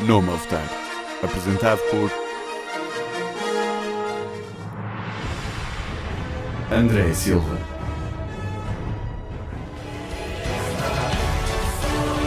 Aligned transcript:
Nome 0.00 0.30
a 0.30 0.36
votar. 0.36 0.68
Apresentado 1.22 1.80
por 1.90 2.10
André 6.70 7.14
Silva, 7.14 7.58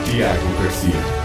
Tiago 0.06 0.64
Garcia, 0.64 1.20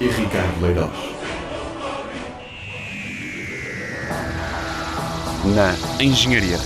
e 0.00 0.08
Ricardo 0.08 0.60
Leirós. 0.60 0.90
Na 5.54 6.02
Engenharia. 6.02 6.58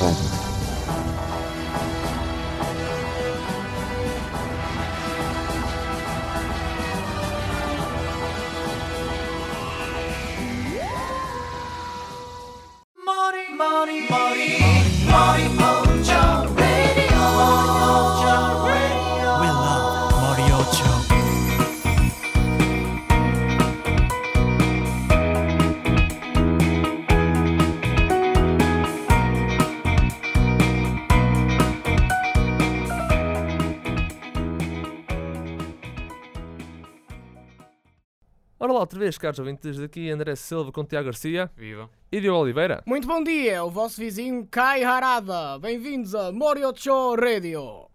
Vez, 39.10 39.18
caros 39.18 39.40
ouvintes, 39.40 39.76
daqui 39.76 40.08
André 40.08 40.36
Silva 40.36 40.70
com 40.70 40.84
Tiago 40.84 41.06
Garcia 41.06 41.50
Viva. 41.56 41.90
e 42.12 42.20
Diogo 42.20 42.42
Oliveira. 42.44 42.80
Muito 42.86 43.08
bom 43.08 43.24
dia, 43.24 43.64
o 43.64 43.68
vosso 43.68 44.00
vizinho 44.00 44.46
Kai 44.48 44.84
Harada. 44.84 45.58
Bem-vindos 45.58 46.14
a 46.14 46.30
Moriocho 46.30 47.16
Radio. 47.16 47.88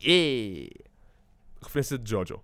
E 0.00 0.70
Referência 1.60 1.98
de 1.98 2.08
Jojo. 2.08 2.40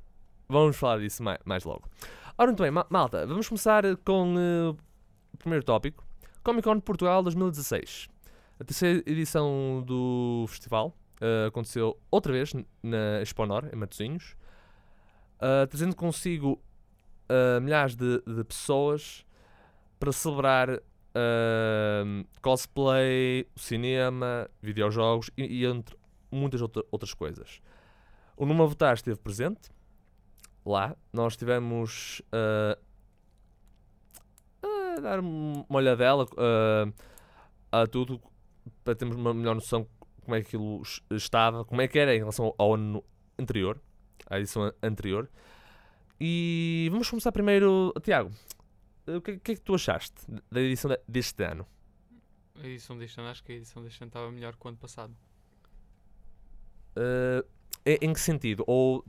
Vamos 0.49 0.77
falar 0.77 0.99
disso 0.99 1.23
mais, 1.23 1.39
mais 1.45 1.62
logo. 1.62 1.89
Ora, 2.37 2.49
muito 2.49 2.61
bem, 2.61 2.73
ma- 2.73 2.87
malta, 2.91 3.25
vamos 3.25 3.47
começar 3.49 3.84
com 3.99 4.34
eh, 4.37 4.77
o 5.33 5.37
primeiro 5.39 5.65
tópico. 5.65 6.05
Comic 6.43 6.65
Con 6.67 6.81
Portugal 6.81 7.23
2016. 7.23 8.09
A 8.59 8.65
terceira 8.65 9.01
edição 9.07 9.81
do 9.87 10.45
festival 10.49 10.93
eh, 11.21 11.47
aconteceu 11.47 11.97
outra 12.11 12.33
vez 12.33 12.53
na 12.83 13.23
Expo 13.23 13.47
Nor, 13.47 13.73
em 13.73 13.77
Matosinhos, 13.77 14.34
eh, 15.41 15.67
trazendo 15.67 15.95
consigo 15.95 16.61
eh, 17.28 17.60
milhares 17.60 17.94
de, 17.96 18.20
de 18.27 18.44
pessoas 18.44 19.24
para 19.98 20.12
celebrar 20.12 20.69
eh, 20.70 22.24
cosplay, 22.42 23.46
cinema, 23.56 24.48
videojogos 24.62 25.30
e, 25.36 25.44
e 25.62 25.64
entre 25.66 25.97
muitas 26.30 26.60
outra- 26.60 26.84
outras 26.91 27.14
coisas. 27.14 27.60
O 28.36 28.44
Numa 28.44 28.66
Votar 28.66 28.94
esteve 28.94 29.19
presente 29.19 29.70
lá. 30.64 30.94
Nós 31.12 31.36
tivemos 31.36 32.20
ah, 32.32 32.77
a 34.97 35.00
dar 35.00 35.20
um- 35.20 35.64
uma 35.69 35.78
olhadela 35.78 36.27
ah, 36.36 37.82
a 37.82 37.86
tudo 37.86 38.20
para 38.84 38.94
termos 38.94 39.16
uma 39.16 39.32
melhor 39.32 39.54
noção 39.54 39.86
como 40.22 40.34
é 40.34 40.41
que 40.41 40.48
aquilo 40.48 40.82
es- 40.82 41.00
estava, 41.10 41.64
como 41.64 41.80
é 41.80 41.88
que 41.88 41.98
era 41.98 42.14
em 42.14 42.19
relação 42.19 42.52
ao 42.58 42.74
ano 42.74 43.02
anterior, 43.38 43.80
à 44.28 44.38
edição 44.38 44.64
an- 44.64 44.74
anterior. 44.82 45.30
E 46.20 46.89
vamos 46.91 47.09
começar 47.11 47.31
primeiro, 47.33 47.93
Tiago. 48.03 48.31
O 49.06 49.21
que, 49.21 49.32
o 49.32 49.41
que 49.41 49.53
é 49.53 49.54
que 49.54 49.60
tu 49.60 49.75
achaste 49.75 50.15
da 50.50 50.60
edição 50.60 50.91
de- 50.91 51.00
deste 51.06 51.44
ano? 51.44 51.66
A 52.60 52.66
edição 52.66 52.97
deste 52.99 53.21
ano, 53.21 53.28
acho 53.28 53.44
que 53.44 53.53
a 53.53 53.54
edição 53.54 53.82
deste 53.82 54.03
ano 54.03 54.09
estava 54.09 54.31
melhor 54.32 54.56
que 54.56 54.66
o 54.66 54.69
ano 54.69 54.78
passado. 54.78 55.15
Ah, 56.97 57.44
em, 57.84 58.12
que 58.12 58.21
sentido? 58.21 58.65
Ou 58.66 59.04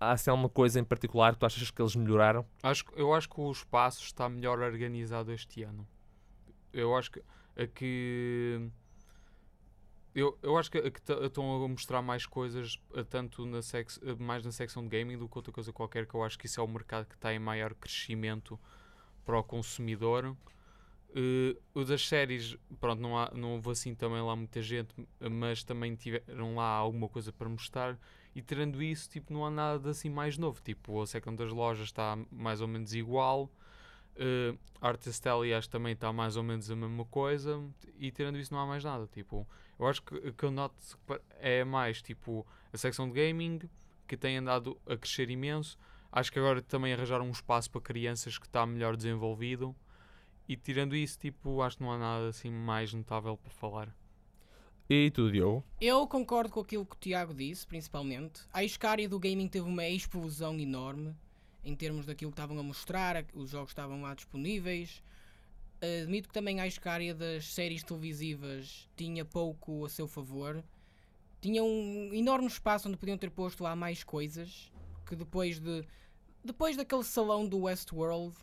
há 0.00 0.12
assim, 0.12 0.30
alguma 0.30 0.48
coisa 0.48 0.80
em 0.80 0.84
particular 0.84 1.34
que 1.34 1.38
tu 1.40 1.46
achas 1.46 1.70
que 1.70 1.80
eles 1.80 1.94
melhoraram? 1.94 2.44
Acho, 2.62 2.84
eu 2.96 3.14
acho 3.14 3.28
que 3.28 3.40
o 3.40 3.50
espaço 3.52 4.02
está 4.02 4.28
melhor 4.28 4.58
organizado 4.60 5.30
este 5.32 5.62
ano. 5.62 5.86
Eu 6.72 6.96
acho 6.96 7.10
que 7.12 7.22
a 7.56 7.66
que. 7.66 8.68
Eu, 10.16 10.38
eu 10.42 10.56
acho 10.56 10.70
que, 10.70 10.78
estão 10.78 11.62
a 11.62 11.68
mostrar 11.68 12.00
mais 12.00 12.24
coisas, 12.24 12.80
eh, 12.94 13.04
tanto 13.04 13.44
na 13.44 13.60
sex, 13.60 14.00
eh, 14.02 14.14
mais 14.14 14.42
na 14.42 14.50
secção 14.50 14.82
de 14.82 14.88
gaming 14.88 15.18
do 15.18 15.28
que 15.28 15.36
outra 15.36 15.52
coisa 15.52 15.70
qualquer, 15.74 16.06
que 16.06 16.14
eu 16.14 16.24
acho 16.24 16.38
que 16.38 16.46
isso 16.46 16.58
é 16.58 16.64
o 16.64 16.66
mercado 16.66 17.04
que 17.04 17.14
está 17.14 17.34
em 17.34 17.38
maior 17.38 17.74
crescimento 17.74 18.58
para 19.26 19.38
o 19.38 19.44
consumidor. 19.44 20.34
Eh, 21.14 21.54
o 21.74 21.84
das 21.84 22.08
séries, 22.08 22.56
pronto, 22.80 22.98
não, 22.98 23.18
há, 23.18 23.30
não 23.34 23.56
houve 23.56 23.70
assim 23.70 23.94
também 23.94 24.22
lá 24.22 24.34
muita 24.34 24.62
gente, 24.62 24.88
mas 25.20 25.62
também 25.62 25.94
tiveram 25.94 26.54
lá 26.54 26.64
alguma 26.66 27.10
coisa 27.10 27.30
para 27.30 27.46
mostrar. 27.46 27.98
E 28.34 28.40
tirando 28.40 28.82
isso, 28.82 29.10
tipo, 29.10 29.30
não 29.34 29.44
há 29.44 29.50
nada 29.50 29.90
assim 29.90 30.08
mais 30.08 30.38
novo. 30.38 30.62
Tipo, 30.62 31.02
a 31.02 31.06
secção 31.06 31.34
das 31.36 31.52
lojas 31.52 31.88
está 31.88 32.18
mais 32.30 32.62
ou 32.62 32.68
menos 32.68 32.94
igual. 32.94 33.50
Uh, 34.16 34.58
Artist 34.80 35.26
Alley 35.26 35.52
acho 35.52 35.68
que 35.68 35.72
também 35.72 35.92
está 35.92 36.10
mais 36.10 36.38
ou 36.38 36.42
menos 36.42 36.70
a 36.70 36.76
mesma 36.76 37.04
coisa. 37.04 37.62
E 37.98 38.10
tirando 38.10 38.38
isso, 38.38 38.52
não 38.54 38.60
há 38.60 38.66
mais 38.66 38.82
nada. 38.82 39.06
Tipo, 39.12 39.46
eu 39.78 39.86
acho 39.86 40.02
que, 40.02 40.32
que 40.32 40.44
eu 40.44 40.50
noto 40.50 40.74
é 41.38 41.64
mais 41.64 42.00
tipo 42.02 42.46
a 42.72 42.76
secção 42.76 43.08
de 43.08 43.14
gaming 43.14 43.60
que 44.06 44.16
tem 44.16 44.38
andado 44.38 44.80
a 44.86 44.96
crescer 44.96 45.30
imenso. 45.30 45.78
Acho 46.10 46.32
que 46.32 46.38
agora 46.38 46.62
também 46.62 46.92
arranjaram 46.92 47.26
um 47.26 47.30
espaço 47.30 47.70
para 47.70 47.80
crianças 47.80 48.38
que 48.38 48.46
está 48.46 48.64
melhor 48.64 48.96
desenvolvido. 48.96 49.74
E 50.48 50.56
tirando 50.56 50.94
isso, 50.94 51.18
tipo, 51.18 51.60
acho 51.60 51.76
que 51.76 51.82
não 51.82 51.92
há 51.92 51.98
nada 51.98 52.28
assim 52.28 52.50
mais 52.50 52.94
notável 52.94 53.36
para 53.36 53.50
falar. 53.50 53.94
E 54.88 55.10
tu, 55.10 55.30
Diogo? 55.30 55.64
Eu 55.80 56.06
concordo 56.06 56.50
com 56.52 56.60
aquilo 56.60 56.86
que 56.86 56.94
o 56.94 56.98
Tiago 56.98 57.34
disse, 57.34 57.66
principalmente. 57.66 58.42
Acho 58.52 58.78
que 58.78 58.86
a 58.86 58.90
área 58.90 59.08
do 59.08 59.18
gaming 59.18 59.48
teve 59.48 59.68
uma 59.68 59.86
explosão 59.88 60.56
enorme 60.58 61.14
em 61.64 61.74
termos 61.74 62.06
daquilo 62.06 62.30
que 62.30 62.34
estavam 62.34 62.56
a 62.60 62.62
mostrar, 62.62 63.24
os 63.34 63.50
jogos 63.50 63.70
estavam 63.70 64.02
lá 64.02 64.14
disponíveis. 64.14 65.02
Admito 65.80 66.28
que 66.28 66.34
também 66.34 66.60
acho 66.60 66.80
que 66.80 66.88
a 66.88 66.92
área 66.92 67.14
das 67.14 67.46
séries 67.52 67.82
televisivas 67.82 68.88
tinha 68.96 69.24
pouco 69.24 69.84
a 69.84 69.88
seu 69.88 70.08
favor. 70.08 70.64
Tinha 71.40 71.62
um 71.62 72.10
enorme 72.14 72.46
espaço 72.46 72.88
onde 72.88 72.96
podiam 72.96 73.18
ter 73.18 73.30
posto 73.30 73.62
lá 73.62 73.76
mais 73.76 74.02
coisas 74.02 74.72
que 75.06 75.14
depois 75.14 75.60
de 75.60 75.84
depois 76.44 76.76
daquele 76.76 77.02
salão 77.02 77.46
do 77.46 77.62
Westworld 77.62 78.36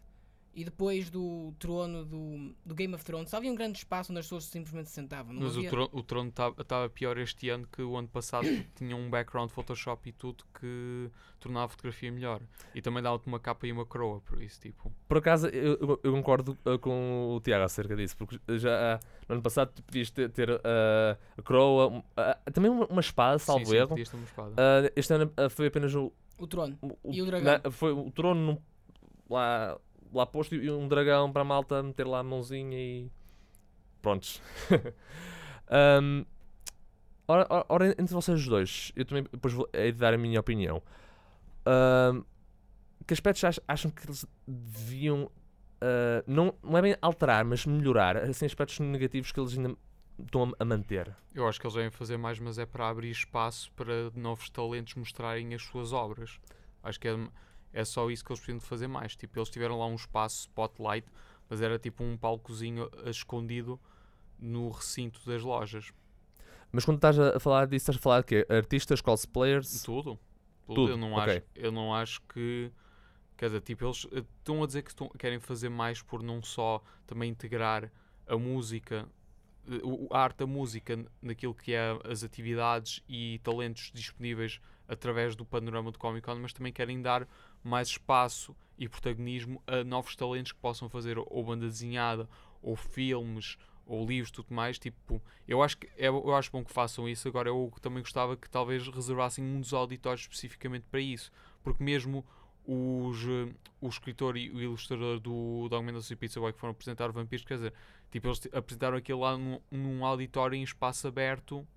e 0.55 0.63
depois 0.63 1.09
do 1.09 1.51
trono 1.57 2.05
do, 2.05 2.53
do 2.65 2.75
Game 2.75 2.93
of 2.93 3.03
Thrones, 3.03 3.33
havia 3.33 3.51
um 3.51 3.55
grande 3.55 3.77
espaço 3.79 4.11
onde 4.11 4.19
as 4.19 4.25
pessoas 4.25 4.45
simplesmente 4.45 4.87
se 4.89 4.93
sentavam. 4.95 5.33
Não 5.33 5.41
Mas 5.43 5.55
havia- 5.57 5.67
o, 5.67 5.71
trono, 5.71 5.89
o 5.93 6.03
trono 6.03 6.33
estava 6.59 6.89
pior 6.89 7.17
este 7.17 7.49
ano 7.49 7.67
que 7.71 7.81
o 7.81 7.97
ano 7.97 8.07
passado 8.07 8.45
tinha 8.75 8.95
um 8.95 9.09
background 9.09 9.49
Photoshop 9.49 10.07
e 10.07 10.11
tudo 10.11 10.43
que 10.59 11.09
tornava 11.39 11.65
a 11.65 11.69
fotografia 11.69 12.11
melhor. 12.11 12.41
E 12.75 12.81
também 12.81 13.01
dava-te 13.01 13.27
uma 13.27 13.39
capa 13.39 13.65
e 13.67 13.71
uma 13.71 13.85
coroa, 13.85 14.21
por 14.21 14.41
isso, 14.41 14.61
tipo. 14.61 14.91
Por 15.07 15.17
acaso, 15.17 15.47
eu, 15.47 15.99
eu- 16.03 16.11
concordo 16.13 16.57
uh, 16.65 16.77
com 16.79 17.35
o 17.35 17.41
Tiago 17.41 17.63
acerca 17.65 17.95
disso, 17.95 18.15
porque 18.15 18.37
já 18.59 18.97
uh, 18.97 19.05
no 19.27 19.33
ano 19.35 19.41
passado 19.41 19.71
tu 19.73 19.81
podias 19.83 20.09
ter, 20.11 20.29
ter, 20.29 20.49
uh, 20.51 20.59
a 21.37 21.41
coroa, 21.41 21.87
uh, 21.99 22.51
também 22.51 22.69
uma, 22.71 22.85
uma 22.85 23.01
espada, 23.01 23.39
salvo 23.39 23.65
sim, 23.65 23.71
sim, 23.71 23.77
erro. 23.77 23.95
uma 24.13 24.23
espada. 24.23 24.51
Uh, 24.51 24.93
este 24.95 25.13
ano 25.13 25.31
uh, 25.37 25.49
foi 25.49 25.67
apenas 25.67 25.93
o, 25.95 26.13
O 26.37 26.45
trono. 26.47 26.77
o, 26.81 27.11
E 27.11 27.21
o 27.21 27.25
dragão. 27.25 27.59
na- 27.63 27.71
foi 27.71 27.91
o 27.91 28.09
trono 28.11 28.61
lá, 29.29 29.77
lá 30.13 30.25
posto 30.25 30.55
um 30.55 30.87
dragão 30.87 31.31
para 31.31 31.41
a 31.41 31.45
malta 31.45 31.81
meter 31.83 32.05
lá 32.07 32.19
a 32.19 32.23
mãozinha 32.23 32.77
e. 32.77 33.09
Prontos. 34.01 34.41
um, 36.01 36.25
ora, 37.27 37.47
ora- 37.69 37.87
entre 37.97 38.13
vocês 38.13 38.45
dois, 38.45 38.91
eu 38.95 39.05
também 39.05 39.23
depois 39.31 39.53
vou 39.53 39.67
hei 39.73 39.91
de 39.91 39.97
dar 39.97 40.13
a 40.13 40.17
minha 40.17 40.39
opinião. 40.39 40.81
Um, 41.65 42.23
que 43.07 43.13
aspectos 43.13 43.43
ach- 43.43 43.59
acham 43.67 43.91
que 43.91 44.05
eles 44.05 44.25
deviam. 44.47 45.23
uh, 45.25 46.23
não, 46.27 46.53
não 46.63 46.77
é 46.77 46.81
bem 46.81 46.95
alterar, 47.01 47.43
mas 47.45 47.65
melhorar 47.65 48.17
assim, 48.17 48.45
aspectos 48.45 48.79
negativos 48.79 49.31
que 49.31 49.39
eles 49.39 49.57
ainda 49.57 49.75
estão 50.19 50.51
a 50.59 50.65
manter? 50.65 51.15
Eu 51.33 51.47
acho 51.47 51.59
que 51.59 51.65
eles 51.65 51.73
devem 51.75 51.89
fazer 51.89 52.17
mais, 52.17 52.39
mas 52.39 52.57
é 52.59 52.65
para 52.65 52.87
abrir 52.87 53.09
espaço 53.09 53.71
para 53.73 54.11
novos 54.15 54.49
talentos 54.49 54.93
mostrarem 54.95 55.53
as 55.55 55.63
suas 55.63 55.91
obras. 55.93 56.39
Acho 56.83 56.99
que 56.99 57.07
é, 57.07 57.17
é 57.73 57.83
só 57.83 58.09
isso 58.09 58.23
que 58.23 58.31
eles 58.31 58.39
precisam 58.39 58.59
de 58.59 58.65
fazer 58.65 58.87
mais. 58.87 59.15
Tipo, 59.15 59.39
eles 59.39 59.49
tiveram 59.49 59.77
lá 59.79 59.85
um 59.87 59.95
espaço 59.95 60.41
spotlight, 60.41 61.07
mas 61.49 61.61
era 61.61 61.77
tipo 61.79 62.03
um 62.03 62.15
palcozinho 62.17 62.89
a- 63.05 63.09
escondido 63.09 63.79
no 64.39 64.69
recinto 64.69 65.19
das 65.25 65.41
lojas. 65.41 65.91
Mas 66.71 66.85
quando 66.85 66.97
estás 66.97 67.19
a 67.19 67.39
falar 67.39 67.65
disso, 67.67 67.83
estás 67.83 67.97
a 67.97 68.01
falar 68.01 68.21
de 68.21 68.27
quê? 68.27 68.47
Artistas, 68.49 69.01
cosplayers? 69.01 69.83
Tudo. 69.83 70.17
Tudo. 70.65 70.75
Tudo, 70.75 70.91
Eu, 70.91 70.97
não 70.97 71.13
ok. 71.13 71.33
acho, 71.37 71.41
eu 71.55 71.71
não 71.71 71.93
acho 71.93 72.21
que. 72.33 72.71
Quer 73.35 73.47
dizer, 73.47 73.61
tipo, 73.61 73.83
eles 73.85 74.07
eh, 74.11 74.23
estão 74.39 74.63
a 74.63 74.65
dizer 74.67 74.81
que 74.83 74.89
estão- 74.91 75.09
querem 75.09 75.39
fazer 75.39 75.67
mais 75.69 76.01
por 76.01 76.23
não 76.23 76.41
só 76.41 76.81
também 77.05 77.29
integrar 77.29 77.91
a 78.27 78.37
música 78.37 79.05
eh, 79.67 79.81
o- 79.83 80.07
a 80.11 80.19
arte 80.21 80.37
da 80.37 80.47
música 80.47 81.03
naquilo 81.21 81.53
que 81.53 81.73
é 81.73 81.97
as 82.05 82.23
atividades 82.23 83.01
e 83.09 83.39
talentos 83.43 83.91
disponíveis 83.93 84.59
através 84.87 85.35
do 85.35 85.45
panorama 85.45 85.91
do 85.91 85.99
Comic 85.99 86.25
Con, 86.25 86.35
mas 86.35 86.53
também 86.53 86.73
querem 86.73 87.01
dar 87.01 87.27
mais 87.63 87.89
espaço 87.89 88.55
e 88.77 88.87
protagonismo 88.87 89.61
a 89.65 89.83
novos 89.83 90.15
talentos 90.15 90.51
que 90.51 90.59
possam 90.59 90.89
fazer 90.89 91.17
ou 91.17 91.43
banda 91.43 91.65
desenhada, 91.65 92.27
ou 92.61 92.75
filmes, 92.75 93.57
ou 93.85 94.05
livros, 94.05 94.31
tudo 94.31 94.53
mais. 94.53 94.79
Tipo, 94.79 95.21
eu 95.47 95.61
acho 95.61 95.77
que 95.77 95.87
é, 95.97 96.07
eu 96.07 96.33
acho 96.35 96.51
bom 96.51 96.63
que 96.63 96.71
façam 96.71 97.07
isso. 97.07 97.27
Agora, 97.27 97.49
eu 97.49 97.71
também 97.81 98.01
gostava 98.01 98.35
que 98.35 98.49
talvez 98.49 98.87
reservassem 98.87 99.43
um 99.43 99.59
dos 99.59 99.73
auditórios 99.73 100.21
especificamente 100.21 100.85
para 100.89 100.99
isso, 100.99 101.31
porque 101.63 101.83
mesmo 101.83 102.25
os, 102.65 103.25
o 103.81 103.87
escritor 103.87 104.37
e 104.37 104.49
o 104.49 104.61
ilustrador 104.61 105.19
do 105.19 105.67
Dog 105.69 105.85
Mendoza 105.85 106.11
e 106.13 106.15
Pizza 106.15 106.39
Boy 106.39 106.53
que 106.53 106.59
foram 106.59 106.71
apresentar 106.71 107.09
o 107.09 107.13
Vampiros, 107.13 107.45
quer 107.45 107.55
dizer, 107.55 107.73
tipo, 108.09 108.27
eles 108.27 108.41
apresentaram 108.53 108.97
aquilo 108.97 109.19
lá 109.19 109.37
num, 109.37 109.59
num 109.69 110.05
auditório 110.05 110.55
em 110.55 110.63
espaço 110.63 111.07
aberto 111.07 111.67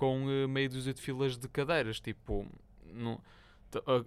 com 0.00 0.30
eh, 0.30 0.46
meia 0.46 0.66
dúzia 0.66 0.94
de 0.94 1.00
filas 1.02 1.36
de 1.36 1.46
cadeiras, 1.46 2.00
tipo, 2.00 2.46
não, 2.86 3.20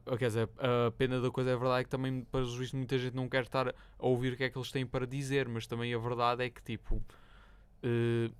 a- 0.09 0.17
quer 0.17 0.27
dizer, 0.27 0.49
a 0.57 0.89
pena 0.91 1.21
da 1.21 1.29
coisa 1.29 1.51
é 1.51 1.55
verdade 1.55 1.81
é 1.81 1.83
que 1.83 1.89
também, 1.91 2.23
para 2.31 2.41
os 2.41 2.55
vistos, 2.55 2.73
muita 2.73 2.97
gente 2.97 3.13
não 3.15 3.29
quer 3.29 3.43
estar 3.43 3.69
a 3.69 3.73
ouvir 3.99 4.33
o 4.33 4.37
que 4.37 4.43
é 4.43 4.49
que 4.49 4.57
eles 4.57 4.71
têm 4.71 4.87
para 4.87 5.05
dizer, 5.05 5.47
mas 5.47 5.67
também 5.67 5.93
a 5.93 5.97
verdade 5.99 6.43
é 6.43 6.49
que, 6.49 6.63
tipo, 6.63 6.99
eh, 7.83 8.31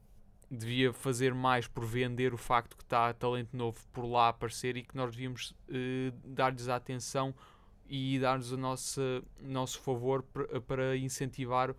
devia 0.49 0.91
fazer 0.93 1.33
mais 1.33 1.67
por 1.67 1.85
vender 1.85 2.33
o 2.33 2.37
facto 2.37 2.75
que 2.75 2.83
está 2.83 3.13
talento 3.13 3.55
novo 3.55 3.79
por 3.93 4.05
lá 4.05 4.25
a 4.25 4.29
aparecer 4.29 4.77
e 4.77 4.83
que 4.83 4.95
nós 4.95 5.11
devíamos 5.11 5.53
eh, 5.69 6.11
dar-lhes 6.25 6.67
a 6.69 6.75
atenção 6.75 7.35
e 7.87 8.17
dar-lhes 8.19 8.51
o 8.51 8.57
nosso, 8.57 9.01
nosso 9.39 9.79
favor 9.81 10.23
para 10.67 10.97
incentivar 10.97 11.75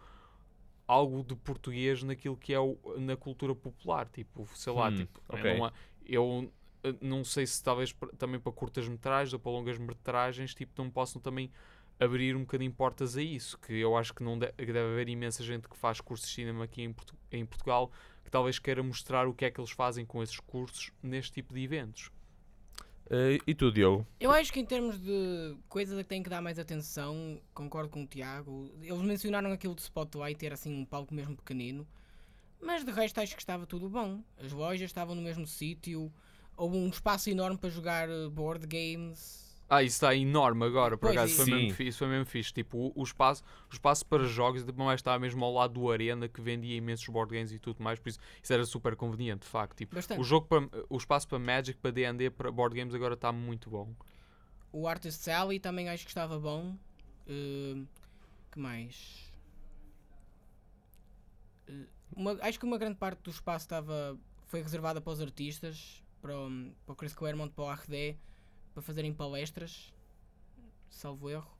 algo 0.87 1.23
de 1.25 1.35
português 1.37 2.03
naquilo 2.03 2.37
que 2.37 2.53
é 2.53 2.61
o, 2.61 2.79
na 2.99 3.17
cultura 3.17 3.55
popular, 3.55 4.09
tipo, 4.09 4.47
sei 4.55 4.73
lá, 4.73 4.91
Hum, 4.91 4.95
tipo, 4.97 5.21
eu 5.33 5.39
ok. 5.39 5.45
não 5.45 5.65
há- 5.65 5.73
eu 6.07 6.53
eh, 6.83 6.95
não 7.01 7.25
sei 7.25 7.47
se 7.47 7.63
talvez 7.63 7.95
também 8.19 8.39
para 8.41 8.53
curtas 8.53 8.87
metragens 8.89 9.33
ou 9.33 9.39
para 9.41 9.53
longas 9.53 9.79
metragens, 9.79 10.55
tipo, 10.55 10.73
não 10.83 10.91
possam 10.91 11.21
também 11.21 11.51
abrir 11.99 12.37
um 12.37 12.41
bocadinho 12.41 12.73
portas 12.73 13.17
a 13.17 13.23
isso, 13.23 13.59
que 13.59 13.73
eu 13.75 13.97
acho 13.97 14.13
que 14.15 14.23
não 14.23 14.39
de- 14.39 14.53
deve 14.53 14.79
haver 14.79 15.09
imensa 15.09 15.43
gente 15.45 15.69
que 15.69 15.77
faz 15.77 16.01
cursos 16.01 16.29
de 16.29 16.35
cinema 16.35 16.65
aqui 16.65 16.83
em, 16.83 16.93
Portu- 16.93 17.17
em 17.31 17.47
Portugal 17.47 17.91
que 18.25 18.31
talvez 18.31 18.59
queira 18.59 18.83
mostrar 18.83 19.29
o 19.29 19.35
que 19.35 19.45
é 19.45 19.51
que 19.51 19.61
eles 19.61 19.71
fazem 19.71 20.05
com 20.05 20.23
esses 20.23 20.41
cursos 20.41 20.91
neste 21.03 21.33
tipo 21.33 21.55
de 21.55 21.63
eventos. 21.63 22.11
Eh, 23.11 23.39
e 23.47 23.55
tu, 23.55 23.71
Diogo? 23.71 24.07
Eu 24.19 24.31
acho 24.31 24.53
que 24.53 24.61
em 24.61 24.65
termos 24.65 24.99
de 24.99 25.57
coisas 25.69 25.99
a 25.99 26.03
que 26.03 26.09
têm 26.09 26.23
que 26.23 26.31
dar 26.31 26.41
mais 26.41 26.59
atenção, 26.59 27.41
concordo 27.53 27.91
com 27.91 28.03
o 28.03 28.07
Tiago. 28.07 28.71
Eles 28.81 29.03
mencionaram 29.03 29.53
aquilo 29.53 29.75
de 29.75 29.83
Spotlight 29.83 30.39
ter 30.39 30.53
assim 30.53 30.75
um 30.75 30.85
palco 30.85 31.15
mesmo 31.15 31.37
pequenino, 31.37 31.87
mas 32.61 32.85
de 32.85 32.91
resto 32.91 33.21
acho 33.21 33.35
que 33.35 33.43
estava 33.43 33.67
tudo 33.67 33.89
bom. 33.89 34.23
As 34.39 34.53
lojas 34.53 34.89
estavam 34.89 35.15
no 35.15 35.23
mesmo 35.23 35.47
sítio, 35.47 36.11
houve 36.57 36.77
um 36.77 36.89
espaço 36.89 37.29
enorme 37.29 37.59
para 37.59 37.71
jogar 37.71 38.09
eh, 38.09 38.29
board 38.29 38.67
games. 38.67 39.44
Ah, 39.77 39.83
isso 39.83 39.97
está 39.97 40.15
enorme 40.15 40.65
agora, 40.65 40.97
por 40.97 41.07
Pois, 41.07 41.17
acaso 41.17 41.35
foi 41.35 41.45
sim. 41.47 41.51
mesmo, 41.51 41.75
fixe, 41.75 41.99
foi 41.99 42.07
mesmo 42.09 42.27
fixe. 42.27 42.53
Tipo, 42.53 42.79
o, 42.79 42.93
o 42.95 43.03
espaço, 43.03 43.43
o 43.71 43.73
espaço 43.73 44.07
para 44.07 44.25
jogos 44.25 44.65
não 44.67 44.91
é 44.91 44.95
estar 44.95 45.19
mesmo 45.19 45.45
ao 45.45 45.53
lado 45.53 45.75
do 45.75 45.91
Arena 45.91 46.29
que 46.29 46.41
vendia 46.41 46.77
imensos 46.77 47.07
board 47.09 47.33
games 47.35 47.51
e 47.53 47.59
tudo 47.59 47.83
mais, 47.83 47.99
por 47.99 48.09
isso 48.09 48.19
isso 48.43 48.53
era 48.53 48.65
super 48.65 48.95
conveniente, 48.95 49.43
de 49.43 49.49
facto. 49.49 49.77
Tipo, 49.77 49.95
Bastante. 49.97 50.21
o, 50.21 50.25
jogo 50.25 50.47
para, 50.47 50.69
o 50.89 50.97
espaço 50.97 51.27
para 51.27 51.39
Magic, 51.39 51.79
para 51.79 51.91
D&D, 51.91 52.31
para 52.31 52.51
board 52.53 52.77
games 52.77 52.95
agora 52.95 53.15
está 53.15 53.33
muito 53.33 53.69
bom. 53.69 53.93
O 54.73 54.87
Artist 54.87 55.29
Alley 55.29 55.59
também 55.59 55.89
acho 55.89 56.05
que 56.05 56.11
estava 56.11 56.39
bom. 56.39 56.77
Eh, 57.27 57.83
que 58.53 58.59
mais? 58.61 59.33
Eh, 61.69 61.87
uma- 62.15 62.39
acho 62.43 62.59
que 62.59 62.65
uma 62.65 62.79
grande 62.79 62.97
parte 62.99 63.23
do 63.23 63.31
espaço 63.31 63.65
estava, 63.65 64.17
foi 64.47 64.63
reservada 64.63 65.01
para 65.01 65.13
os 65.13 65.21
artistas, 65.21 66.03
para 66.21 66.37
o, 66.37 66.71
para 66.87 66.93
o 66.93 66.97
Chris 66.97 67.15
Claremont, 67.15 67.53
para 67.53 67.65
o 67.65 67.73
RD, 67.73 68.17
para 68.75 68.83
fazerem 68.83 69.15
palestras, 69.15 69.95
salvo 70.91 71.31
erro, 71.31 71.51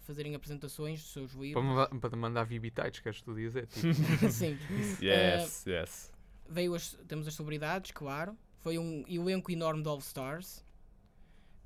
fazerem 0.00 0.34
apresentações 0.34 1.02
dos 1.02 1.12
seus 1.12 1.32
Para, 1.32 1.42
livros. 1.42 1.64
manda- 1.64 1.88
para 2.00 2.16
mandar 2.16 2.44
vibitites, 2.44 3.00
queres 3.00 3.20
tu 3.20 3.34
dizer? 3.34 3.66
Tipo, 3.66 3.88
Sim. 4.30 4.56
Yes, 5.02 5.64
yes. 5.66 6.12
Veio 6.48 6.74
as, 6.74 6.94
temos 7.06 7.26
as 7.28 7.34
celebridades, 7.34 7.90
claro. 7.90 8.36
Foi 8.60 8.78
um 8.78 9.04
elenco 9.08 9.50
enorme 9.52 9.82
de 9.82 9.88
All 9.88 9.98
Stars. 9.98 10.64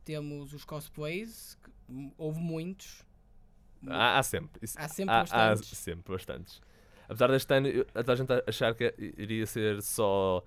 Temos 0.04 0.52
os 0.52 0.64
cosplays, 0.64 1.56
que, 1.62 2.12
houve 2.18 2.40
muitos. 2.40 3.04
Há, 3.86 4.18
há 4.18 4.22
sempre. 4.22 4.58
Isso- 4.64 4.76
Há 4.78 4.88
sempre 4.88 5.14
há, 5.14 5.18
há 5.20 5.24
bastantes. 5.24 5.78
sempre 5.78 6.12
bastantes. 6.12 6.60
Apesar 7.08 7.28
deste 7.30 7.54
ano, 7.54 7.68
a 7.94 8.14
gente 8.16 8.32
achar 8.48 8.74
que 8.74 8.92
iria 8.98 9.46
ser 9.46 9.80
só 9.82 10.42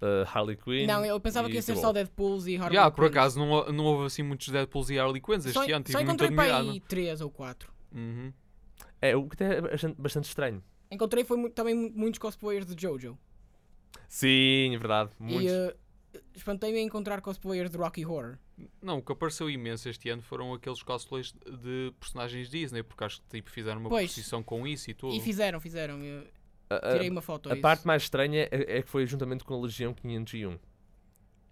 eh, 0.00 0.24
Harley 0.32 0.56
Quinn. 0.56 0.86
Não, 0.86 1.04
eu 1.04 1.18
pensava 1.20 1.48
que 1.48 1.54
ia 1.54 1.62
ser 1.62 1.76
só 1.76 1.92
Deadpools 1.92 2.46
e 2.46 2.56
Harley 2.56 2.74
Já, 2.74 2.90
por 2.90 3.04
Quinns. 3.04 3.10
acaso 3.16 3.38
não, 3.38 3.72
não 3.72 3.84
houve 3.84 4.06
assim 4.06 4.22
muitos 4.22 4.48
Deadpools 4.48 4.90
e 4.90 4.98
Harley 4.98 5.20
Quinns 5.20 5.44
este 5.46 5.52
Só, 5.54 5.62
ano, 5.64 5.84
só 5.88 6.00
encontrei 6.00 6.30
para 6.30 6.58
aí 6.58 6.80
3 6.80 7.20
ou 7.20 7.30
4. 7.30 7.72
Uhum. 7.94 8.32
É, 9.00 9.16
o 9.16 9.28
que 9.28 9.42
é 9.42 9.60
bastante, 9.96 10.24
estranho. 10.24 10.62
Encontrei 10.90 11.24
foi 11.24 11.50
também 11.50 11.74
mu- 11.74 11.92
muitos 11.94 12.18
cosplayers 12.18 12.66
de 12.66 12.80
Jojo. 12.80 13.16
Sim, 14.08 14.74
é 14.74 14.78
verdade. 14.78 15.10
Muitos. 15.18 15.44
E 15.44 15.48
uh, 15.50 15.76
espantei-me 16.34 16.78
a 16.78 16.82
encontrar 16.82 17.20
cosplayers 17.20 17.70
de 17.70 17.76
Rocky 17.76 18.04
Horror. 18.04 18.38
Não, 18.82 18.98
o 18.98 19.02
que 19.02 19.12
apareceu 19.12 19.48
imenso 19.48 19.88
este 19.88 20.08
ano 20.08 20.22
foram 20.22 20.52
aqueles 20.54 20.82
cosplays 20.82 21.32
de 21.32 21.92
personagens 22.00 22.48
Disney, 22.50 22.82
porque 22.82 23.04
acho 23.04 23.20
que 23.22 23.28
tipo, 23.28 23.50
fizeram 23.50 23.80
uma 23.80 23.88
Pois. 23.88 24.10
posição 24.10 24.42
com 24.42 24.66
isso 24.66 24.90
e 24.90 24.94
tudo. 24.94 25.14
E 25.14 25.20
fizeram, 25.20 25.60
fizeram. 25.60 25.98
A- 26.70 26.92
tirei 26.92 27.08
uma 27.10 27.22
foto 27.22 27.48
a 27.48 27.52
a 27.52 27.54
isso. 27.54 27.62
parte 27.62 27.86
mais 27.86 28.02
estranha 28.02 28.48
é, 28.50 28.78
é 28.78 28.82
que 28.82 28.88
foi 28.88 29.06
juntamente 29.06 29.44
com 29.44 29.54
a 29.54 29.60
Legião 29.60 29.92
501. 29.94 30.58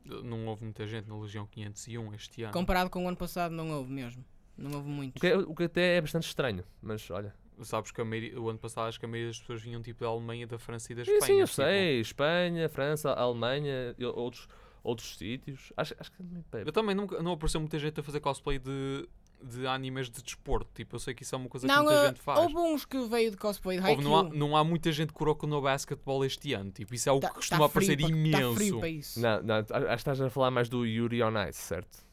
Não 0.04 0.46
houve 0.46 0.62
muita 0.64 0.86
gente 0.86 1.08
na 1.08 1.18
Legião 1.18 1.46
501 1.46 2.14
este 2.14 2.42
ano. 2.44 2.52
Comparado 2.52 2.88
com 2.90 3.04
o 3.04 3.08
ano 3.08 3.16
passado, 3.16 3.52
não 3.52 3.70
houve 3.72 3.92
mesmo. 3.92 4.24
Não 4.56 4.70
houve 4.72 4.88
O 4.88 4.90
muitos. 4.92 5.20
que, 5.20 5.26
é- 5.26 5.36
o 5.36 5.54
que 5.54 5.64
até 5.64 5.96
é 5.96 6.00
bastante 6.00 6.26
estranho, 6.26 6.64
mas 6.80 7.10
olha. 7.10 7.34
Sabes 7.62 7.90
que 7.90 8.00
a 8.00 8.04
maioria- 8.04 8.38
o 8.38 8.50
ano 8.50 8.58
passado 8.58 8.86
acho 8.88 9.00
que 9.00 9.06
a 9.06 9.08
maioria 9.08 9.30
das 9.30 9.38
pessoas 9.40 9.62
vinham 9.62 9.80
tipo 9.82 10.00
da 10.04 10.08
Alemanha, 10.10 10.46
da 10.46 10.58
França 10.58 10.92
e 10.92 10.94
da 10.94 11.02
Espanha. 11.02 11.20
sim, 11.22 11.40
eu 11.40 11.46
tipo, 11.46 11.56
sei. 11.56 12.00
Espanha, 12.00 12.68
França, 12.68 13.12
Alemanha 13.12 13.94
e 13.98 14.04
outros, 14.04 14.46
outros 14.84 15.16
sítios. 15.16 15.72
Acho, 15.76 15.94
acho 15.98 16.12
que 16.12 16.22
é 16.52 16.60
Eu 16.62 16.72
também 16.72 16.94
nunca, 16.94 17.22
não 17.22 17.32
apareceu 17.32 17.58
muita 17.60 17.78
gente 17.78 17.98
a 17.98 18.02
fazer 18.02 18.20
cosplay 18.20 18.58
de, 18.58 19.08
de 19.42 19.66
animes 19.66 20.10
de 20.10 20.22
desporto. 20.22 20.70
Tipo, 20.74 20.96
eu 20.96 21.00
sei 21.00 21.14
que 21.14 21.22
isso 21.22 21.34
é 21.34 21.38
uma 21.38 21.48
coisa 21.48 21.66
Não, 21.66 21.76
que 21.76 21.82
muita 21.82 22.02
uh, 22.02 22.06
gente 22.08 22.20
faz. 22.20 22.38
houve 22.40 22.56
uns 22.56 22.84
que 22.84 22.98
veio 23.06 23.30
de 23.30 23.36
cosplay 23.36 23.78
de 23.78 23.82
Houve, 23.86 23.94
Haikyuu. 23.96 24.10
não, 24.10 24.18
há, 24.18 24.34
não 24.34 24.56
há 24.56 24.64
muita 24.64 24.90
gente 24.92 25.08
que 25.08 25.14
Kuroko 25.14 25.46
no 25.46 25.60
Basketball 25.60 26.24
este 26.24 26.52
ano. 26.54 26.70
Tipo, 26.70 26.94
isso 26.94 27.08
é 27.08 27.12
o 27.12 27.20
Tá- 27.20 27.28
que 27.28 27.34
costuma 27.34 27.60
tá 27.60 27.64
aparecer 27.66 27.96
para- 27.98 28.08
imenso. 28.08 28.48
Tá 28.50 28.54
frio 28.56 28.78
para 28.80 28.88
isso. 28.88 29.20
Não, 29.20 29.42
não, 29.42 29.54
acho 29.56 29.66
que 29.68 29.92
estás 29.94 30.20
a 30.20 30.30
falar 30.30 30.50
mais 30.50 30.68
do 30.68 30.84
Yuri 30.86 31.22
on 31.22 31.32
Ice, 31.48 31.60
certo? 31.60 32.04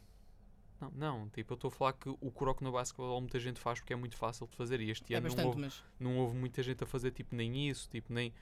Não, 0.81 0.91
não, 0.91 1.29
tipo, 1.29 1.53
eu 1.53 1.55
estou 1.55 1.69
a 1.69 1.71
falar 1.71 1.93
que 1.93 2.09
o 2.09 2.29
Kuroko 2.31 2.61
no 2.63 2.71
Basketball 2.73 3.21
muita 3.21 3.39
gente 3.39 3.57
faz 3.59 3.79
porque 3.79 3.93
é 3.93 3.95
muito 3.95 4.17
fácil 4.17 4.45
de 4.47 4.55
fazer. 4.57 4.81
E 4.81 4.89
este 4.91 5.13
É 5.13 5.17
ano 5.17 5.29
não 5.29 5.35
bastante, 5.35 5.47
houve, 5.47 5.61
mas 5.61 5.83
não 5.99 6.17
houve 6.17 6.35
muita 6.35 6.61
gente 6.61 6.83
a 6.83 6.87
fazer 6.87 7.11
tipo 7.11 7.33
nem 7.35 7.69
isso, 7.69 7.87
tipo, 7.89 8.11
nem, 8.11 8.33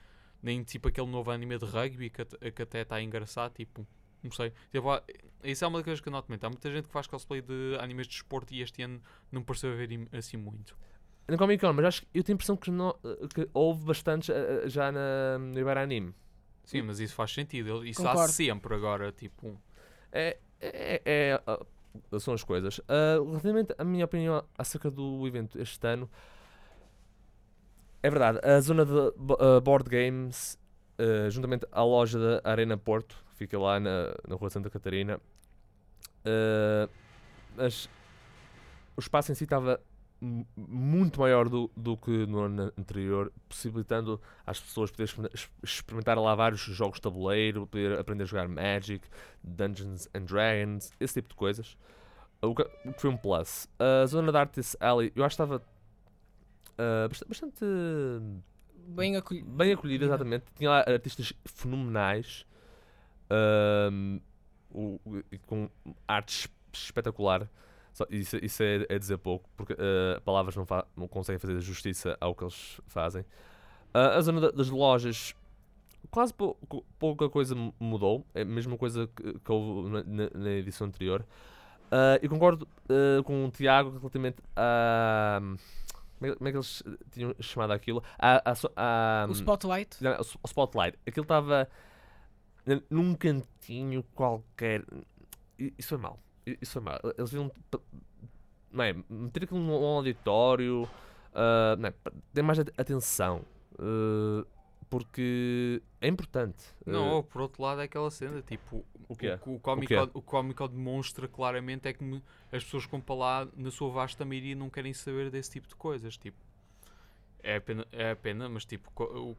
nem 0.42 0.62
tipo 0.64 0.88
aquele 0.88 1.06
novo 1.06 1.30
anime 1.30 1.56
de 1.56 1.64
rugby 1.64 2.10
que, 2.10 2.24
que 2.50 2.62
até 2.62 2.80
está 2.82 3.00
engraçado, 3.00 3.52
tipo, 3.54 3.86
não 4.22 4.30
sei. 4.32 4.52
Tipo, 4.70 4.90
há- 4.90 5.02
isso 5.44 5.64
é 5.64 5.68
uma 5.68 5.78
das 5.78 5.84
coisas 5.84 6.00
que 6.00 6.08
eu 6.08 6.12
noto 6.12 6.28
muito. 6.28 6.44
Há 6.44 6.48
muita 6.48 6.70
gente 6.70 6.86
que 6.86 6.92
faz 6.92 7.06
cosplay 7.06 7.40
de 7.42 7.76
animes 7.80 8.06
de 8.06 8.12
desporto 8.14 8.52
e 8.54 8.62
este 8.62 8.82
ano 8.82 9.00
não 9.30 9.42
pareceu 9.42 9.72
haver 9.72 9.90
im- 9.92 10.08
assim 10.12 10.36
muito. 10.36 10.76
Na 11.28 11.36
Comic 11.38 11.60
Con, 11.64 11.72
mas 11.72 11.84
acho 11.84 12.02
que 12.02 12.08
eu 12.14 12.22
tenho 12.24 12.34
a 12.34 12.36
impressão 12.36 12.56
que, 12.56 12.70
não, 12.70 12.94
que 13.34 13.48
houve 13.54 13.84
bastantes 13.84 14.28
eh, 14.28 14.62
eh, 14.64 14.68
já 14.68 14.90
na, 14.92 15.38
no 15.38 15.58
Ibarra 15.58 15.82
Anime. 15.82 16.12
Sim, 16.64 16.82
mas 16.82 17.00
isso 17.00 17.14
faz 17.14 17.32
sentido. 17.32 17.84
Isso 17.84 18.00
Concordo. 18.02 18.20
há 18.22 18.28
sempre 18.28 18.74
agora, 18.74 19.10
tipo. 19.12 19.60
É, 20.10 20.36
é, 20.60 21.02
é, 21.04 21.42
ah, 21.46 21.64
são 22.20 22.34
as 22.34 22.42
coisas. 22.44 22.80
Ah, 22.88 23.18
relativamente 23.24 23.74
à 23.78 23.84
minha 23.84 24.04
opinião 24.04 24.44
acerca 24.58 24.90
do 24.90 25.26
evento 25.26 25.60
este 25.60 25.86
ano, 25.86 26.08
é 28.02 28.10
verdade, 28.10 28.40
a 28.42 28.60
zona 28.60 28.84
de 28.84 28.92
ah, 29.38 29.60
board 29.60 29.88
games, 29.88 30.58
ah, 30.98 31.28
juntamente 31.30 31.66
à 31.70 31.82
loja 31.84 32.18
da 32.18 32.50
Arena 32.50 32.76
Porto, 32.76 33.16
fica 33.42 33.58
lá 33.58 33.78
na, 33.80 34.14
na 34.26 34.34
Rua 34.36 34.50
Santa 34.50 34.70
Catarina, 34.70 35.20
ah, 36.24 36.88
mas 37.56 37.88
o 38.96 39.00
espaço 39.00 39.32
em 39.32 39.34
si 39.34 39.44
estava 39.44 39.80
mu- 40.20 40.46
muito 40.56 41.20
maior 41.20 41.48
do, 41.48 41.70
do 41.76 41.96
que 41.96 42.26
no 42.26 42.40
ano 42.40 42.72
anterior, 42.78 43.32
possibilitando 43.48 44.20
às 44.46 44.60
pessoas 44.60 44.92
ex- 44.98 45.50
experimentar 45.62 46.18
lá 46.18 46.34
vários 46.34 46.60
jogos 46.60 46.96
de 46.96 47.02
tabuleiro, 47.02 47.66
poder 47.66 47.98
aprender 47.98 48.24
a 48.24 48.26
jogar 48.26 48.48
Magic, 48.48 49.06
Dungeons 49.42 50.08
and 50.14 50.24
Dragons, 50.24 50.92
esse 51.00 51.14
tipo 51.14 51.28
de 51.30 51.34
coisas. 51.34 51.76
O 52.40 52.54
que, 52.54 52.62
o 52.84 52.92
que 52.92 53.00
foi 53.00 53.10
um 53.10 53.16
plus. 53.16 53.68
A 53.78 54.04
zona 54.06 54.32
da 54.32 54.40
Artist 54.40 54.76
Alley, 54.80 55.12
eu 55.14 55.24
acho 55.24 55.36
que 55.36 55.42
estava 55.42 55.62
bast- 57.08 57.24
bastante 57.28 57.64
bem 58.88 59.16
acolhido. 59.16 59.48
bem 59.50 59.72
acolhida, 59.72 60.04
exatamente. 60.04 60.44
Tinha 60.56 60.70
lá 60.70 60.78
artistas 60.86 61.32
fenomenais 61.44 62.44
ahm, 63.32 64.18
o- 64.70 65.00
o- 65.04 65.22
com 65.46 65.68
arte 66.06 66.30
es- 66.30 66.48
espetacular. 66.72 67.48
Só- 67.92 68.06
isso 68.10 68.36
isso 68.42 68.62
é, 68.62 68.86
é 68.88 68.98
dizer 68.98 69.18
pouco, 69.18 69.48
porque 69.56 69.74
ah, 69.78 70.20
palavras 70.24 70.56
não, 70.56 70.66
não 70.96 71.06
conseguem 71.08 71.38
fazer 71.38 71.60
justiça 71.60 72.16
ao 72.20 72.34
que 72.34 72.44
eles 72.44 72.80
fazem. 72.86 73.24
Ah, 73.94 74.16
a 74.16 74.20
zona 74.22 74.40
da- 74.40 74.50
das 74.50 74.68
lojas 74.70 75.34
quase 76.10 76.32
pou- 76.34 76.58
pouca 76.98 77.28
coisa 77.28 77.54
mu- 77.54 77.74
mudou, 77.78 78.26
é 78.34 78.42
a 78.42 78.44
mesma 78.44 78.76
coisa 78.78 79.08
que, 79.14 79.38
que 79.38 79.52
houve 79.52 79.90
na, 79.90 80.02
na- 80.34 80.50
edição 80.50 80.86
anterior. 80.86 81.24
Ah, 81.90 82.18
e 82.22 82.28
concordo 82.28 82.66
ah, 82.88 83.22
com 83.24 83.44
o 83.44 83.50
Tiago 83.50 83.90
relativamente 83.98 84.38
a. 84.56 85.40
Como 86.18 86.32
é, 86.32 86.36
como 86.36 86.48
é 86.48 86.52
que 86.52 86.56
eles 86.56 86.82
tinham 87.10 87.34
chamado 87.40 87.72
aquilo? 87.72 88.02
A, 88.18 88.36
a, 88.50 88.54
a- 89.24 89.26
O 89.28 89.32
Spotlight. 89.32 90.02
não, 90.02 90.12
o 90.12 90.20
o 90.20 90.46
Spotlight. 90.46 90.96
Aquilo 91.06 91.24
estava 91.24 91.68
num 92.90 93.14
cantinho 93.14 94.02
qualquer. 94.14 94.84
Isso 95.58 95.88
foi 95.90 95.98
mal. 95.98 96.18
Isso 96.60 96.72
foi 96.72 96.82
mal. 96.82 96.98
Eles 97.16 97.30
viram. 97.30 97.50
Não 98.70 98.84
é, 98.84 98.94
meter 99.08 99.44
aquilo 99.44 99.60
num 99.60 99.72
auditório. 99.84 100.88
ah, 101.34 101.76
não 101.78 101.88
é, 101.88 101.94
ter 102.32 102.42
mais 102.42 102.58
at- 102.58 102.72
atenção. 102.78 103.42
ah, 103.78 104.46
porque 104.88 105.80
é 106.02 106.08
importante. 106.08 106.62
Não, 106.84 107.08
ah, 107.08 107.12
ou 107.14 107.22
por 107.22 107.40
outro 107.42 107.62
lado 107.62 107.80
é 107.80 107.84
aquela 107.84 108.10
cena, 108.10 108.42
tipo, 108.42 108.84
O 109.08 109.16
que 109.16 109.26
o 109.46 109.58
Comic 109.58 109.94
o 110.14 110.20
Comic 110.20 110.54
Con 110.58 110.68
demonstra 110.68 111.26
claramente 111.26 111.88
é 111.88 111.92
que 111.94 112.04
me- 112.04 112.22
as 112.52 112.62
pessoas 112.62 112.84
que 112.84 112.90
vão 112.90 113.00
para 113.00 113.14
lá, 113.14 113.48
na 113.56 113.70
sua 113.70 113.90
vasta 113.90 114.22
maioria, 114.24 114.54
não 114.54 114.68
querem 114.68 114.92
saber 114.92 115.30
desse 115.30 115.50
tipo 115.52 115.66
de 115.66 115.74
coisas, 115.76 116.16
tipo. 116.18 116.36
É 117.42 117.58
pena, 117.58 117.86
é 117.90 118.14
pena 118.14 118.48
mas 118.48 118.64
tipo, 118.64 118.90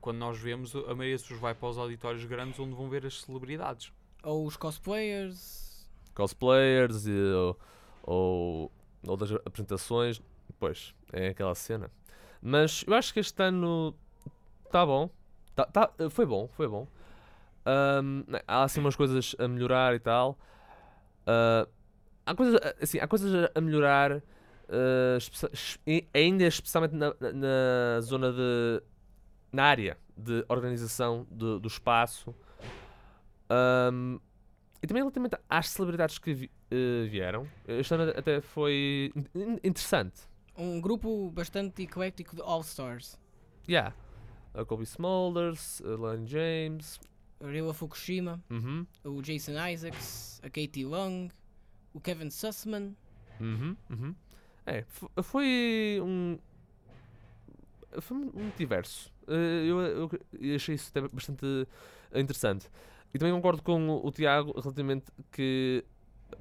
quando 0.02 0.18
nós 0.18 0.38
vemos, 0.38 0.76
a 0.76 0.94
maioria 0.94 1.14
das 1.16 1.22
pessoas 1.22 1.40
vai 1.40 1.56
para 1.56 1.70
os 1.70 1.78
auditórios 1.78 2.26
grandes 2.26 2.60
onde 2.60 2.76
vão 2.76 2.90
ver 2.90 3.06
as 3.06 3.22
celebridades. 3.22 3.92
Ou 4.24 4.46
os 4.46 4.58
cosplayers. 4.58 5.88
cosplayers 6.14 7.06
e, 7.08 7.12
ou, 7.14 7.60
ou 8.04 8.72
outras 9.08 9.32
apresentações. 9.46 10.22
Pois, 10.60 10.94
é 11.14 11.30
aquela 11.30 11.56
cena. 11.56 11.90
Mas 12.42 12.84
eu 12.86 12.94
acho 12.94 13.14
que 13.14 13.20
este 13.22 13.42
ano 13.42 13.96
está 14.66 14.86
bom. 14.86 15.10
Tá, 15.56 15.66
tá- 15.66 15.92
foi 16.10 16.26
bom, 16.26 16.48
foi 16.50 16.68
bom. 16.68 16.88
Ahm, 17.66 18.24
né, 18.28 18.42
há 18.46 18.64
assim 18.64 18.82
umas 18.82 18.96
coisas 18.96 19.34
a 19.40 19.48
melhorar 19.48 19.96
e 19.96 20.00
tal. 20.00 20.38
Ah, 21.26 21.68
há 22.26 22.36
coisas 22.36 22.60
assim, 22.82 23.00
há 23.00 23.08
coisas 23.08 23.50
a 23.56 23.62
melhorar. 23.62 24.22
Espe- 25.18 25.52
e 25.86 26.08
ainda 26.14 26.44
especialmente 26.46 26.96
na, 26.96 27.14
na- 27.20 27.32
na 27.34 28.02
zona 28.02 28.32
de 28.32 28.82
na 29.52 29.64
área 29.66 29.98
de 30.18 30.44
organização 30.50 31.28
do, 31.30 31.60
do 31.60 31.68
espaço 31.68 32.34
Ahm, 33.50 34.18
e 34.82 34.88
também 34.88 35.02
relativamente 35.04 35.38
às 35.50 35.70
celebridades 35.70 36.18
que 36.18 36.34
vi- 36.34 36.52
eh, 36.72 37.08
vieram 37.10 37.48
este 37.68 37.94
ano 37.94 38.12
até 38.16 38.42
foi 38.42 39.12
in- 39.16 39.26
in- 39.40 39.60
interessante 39.64 40.22
Um 40.58 40.80
grupo 40.82 41.30
bastante 41.32 41.84
eclético 41.84 42.36
de 42.36 42.42
All-Stars. 42.42 43.20
yeah. 43.68 43.94
a 44.54 44.64
Kobe 44.66 44.84
Smulders, 44.84 45.82
a 45.82 45.96
Lane 45.98 46.28
James 46.28 47.00
A 47.42 47.48
Rila 47.48 47.74
Fukushima, 47.74 48.42
uhum, 48.50 48.86
o 49.04 49.22
Jason 49.22 49.54
Isaacs, 49.68 50.40
a 50.44 50.50
Katie 50.50 50.86
Long, 50.86 51.28
o 51.94 52.00
Kevin 52.00 52.30
Sussman. 52.30 52.96
uhum, 53.42 53.76
uhum. 53.90 54.16
É, 54.66 54.84
fo- 54.88 55.10
foi 55.22 56.00
um. 56.02 56.38
Foi 58.00 58.18
muito 58.18 58.58
diverso. 58.58 59.12
Eh, 59.28 59.66
Eu, 59.68 59.80
eu 59.82 60.10
eu 60.40 60.56
achei 60.56 60.76
isso 60.76 60.90
até 60.90 61.08
bastante 61.08 61.46
interessante. 62.14 62.70
E 63.14 63.20
também 63.20 63.34
concordo 63.34 63.62
com 63.62 63.90
o, 63.90 64.12
Tiago 64.12 64.52
relativamente 64.60 65.06
que 65.32 65.84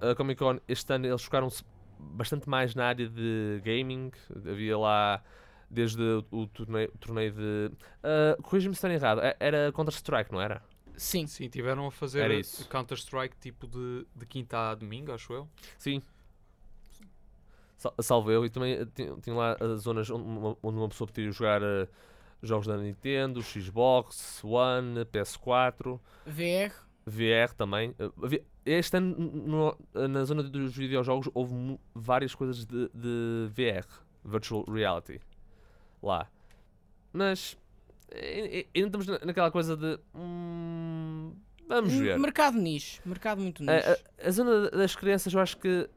a 0.01 0.15
Comic 0.15 0.39
Con 0.39 0.59
este 0.67 0.93
ano 0.95 1.07
eles 1.07 1.23
focaram-se 1.23 1.63
bastante 1.99 2.49
mais 2.49 2.75
na 2.75 2.87
área 2.87 3.09
de 3.09 3.61
gaming. 3.65 4.11
Havia 4.35 4.79
lá 4.79 5.23
desde 5.71 6.03
o, 6.03 6.25
o 6.31 6.47
torneio, 6.47 6.91
o 6.95 6.99
torneio 6.99 7.33
de. 7.33 7.71
Uh, 8.03 8.43
Corrija-me 8.43 8.75
se 8.75 8.79
estou 8.87 8.91
errado. 8.91 9.21
é- 9.21 9.37
Era 9.39 9.71
Counter-Strike, 9.73 10.33
não 10.33 10.41
era? 10.41 10.63
Sim, 10.97 11.27
Sim, 11.27 11.49
tiveram 11.49 11.87
a 11.87 11.91
fazer 11.91 12.21
Era 12.21 12.35
isso. 12.35 12.67
Counter-Strike 12.69 13.37
tipo 13.39 13.67
de, 13.67 14.07
de 14.15 14.27
quinta 14.27 14.71
a 14.71 14.75
domingo, 14.75 15.13
acho 15.13 15.33
eu. 15.33 15.49
Sim. 15.79 16.03
Sal- 17.83 17.95
Salvo 18.01 18.31
eu. 18.31 18.45
E 18.47 18.51
também 18.51 18.75
eh, 18.75 18.87
tinha, 19.23 19.35
lá 19.37 19.57
as 19.61 19.81
zonas 19.83 20.09
onde 20.11 20.23
uma, 20.25 20.57
onde 20.63 20.79
uma 20.79 20.89
pessoa 20.89 21.07
podia 21.09 21.31
jogar 21.33 21.61
eh, 21.63 21.89
jogos 22.43 22.67
da 22.67 22.77
Nintendo, 22.77 23.43
Xbox, 23.43 24.43
One, 24.45 25.05
PS4. 25.07 25.99
VR. 26.27 26.73
VR 27.07 27.53
também. 27.57 27.95
Eh, 27.99 28.43
Este 28.65 28.97
ano, 28.97 29.17
no- 29.19 30.09
na 30.09 30.25
zona 30.25 30.43
dos 30.45 30.77
videojogos, 30.77 31.29
houve 31.35 31.77
várias 31.93 32.33
coisas 32.33 32.65
de, 32.65 32.89
de 32.95 33.49
VR, 33.51 33.85
Virtual 34.25 34.65
Reality, 34.69 35.21
lá. 36.01 36.29
Mas, 37.13 37.59
eh, 38.09 38.61
eh, 38.61 38.67
ainda 38.73 38.87
estamos 38.87 39.07
na- 39.09 39.19
naquela 39.27 39.51
coisa 39.51 39.77
de. 39.77 39.99
hum, 40.15 41.35
vamos 41.69 41.93
ver. 41.93 42.19
Mercado 42.21 42.57
niche. 42.57 43.01
Mercado 43.05 43.41
muito 43.41 43.65
niche. 43.65 43.73
A, 43.89 43.93
a- 43.93 44.29
a 44.29 44.31
zona 44.31 44.71
das 44.71 44.95
crianças, 44.95 45.33
eu 45.35 45.41
acho 45.41 45.57
que. 45.57 45.89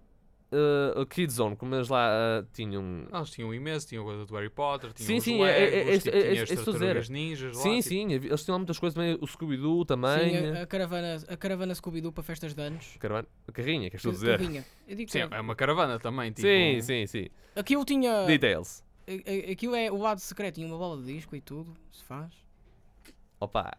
Eh, 0.56 1.02
a 1.02 1.06
Kid 1.06 1.32
Zone, 1.32 1.56
como 1.56 1.76
eles 1.76 1.90
lá 1.90 2.10
eh, 2.10 2.46
tinham. 2.54 3.08
Ah, 3.12 3.18
Eles 3.18 3.30
tinham 3.32 3.54
imenso, 3.54 3.88
tinham 3.88 4.04
coisa 4.04 4.26
do 4.26 4.34
Harry 4.36 4.50
Potter, 4.50 4.94
tinham 4.94 5.08
Sim, 5.08 5.18
os 5.18 5.24
sim, 5.24 5.44
é- 5.44 5.48
é- 5.50 5.64
é- 5.64 5.84
Legos, 5.84 5.94
é- 5.94 5.98
tipo, 6.00 6.18
é- 6.18 6.22
tinha 6.22 6.90
é 6.94 6.98
as 6.98 7.10
ninjas 7.10 7.56
lá. 7.56 7.62
sim, 7.64 7.78
tipo, 7.78 7.90
sim, 7.90 8.16
havia- 8.16 8.30
eles 8.30 8.44
tinham 8.44 8.56
lá 8.56 8.60
muitas 8.60 8.80
coisas 8.80 8.94
também. 8.96 9.18
O 9.22 9.28
Scooby-Doo 9.28 9.86
também. 9.86 10.30
Sim, 10.30 10.48
a, 10.48 10.62
a 10.64 10.66
caravana, 10.66 11.18
a 11.28 11.38
caravana 11.38 11.76
Scooby-Doo 11.76 12.12
para 12.12 12.24
festas 12.24 12.54
de 12.54 12.62
anos. 12.62 12.94
a 12.96 13.00
caravana- 13.00 13.28
a 13.48 13.52
carrinha, 13.52 13.90
queres 13.90 14.02
tu 14.02 14.12
dizer? 14.12 14.38
Carrinha. 14.40 14.66
Eu 14.88 14.96
digo 14.96 15.12
Sim, 15.12 15.20
é 15.30 15.40
uma 15.42 15.56
caravana 15.56 16.00
também, 16.00 16.32
tipo... 16.32 16.48
Sim, 16.48 16.82
sim, 16.82 17.06
sim. 17.08 17.28
Aquilo 17.56 17.84
tinha. 17.86 18.26
Details. 18.26 18.84
a- 19.08 19.52
Aquilo 19.52 19.76
é 19.76 19.92
o 19.92 19.98
lado 19.98 20.20
secreto. 20.20 20.56
Tinha 20.56 20.68
uma 20.68 20.78
bola 20.78 21.02
de 21.02 21.14
disco 21.14 21.36
e 21.36 21.42
tudo. 21.42 21.76
Se 21.92 22.04
faz. 22.04 22.34
Opa, 23.40 23.72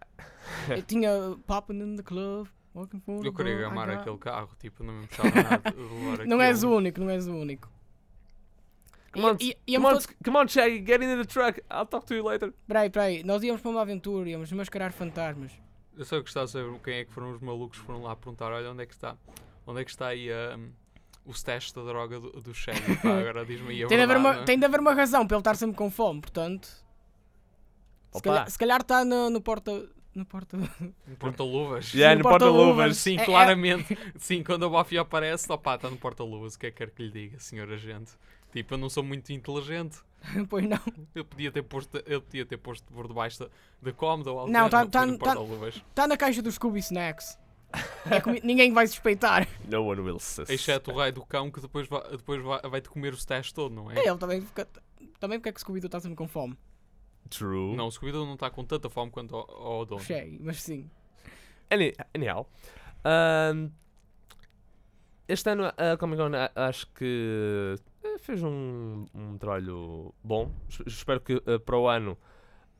Eu 0.69 0.83
tinha 0.83 1.11
Poppin' 1.47 1.81
in 1.81 1.97
the 1.97 2.03
Club. 2.03 2.47
For 3.05 3.25
Eu 3.25 3.33
queria 3.33 3.55
I 3.55 3.59
gamar 3.61 3.89
got- 3.89 4.01
aquele 4.01 4.19
carro, 4.19 4.51
tipo, 4.59 4.85
não 4.85 4.93
me 4.95 5.07
puxava 5.07 5.31
nada 5.31 5.71
de 5.71 5.77
levar 5.81 6.27
Não 6.29 6.41
és 6.43 6.63
o 6.63 6.71
único, 6.71 7.01
não 7.01 7.09
és 7.11 7.27
o 7.27 7.35
único. 7.35 7.71
Come 9.13 9.25
on, 9.27 9.37
E- 9.41 9.51
e- 9.51 9.55
come 9.55 9.63
íamos 9.67 10.05
on, 10.07 10.09
come 10.25 10.37
on, 10.39 10.49
Shaggy, 10.49 10.85
get 10.87 11.03
in 11.03 11.17
the 11.17 11.25
truck. 11.25 11.61
I'll 11.71 11.87
talk 11.87 12.07
to 12.07 12.15
you 12.15 12.25
later. 12.25 12.53
Peraí, 12.67 12.91
peraí, 12.91 13.23
nós 13.25 13.43
íamos 13.43 13.61
para 13.63 13.71
uma 13.71 13.81
aventura, 13.81 14.29
íamos 14.29 14.53
mascarar 14.53 14.93
fantasmas. 14.93 15.53
Eu 15.97 16.05
só 16.05 16.21
gostava 16.21 16.45
de 16.47 16.53
saber 16.53 16.79
quem 16.81 16.95
é 16.99 17.05
que 17.07 17.13
foram 17.13 17.33
os 17.33 17.41
malucos 17.41 17.79
que 17.79 17.85
foram 17.87 18.03
lá 18.03 18.15
perguntar, 18.15 18.53
olha, 18.53 18.71
onde 18.71 18.83
é 18.83 18.87
que 18.87 18.93
está? 18.93 19.17
Onde 19.67 19.81
é 19.81 19.85
que 19.85 19.91
está 19.91 20.09
aí 20.09 20.29
um, 20.59 20.71
o 21.25 21.31
stash 21.31 21.73
da 21.73 21.83
droga 21.83 22.21
do, 22.21 22.31
do 22.33 22.53
Shaggy? 22.53 22.97
Pá, 23.03 23.17
agora 23.19 23.47
diz-me 23.47 23.71
aí 23.71 23.85
a 23.85 23.87
Tem 23.89 23.97
de, 23.97 24.05
haver 24.05 24.17
uma, 24.19 24.35
é? 24.37 24.45
tem 24.45 24.59
de 24.59 24.65
haver 24.67 24.81
uma 24.81 24.93
razão 24.93 25.27
para 25.27 25.37
ele 25.37 25.41
estar 25.41 25.57
sempre 25.57 25.77
com 25.77 25.91
fome, 25.91 26.21
portanto. 26.21 26.67
Se 26.67 28.19
Opa. 28.19 28.21
calhar, 28.23 28.51
se 28.51 28.59
calhar 28.59 28.81
está 28.83 29.05
no, 29.05 29.31
no 29.31 29.41
porta. 29.41 29.89
No 30.17 30.25
porta. 30.25 30.57
No 30.57 31.17
porta-luvas. 31.19 31.93
Yeah, 31.93 32.15
no 32.17 32.23
no 32.25 32.31
porta-luvas. 32.31 32.97
Sim, 32.97 33.19
É- 33.19 33.23
é- 33.23 33.25
claramente. 33.27 33.99
Sim, 34.17 34.43
quando 34.43 34.65
a 34.65 34.69
Buffy 34.69 34.97
aparece, 34.97 35.53
opá, 35.53 35.75
está 35.75 35.91
no 35.91 35.97
porta-luvas. 35.99 36.55
O 36.55 36.59
que 36.59 36.67
é 36.67 36.71
que 36.71 36.79
quer 36.79 36.91
que 36.91 37.03
lhe 37.03 37.11
diga, 37.11 37.39
senhor 37.39 37.71
agente? 37.71 38.13
Tipo, 38.51 38.75
eu 38.75 38.79
não 38.79 38.89
sou 38.89 39.03
muito 39.05 39.31
inteligente. 39.31 39.99
pois 40.49 40.67
não. 40.67 40.81
Eu 41.15 41.23
podia 41.25 41.53
ter 41.53 41.63
posto, 41.63 42.03
eu 42.07 42.23
podia 42.23 42.47
ter 42.47 42.57
posto 42.57 42.91
por 42.91 43.07
debaixo 43.07 43.41
da, 43.41 43.49
da 43.83 43.93
cómoda 43.93 44.33
ou 44.33 44.39
algo 44.41 44.51
Não, 44.53 44.65
do 44.65 44.71
tá- 44.71 44.87
tá- 44.87 45.07
no 45.07 45.19
tá- 45.19 45.25
porta-luvas. 45.27 45.75
Está 45.77 46.09
na 46.09 46.17
caixa 46.17 46.41
dos 46.41 46.55
Scooby 46.55 46.79
Snacks. 46.79 47.39
É 48.11 48.19
comi- 48.21 48.41
ninguém 48.43 48.73
vai 48.73 48.87
suspeitar. 48.87 49.47
No 49.69 49.85
one 49.85 50.01
will 50.01 50.19
sus. 50.19 50.49
Exceto 50.49 50.93
o 50.93 50.97
raio 50.97 51.13
do 51.13 51.27
cão 51.27 51.51
que 51.51 51.61
depois, 51.61 51.87
vai, 51.89 52.01
depois 52.13 52.43
vai, 52.43 52.61
vai-te 52.63 52.89
comer 52.89 53.13
o 53.13 53.17
stash 53.17 53.53
todo, 53.53 53.75
não 53.75 53.91
é? 53.91 53.99
É, 53.99 54.09
ele 54.09 54.17
também 54.19 54.41
fica. 54.41 54.67
Também 55.21 55.39
porque 55.39 55.51
é 55.51 55.53
que 55.53 55.61
Scooby-Doo 55.61 55.89
está 55.89 56.01
sempre 56.01 56.17
com 56.17 56.27
fome? 56.27 56.57
True. 57.31 57.75
Não, 57.77 57.87
o 57.87 57.91
Scooby-Doo 57.91 58.25
não 58.27 58.35
está 58.35 58.51
com 58.51 58.65
tanta 58.65 58.89
fome 58.89 59.11
quanto 59.11 59.35
ao, 59.37 59.51
ao 59.51 59.87
dono. 59.87 60.01
Cheio, 60.03 60.39
mas 60.43 60.63
sim. 60.63 60.89
Any, 61.71 61.93
anyhow. 62.15 62.49
um, 63.55 63.71
este 65.29 65.51
ano 65.51 65.73
a 65.77 65.97
Comic 65.97 66.19
Con 66.23 66.33
acho 66.55 66.87
que 66.93 67.75
eh, 68.05 68.19
fez 68.19 68.43
um, 68.43 69.07
um 69.15 69.37
trabalho 69.39 70.15
bom. 70.23 70.53
Es- 70.69 70.83
Espero 70.87 71.21
que 71.21 71.43
eh, 71.47 71.59
para 71.59 71.77
o 71.77 71.89
ano 71.89 72.17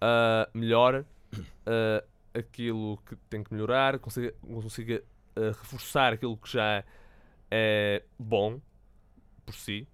ah, 0.01 0.49
melhore 0.55 1.05
ah, 1.67 2.05
aquilo 2.35 2.99
que 3.05 3.17
tem 3.29 3.43
que 3.43 3.53
melhorar, 3.53 3.99
consiga, 3.99 4.33
consiga 4.43 5.03
ah, 5.35 5.41
reforçar 5.59 6.13
aquilo 6.13 6.37
que 6.37 6.53
já 6.53 6.85
é 7.51 8.05
bom 8.19 8.61
por 9.45 9.55
si 9.55 9.89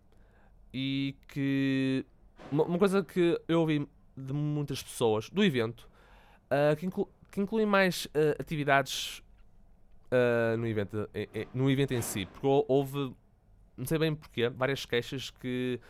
e 0.74 1.14
que 1.28 2.04
uma, 2.50 2.64
uma 2.64 2.78
coisa 2.78 3.02
que 3.02 3.38
eu 3.48 3.60
ouvi 3.60 3.86
de 4.16 4.32
muitas 4.32 4.82
pessoas 4.82 5.28
do 5.30 5.42
evento 5.44 5.88
ah, 6.50 6.74
que, 6.76 6.86
inclu, 6.86 7.08
que 7.30 7.40
inclui 7.40 7.64
mais 7.66 8.06
ah, 8.14 8.36
atividades 8.40 9.22
ah, 10.10 10.56
no, 10.56 10.66
evento, 10.66 11.08
em- 11.14 11.28
em- 11.34 11.48
no 11.54 11.70
evento 11.70 11.92
em 11.94 12.02
si, 12.02 12.26
porque 12.26 12.46
hou- 12.46 12.64
houve, 12.68 13.14
não 13.76 13.86
sei 13.86 13.98
bem 13.98 14.14
porquê, 14.14 14.48
várias 14.48 14.84
queixas 14.84 15.30
que 15.30 15.80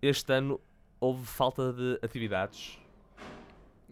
este 0.00 0.32
ano 0.32 0.60
houve 1.00 1.24
falta 1.26 1.72
de 1.72 1.98
atividades. 2.02 2.78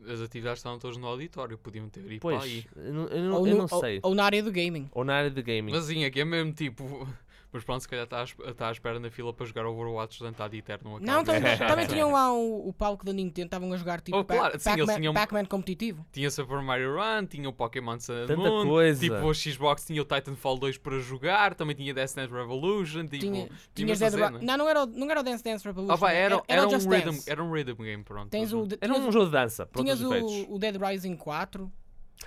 As 0.06 0.20
atividades 0.22 0.60
estavam 0.60 0.78
todas 0.78 0.96
no 0.96 1.06
auditório, 1.06 1.58
podiam 1.58 1.86
ter 1.88 2.00
ido 2.00 2.08
para 2.20 2.38
Pois, 2.38 2.42
aí. 2.42 2.66
eu 2.76 2.92
não, 2.94 3.06
eu 3.08 3.22
não- 3.24 3.36
Ou, 3.38 3.46
eu 3.46 3.52
no- 3.54 3.58
não 3.60 3.68
sei. 3.80 3.96
ou- 4.02 4.10
ou 4.10 4.14
na 4.14 4.24
área 4.24 4.42
do 4.42 4.50
gaming. 4.50 4.88
Ou 4.92 5.04
na 5.04 5.14
área 5.14 5.30
de 5.30 5.42
gaming. 5.42 5.72
Mas 5.72 5.84
sim, 5.84 6.04
aqui 6.04 6.20
é 6.20 6.24
mesmo 6.24 6.52
tipo. 6.52 7.06
Mas 7.52 7.64
pronto, 7.64 7.80
se 7.82 7.88
calhar 7.88 8.04
está 8.04 8.20
à, 8.20 8.24
está 8.50 8.68
à 8.68 8.72
espera 8.72 9.00
na 9.00 9.10
fila 9.10 9.32
para 9.32 9.44
jogar 9.44 9.66
Overwatch 9.66 10.20
durante 10.20 10.40
a 10.40 10.46
de 10.46 10.58
eterno. 10.58 11.00
Não, 11.00 11.24
também, 11.24 11.50
É. 11.50 11.56
também 11.66 11.86
tinham 11.86 12.12
lá 12.12 12.32
o, 12.32 12.68
o 12.68 12.72
palco 12.72 13.04
da 13.04 13.12
Nintendo, 13.12 13.46
estavam 13.46 13.72
a 13.72 13.76
jogar 13.76 14.00
tipo 14.00 14.16
Oh, 14.18 14.24
claro, 14.24 14.52
Pac- 14.52 14.62
Pac-Man 14.62 14.94
tinham- 14.94 15.14
Pac-Man 15.14 15.44
competitivo. 15.46 16.06
Tinha 16.12 16.30
Super 16.30 16.62
Mario 16.62 16.94
Run, 16.94 17.26
tinha 17.26 17.48
o 17.48 17.52
Pokémon 17.52 17.98
Sun 17.98 18.26
Tanta 18.28 18.36
Moon, 18.36 18.66
coisa. 18.68 19.00
tipo 19.00 19.16
o 19.26 19.34
Xbox 19.34 19.84
tinha 19.84 20.00
o 20.00 20.04
Titanfall 20.04 20.58
2 20.58 20.78
para 20.78 20.98
jogar, 21.00 21.54
também 21.54 21.74
tinha 21.74 21.92
Death 21.92 22.14
Dance 22.14 22.32
Revolution, 22.32 23.02
tipo, 23.08 23.18
Tinha, 23.18 23.48
tinha 23.74 23.96
Dead 23.96 24.14
Ra-. 24.14 24.30
Não, 24.30 24.56
não 24.56 24.68
era, 24.68 24.84
o- 24.84 24.86
não 24.86 25.10
era 25.10 25.18
o 25.20 25.22
Dance 25.24 25.42
Dance 25.42 25.64
Revolution. 25.64 25.98
Pá, 25.98 26.12
era, 26.12 26.40
era, 26.46 26.68
o 26.68 26.72
um 26.72 26.78
rhythm, 26.88 27.04
Dance. 27.06 27.28
era 27.30 27.42
um 27.42 27.50
rhythm 27.52 27.82
game, 27.82 28.04
pronto. 28.04 28.30
Tens 28.30 28.52
o, 28.52 28.64
de- 28.66 28.78
Era 28.80 28.92
um 28.94 29.10
jogo 29.10 29.26
de 29.26 29.32
dança, 29.32 29.66
para 29.66 29.82
tinhas 29.82 30.00
o, 30.00 30.54
o 30.54 30.56
Dead 30.58 30.76
Rising 30.76 31.16
4. 31.16 31.70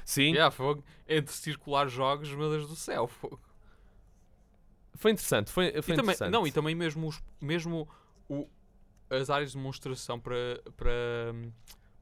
Sim, 0.04 0.32
Yeah, 0.34 0.52
fogo. 0.52 0.84
Entre 1.08 1.34
circular 1.34 1.88
jogos, 1.88 2.28
meu 2.34 2.50
Deus 2.50 2.68
do 2.68 2.76
céu. 2.76 3.08
fogo. 3.08 3.40
Foi 5.04 5.12
interessante. 5.12 5.52
Foi, 5.52 5.70
foi 5.82 5.94
E 5.94 5.98
também, 5.98 6.14
interessante. 6.14 6.32
não, 6.32 6.48
e 6.48 6.52
também 6.52 6.74
mesmo, 6.74 7.08
os, 7.08 7.22
mesmo 7.40 7.88
o, 8.30 8.48
as 9.10 9.30
áreas 9.30 9.52
de 9.52 9.58
demonstração 9.58 10.20
para, 10.20 10.62
para 10.78 10.92
hum, 11.34 11.52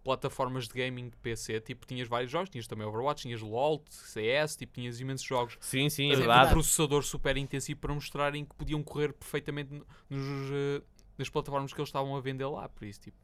plataformas 0.03 0.67
de 0.67 0.73
gaming 0.73 1.09
de 1.09 1.17
PC, 1.17 1.59
tipo, 1.61 1.85
tinhas 1.85 2.07
vários 2.07 2.31
jogos, 2.31 2.49
tinhas 2.49 2.67
também 2.67 2.85
Overwatch, 2.87 3.23
tinhas 3.23 3.41
LoL, 3.41 3.83
CS, 3.89 4.55
tipo, 4.55 4.73
tinhas 4.73 4.99
imensos 4.99 5.25
jogos 5.25 5.57
Sim, 5.59 5.89
sim, 5.89 6.11
é 6.11 6.15
verdade. 6.15 6.49
com 6.49 6.53
processador 6.53 7.03
super 7.03 7.35
intensivo 7.37 7.79
para 7.79 7.93
mostrarem 7.93 8.45
que 8.45 8.55
podiam 8.55 8.81
correr 8.83 9.11
perfeitamente 9.13 9.73
no- 9.73 9.85
nos, 10.09 10.51
eh, 10.51 10.81
nas 11.17 11.27
plataformas 11.29 11.73
que 11.73 11.79
eles 11.81 11.89
estavam 11.89 12.15
a 12.15 12.21
vender 12.21 12.45
lá, 12.45 12.69
por 12.69 12.85
isso, 12.85 13.01
tipo, 13.01 13.17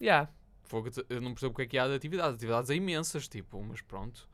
Yeah. 0.00 0.30
fogo, 0.62 0.88
eu 1.10 1.20
não 1.20 1.34
percebo 1.34 1.52
o 1.52 1.56
que 1.56 1.62
é 1.62 1.66
que 1.66 1.76
há 1.78 1.86
de 1.86 1.94
atividades, 1.94 2.36
atividades 2.36 2.70
é 2.70 2.74
imensas, 2.74 3.28
tipo, 3.28 3.62
mas 3.62 3.82
pronto. 3.82 4.26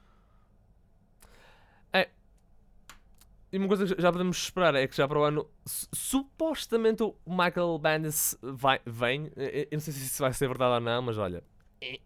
E 3.56 3.58
uma 3.58 3.68
coisa 3.68 3.86
que 3.94 4.02
já 4.02 4.12
podemos 4.12 4.36
esperar 4.36 4.74
é 4.74 4.86
que 4.86 4.94
já 4.94 5.08
para 5.08 5.18
o 5.18 5.22
ano, 5.24 5.48
su- 5.64 5.88
supostamente 5.94 7.02
o 7.02 7.16
Michael 7.26 7.78
Bendis 7.78 8.36
vai, 8.42 8.78
vem. 8.84 9.30
Eu 9.34 9.66
não 9.72 9.80
sei 9.80 9.94
se 9.94 10.04
isso 10.04 10.22
vai 10.22 10.30
ser 10.34 10.46
verdade 10.46 10.74
ou 10.74 10.80
não, 10.80 11.00
mas 11.00 11.16
olha. 11.16 11.42
eh, 11.80 11.98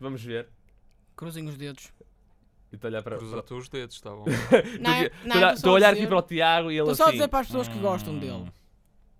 Vamos 0.00 0.24
ver. 0.24 0.48
Cruzem 1.14 1.46
os 1.46 1.58
dedos. 1.58 1.92
E 2.72 2.76
estou 2.76 2.88
a 2.88 2.90
olhar 2.90 3.02
para. 3.02 3.18
Cruza 3.18 3.44
os 3.54 3.68
dedos, 3.68 3.96
está 3.96 4.10
bom. 4.12 4.24
Não, 4.80 4.92
é- 4.94 5.06
Estou 5.06 5.26
não, 5.26 5.36
a- 5.36 5.72
olhar 5.74 5.90
dizer- 5.92 6.02
aqui 6.02 6.06
para 6.06 6.16
o 6.16 6.22
Tiago 6.22 6.70
e 6.70 6.74
ele 6.78 6.80
Estou 6.80 6.94
só 6.94 7.02
a 7.04 7.06
assim. 7.08 7.16
dizer 7.16 7.28
para 7.28 7.40
as 7.40 7.46
pessoas 7.48 7.68
que 7.68 7.78
gostam 7.80 8.18
dele. 8.18 8.32
Hum. 8.32 8.48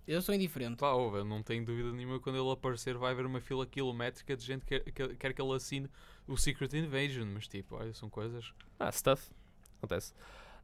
Eu 0.06 0.22
sou 0.22 0.34
indiferente. 0.34 0.76
Pá, 0.78 0.92
ouve, 0.92 1.18
eu 1.18 1.24
não 1.26 1.42
tenho 1.42 1.62
dúvida 1.66 1.92
nenhuma 1.92 2.18
quando 2.18 2.36
ele 2.42 2.50
aparecer 2.50 2.96
vai 2.96 3.12
haver 3.12 3.26
uma 3.26 3.42
fila 3.42 3.66
quilométrica 3.66 4.34
de 4.34 4.42
gente 4.42 4.64
que 4.64 4.80
quer, 4.90 5.14
quer 5.16 5.34
que 5.34 5.42
ele 5.42 5.52
assine 5.52 5.86
o 6.26 6.34
Secret 6.38 6.72
Invasion, 6.78 7.26
mas 7.34 7.46
tipo, 7.46 7.76
olha, 7.76 7.92
são 7.92 8.08
coisas. 8.08 8.54
Ah, 8.78 8.90
stuff. 8.90 9.28
Acontece. 9.76 10.14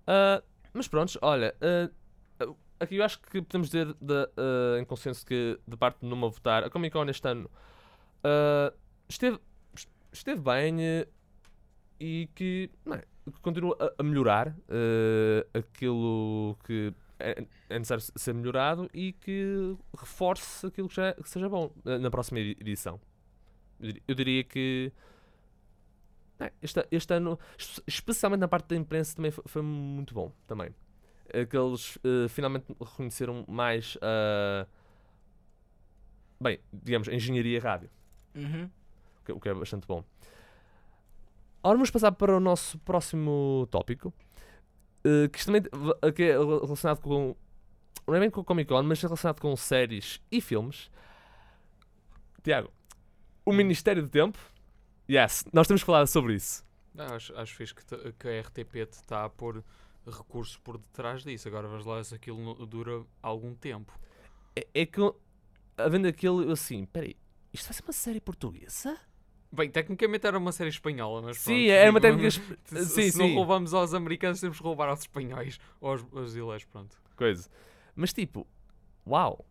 Ah, 0.07 0.43
mas 0.75 0.89
pronto, 0.89 1.19
olha. 1.23 1.55
ah, 1.61 1.91
aqui 2.81 2.97
eu 2.97 3.05
acho 3.05 3.21
que 3.21 3.41
podemos 3.41 3.69
dizer 3.69 3.87
de- 4.01 4.29
ah, 4.37 4.79
em 4.81 4.85
consenso 4.85 5.25
que, 5.25 5.59
de 5.67 5.77
parte 5.77 6.01
de 6.01 6.07
Numa 6.07 6.29
votar, 6.29 6.65
a 6.65 6.71
Comic 6.71 6.93
Con 6.93 7.09
este 7.09 7.27
ano 7.29 7.51
ah, 8.25 8.73
esteve, 9.09 9.39
esteve 10.13 10.41
bem 10.41 10.81
eh, 10.83 11.09
e 12.01 12.29
que, 12.35 12.71
não 12.85 12.97
é, 12.97 13.05
continua 13.43 13.77
a, 13.81 14.01
a 14.01 14.03
melhorar 14.03 14.55
aquilo 15.55 16.57
que 16.65 16.93
é, 17.19 17.47
é 17.69 17.79
necessário 17.79 18.05
ser 18.17 18.35
melhorado 18.35 18.89
e 18.93 19.13
que 19.13 19.77
reforce 19.97 20.67
aquilo 20.67 20.89
que, 20.89 20.97
já, 20.97 21.13
que 21.15 21.29
seja 21.29 21.49
bom 21.49 21.71
na 21.85 22.11
próxima 22.11 22.41
edi- 22.41 22.57
edição. 22.61 23.01
Eu 23.81 23.87
diri- 23.87 24.03
Eu 24.09 24.15
diria 24.15 24.45
que 24.45 24.93
este, 26.63 26.87
este 26.91 27.15
ano, 27.15 27.39
espe- 27.59 27.83
especialmente 27.87 28.41
na 28.41 28.49
parte 28.49 28.69
da 28.69 28.77
imprensa, 28.77 29.15
também 29.17 29.31
foi, 29.31 29.45
foi 29.47 29.63
muito 29.63 30.15
bom. 30.15 30.33
Também. 30.47 30.75
Que 31.49 31.57
eles 31.57 31.99
eh, 32.05 32.29
finalmente 32.29 32.67
reconheceram 32.81 33.45
mais 33.49 33.97
a. 34.03 34.67
bem, 36.41 36.61
digamos, 36.73 37.09
a 37.09 37.15
engenharia 37.15 37.61
rádio, 37.61 37.91
Uhum. 38.35 38.65
o 39.21 39.25
que, 39.25 39.33
o 39.33 39.41
que 39.41 39.49
é 39.49 39.55
bastante 39.55 39.87
bom. 39.87 40.05
Ora, 41.63 41.75
vamos 41.77 41.91
passar 41.91 42.13
para 42.13 42.37
o 42.37 42.41
nosso 42.41 42.79
próximo 42.81 43.67
tópico, 43.71 44.13
eh, 45.03 45.29
que, 45.29 45.45
também, 45.45 45.63
que 46.15 46.23
é 46.25 46.33
relacionado 46.39 47.01
com. 47.01 47.35
Não 48.07 48.15
é 48.15 48.21
bem 48.21 48.31
com 48.31 48.43
o 48.43 48.45
Comic 48.45 48.69
Con, 48.69 48.83
mas 48.83 49.03
é 49.03 49.07
relacionado 49.07 49.41
com 49.41 49.57
séries 49.57 50.21
e 50.31 50.41
filmes. 50.43 50.91
Tiago, 52.43 52.71
o 53.47 53.53
Ministério 53.53 54.03
do 54.03 54.09
Tempo. 54.11 54.39
Yes, 55.11 55.45
nós 55.53 55.67
temos 55.67 55.83
que 55.83 55.87
falar 55.87 56.07
sobre 56.07 56.35
isso. 56.35 56.65
Ah, 56.97 57.15
acho, 57.15 57.37
acho 57.37 57.55
fixe 57.55 57.75
que, 57.75 57.85
que 58.13 58.29
a 58.29 58.41
RTP 58.41 58.87
te 58.87 58.93
está 58.93 59.25
a 59.25 59.29
pôr 59.29 59.63
recursos 60.07 60.57
por 60.57 60.79
detrás 60.79 61.23
disso. 61.25 61.49
Agora 61.49 61.69
vamos 61.69 61.85
lá 61.85 62.03
se 62.03 62.15
aquilo 62.15 62.67
dura 62.67 63.05
algum 63.23 63.55
tempo. 63.55 63.99
É, 64.57 64.67
é 64.75 64.87
que, 64.87 65.01
havendo 65.77 66.07
aquilo, 66.09 66.51
assim, 66.51 66.87
peraí, 66.87 67.17
isto 67.53 67.67
vai 67.67 67.75
ser 67.75 67.83
uma 67.83 67.93
série 67.93 68.21
portuguesa? 68.21 68.99
Bem, 69.53 69.71
tecnicamente 69.71 70.27
era 70.27 70.37
uma 70.37 70.51
série 70.53 70.71
espanhola, 70.71 71.23
mas 71.23 71.39
Sim, 71.39 71.53
pronto, 71.53 71.71
era 71.71 71.91
uma 71.91 72.01
técnica. 72.01 72.31
Se, 72.31 72.85
Sim, 72.87 73.11
se 73.11 73.19
não 73.19 73.29
sim. 73.29 73.35
roubamos 73.35 73.73
aos 73.73 73.95
americanos, 73.95 74.41
temos 74.41 74.57
que 74.57 74.63
roubar 74.65 74.89
aos 74.89 75.01
espanhóis 75.01 75.61
ou 75.81 75.91
aos 75.91 76.03
brasileiros, 76.03 76.65
pronto. 76.65 76.97
Coisa. 77.17 77.49
Mas 77.95 78.13
tipo, 78.13 78.47
uau. 79.07 79.45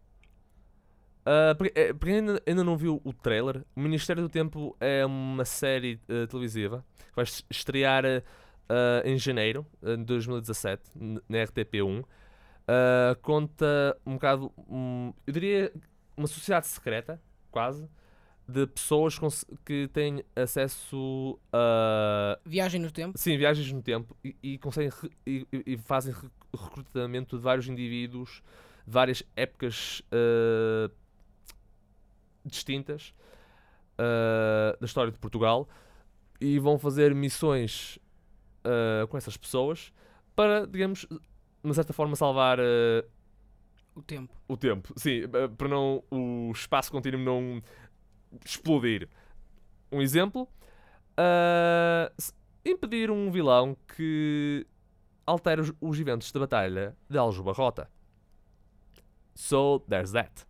Ah, 1.25 1.55
porque, 1.57 1.79
é, 1.79 1.93
porque 1.93 2.13
ainda, 2.13 2.41
ainda 2.45 2.63
não 2.63 2.75
viu 2.77 3.01
o 3.03 3.13
trailer. 3.13 3.63
O 3.75 3.79
Ministério 3.79 4.21
do 4.23 4.29
Tempo 4.29 4.75
é 4.79 5.05
uma 5.05 5.45
série 5.45 5.99
eh, 6.09 6.25
televisiva 6.27 6.83
que 7.09 7.15
vai 7.15 7.23
es- 7.23 7.45
estrear 7.49 8.03
ah, 8.05 9.01
em 9.05 9.17
janeiro 9.17 9.65
de 9.81 9.97
2017 10.03 10.81
n- 10.99 11.21
na 11.29 11.37
RTP1. 11.39 12.03
Ah, 12.67 13.15
conta 13.21 13.97
um 14.05 14.13
bocado, 14.13 14.51
hum, 14.69 15.13
eu 15.27 15.33
diria, 15.33 15.71
uma 16.17 16.27
sociedade 16.27 16.67
secreta, 16.67 17.21
quase, 17.51 17.87
de 18.47 18.67
pessoas 18.67 19.17
que 19.65 19.87
têm 19.93 20.21
acesso 20.35 21.39
a 21.53 22.37
Viagem 22.45 22.81
no 22.81 22.91
tempo. 22.91 23.17
Sim, 23.17 23.37
viagens 23.37 23.71
no 23.71 23.81
tempo 23.81 24.15
e, 24.23 24.35
e 24.43 24.57
conseguem 24.57 24.91
e, 25.25 25.47
e- 25.65 25.77
fazem 25.77 26.13
re- 26.13 26.29
recrutamento 26.53 27.37
de 27.37 27.41
vários 27.43 27.67
indivíduos 27.69 28.41
de 28.85 28.91
várias 28.91 29.23
épocas 29.35 30.01
eh, 30.11 30.89
distintas 32.45 33.13
eh, 33.97 34.77
da 34.79 34.85
história 34.85 35.11
de 35.11 35.19
Portugal 35.19 35.67
e 36.41 36.59
vão 36.59 36.77
fazer 36.79 37.13
missões 37.13 37.99
eh, 38.63 39.05
com 39.07 39.17
essas 39.17 39.37
pessoas 39.37 39.93
para, 40.35 40.65
digamos, 40.65 41.05
de 41.09 41.19
uma 41.63 41.73
certa 41.73 41.93
forma 41.93 42.15
salvar 42.15 42.57
eh, 42.59 43.05
O 43.95 44.01
tempo. 44.01 44.33
o 44.47 44.57
tempo. 44.57 44.93
Sim, 44.97 45.21
para 45.57 45.67
não 45.67 46.03
o 46.09 46.51
espaço 46.51 46.91
contínuo 46.91 47.21
não 47.21 47.61
explodir. 48.43 49.07
Um 49.91 50.01
exemplo, 50.01 50.49
impedir 52.65 53.11
um 53.11 53.29
vilão 53.29 53.77
que 53.95 54.65
altera 55.25 55.61
os, 55.61 55.71
os 55.79 55.99
eventos 55.99 56.31
da 56.31 56.39
batalha 56.39 56.97
de 57.07 57.17
Aljubarrota. 57.17 57.87
So, 59.35 59.79
there's 59.87 60.11
that. 60.11 60.45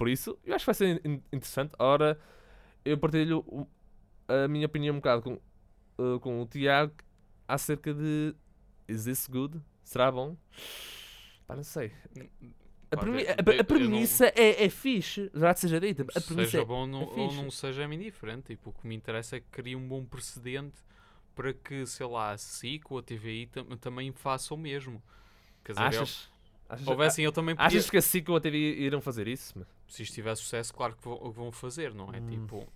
Por 0.00 0.08
isso, 0.08 0.38
eu 0.46 0.54
acho 0.54 0.62
que 0.64 0.66
vai 0.66 0.74
ser 0.74 1.06
in- 1.06 1.22
interessante. 1.30 1.74
Ora, 1.78 2.18
eu 2.86 2.96
partilho 2.96 3.44
a 4.26 4.48
minha 4.48 4.64
opinião 4.64 4.94
um 4.94 4.98
bocado 4.98 5.20
com, 5.20 5.38
ah, 5.98 6.18
com 6.20 6.40
o 6.40 6.46
Tiago 6.46 6.94
acerca 7.46 7.92
de 7.92 8.34
Is 8.88 9.04
this 9.04 9.26
good? 9.26 9.60
Será 9.84 10.10
bom? 10.10 10.38
Pá, 11.46 11.54
não 11.54 11.62
sei. 11.62 11.92
A, 12.90 12.96
premi- 12.96 13.26
a- 13.28 13.34
de- 13.34 13.50
a 13.50 13.52
eu 13.52 13.56
não- 13.58 13.64
premissa 13.66 14.32
é, 14.34 14.64
é 14.64 14.70
fixe, 14.70 15.28
verdade 15.34 15.60
seja 15.60 15.78
dita. 15.78 16.02
A 16.02 16.06
premissa 16.20 16.34
seja 16.52 16.60
é- 16.62 16.64
bom 16.64 16.86
não- 16.86 17.02
é 17.02 17.04
ou 17.04 17.10
fixe. 17.28 17.42
não 17.42 17.50
seja 17.50 17.82
é 17.82 17.94
indiferente. 17.94 18.46
Tipo, 18.56 18.70
o 18.70 18.72
que 18.72 18.86
me 18.86 18.94
interessa 18.94 19.36
é 19.36 19.40
que 19.40 19.46
crie 19.50 19.76
um 19.76 19.86
bom 19.86 20.02
precedente 20.02 20.78
para 21.34 21.52
que, 21.52 21.84
sei 21.84 22.06
lá, 22.06 22.30
a 22.32 22.38
SIC 22.38 22.90
ou 22.90 22.98
a 22.98 23.02
TVI 23.02 23.48
tam- 23.48 23.76
também 23.76 24.10
façam 24.12 24.56
o 24.56 24.60
mesmo. 24.60 25.02
Quer 25.62 25.72
dizer, 25.72 25.84
Achas? 25.84 26.29
Achas, 26.70 26.86
houvessem, 26.86 27.24
eu 27.24 27.32
também 27.32 27.56
podia, 27.56 27.66
achas 27.66 27.90
que 27.90 27.96
a 27.96 28.02
SIC 28.02 28.28
ou 28.28 28.36
a 28.36 28.40
TV 28.40 28.56
irão 28.56 29.00
fazer 29.00 29.26
isso? 29.26 29.54
se 29.88 30.04
isto 30.04 30.14
tiver 30.14 30.36
sucesso, 30.36 30.72
claro 30.72 30.94
que 30.94 31.02
vão, 31.02 31.30
vão 31.32 31.52
fazer, 31.52 31.92
não 31.92 32.12
é? 32.14 32.20
Hum. 32.20 32.28
Tipo, 32.28 32.72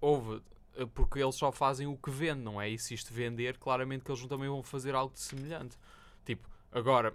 houve, 0.00 0.42
eh, 0.74 0.84
porque 0.92 1.20
eles 1.20 1.36
só 1.36 1.52
fazem 1.52 1.86
o 1.86 1.96
que 1.96 2.10
vendem, 2.10 2.42
não 2.42 2.60
é? 2.60 2.68
E 2.68 2.76
se 2.76 2.92
isto 2.92 3.14
vender, 3.14 3.56
claramente 3.56 4.04
que 4.04 4.10
eles 4.10 4.26
também 4.26 4.48
vão 4.48 4.62
fazer 4.62 4.96
algo 4.96 5.14
de 5.14 5.20
semelhante. 5.20 5.78
Tipo, 6.24 6.48
agora, 6.72 7.14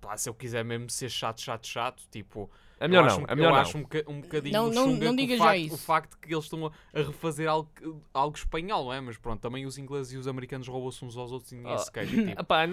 pá, 0.00 0.16
se 0.16 0.28
eu 0.28 0.34
quiser 0.34 0.64
mesmo 0.64 0.88
ser 0.90 1.08
chato, 1.10 1.40
chato, 1.40 1.66
chato, 1.66 2.02
tipo, 2.10 2.50
É 2.80 2.86
melhor 2.86 3.00
eu 3.00 3.06
não, 3.06 3.12
acho, 3.14 3.20
um- 3.20 3.24
é 3.28 3.34
melhor 3.34 3.48
eu 3.48 3.54
não. 3.54 3.60
acho 3.60 3.78
um, 3.78 3.80
um 4.08 4.20
bocadinho 4.20 4.52
Não- 4.54 4.70
não- 4.70 4.96
não 4.96 5.16
diga 5.16 5.34
o 5.34 5.36
já 5.36 5.44
facto, 5.44 5.58
isso. 5.58 5.74
o 5.74 5.78
facto 5.78 6.18
que 6.18 6.32
eles 6.32 6.44
estão 6.44 6.66
a, 6.66 6.70
a 6.92 7.02
refazer 7.02 7.48
algo, 7.48 7.68
algo 8.14 8.36
espanhol, 8.36 8.84
não 8.84 8.92
é? 8.92 9.00
Mas 9.00 9.16
pronto, 9.16 9.40
também 9.40 9.66
os 9.66 9.76
ingleses 9.78 10.12
e 10.12 10.16
os 10.16 10.28
americanos 10.28 10.68
roubam-se 10.68 11.04
uns 11.04 11.16
aos 11.16 11.32
outros 11.32 11.50
e 11.52 11.56
ninguém 11.56 11.74
Ah, 11.74 11.78
se 11.78 11.90
queixa. 11.90 12.14
Tipo, 12.24 12.40
opá, 12.40 12.64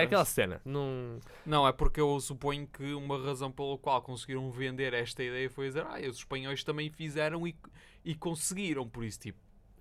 é 0.00 0.02
aquela 0.04 0.24
cena. 0.24 0.60
Não... 0.64 1.18
Não, 1.46 1.66
é 1.66 1.72
porque 1.72 2.00
eu 2.00 2.20
suponho 2.20 2.66
que 2.66 2.92
uma 2.94 3.18
razão 3.22 3.50
pela 3.50 3.76
qual 3.78 4.02
conseguiram 4.02 4.50
vender 4.50 4.92
esta 4.94 5.22
ideia 5.22 5.48
foi 5.50 5.66
dizer, 5.68 5.84
ah, 5.86 5.98
os 6.08 6.16
espanhóis 6.18 6.62
também 6.62 6.90
fizeram 6.90 7.46
e, 7.46 7.56
e 8.04 8.14
conseguiram, 8.14 8.86
por 8.88 9.02
isso, 9.04 9.18
tipo, 9.20 9.38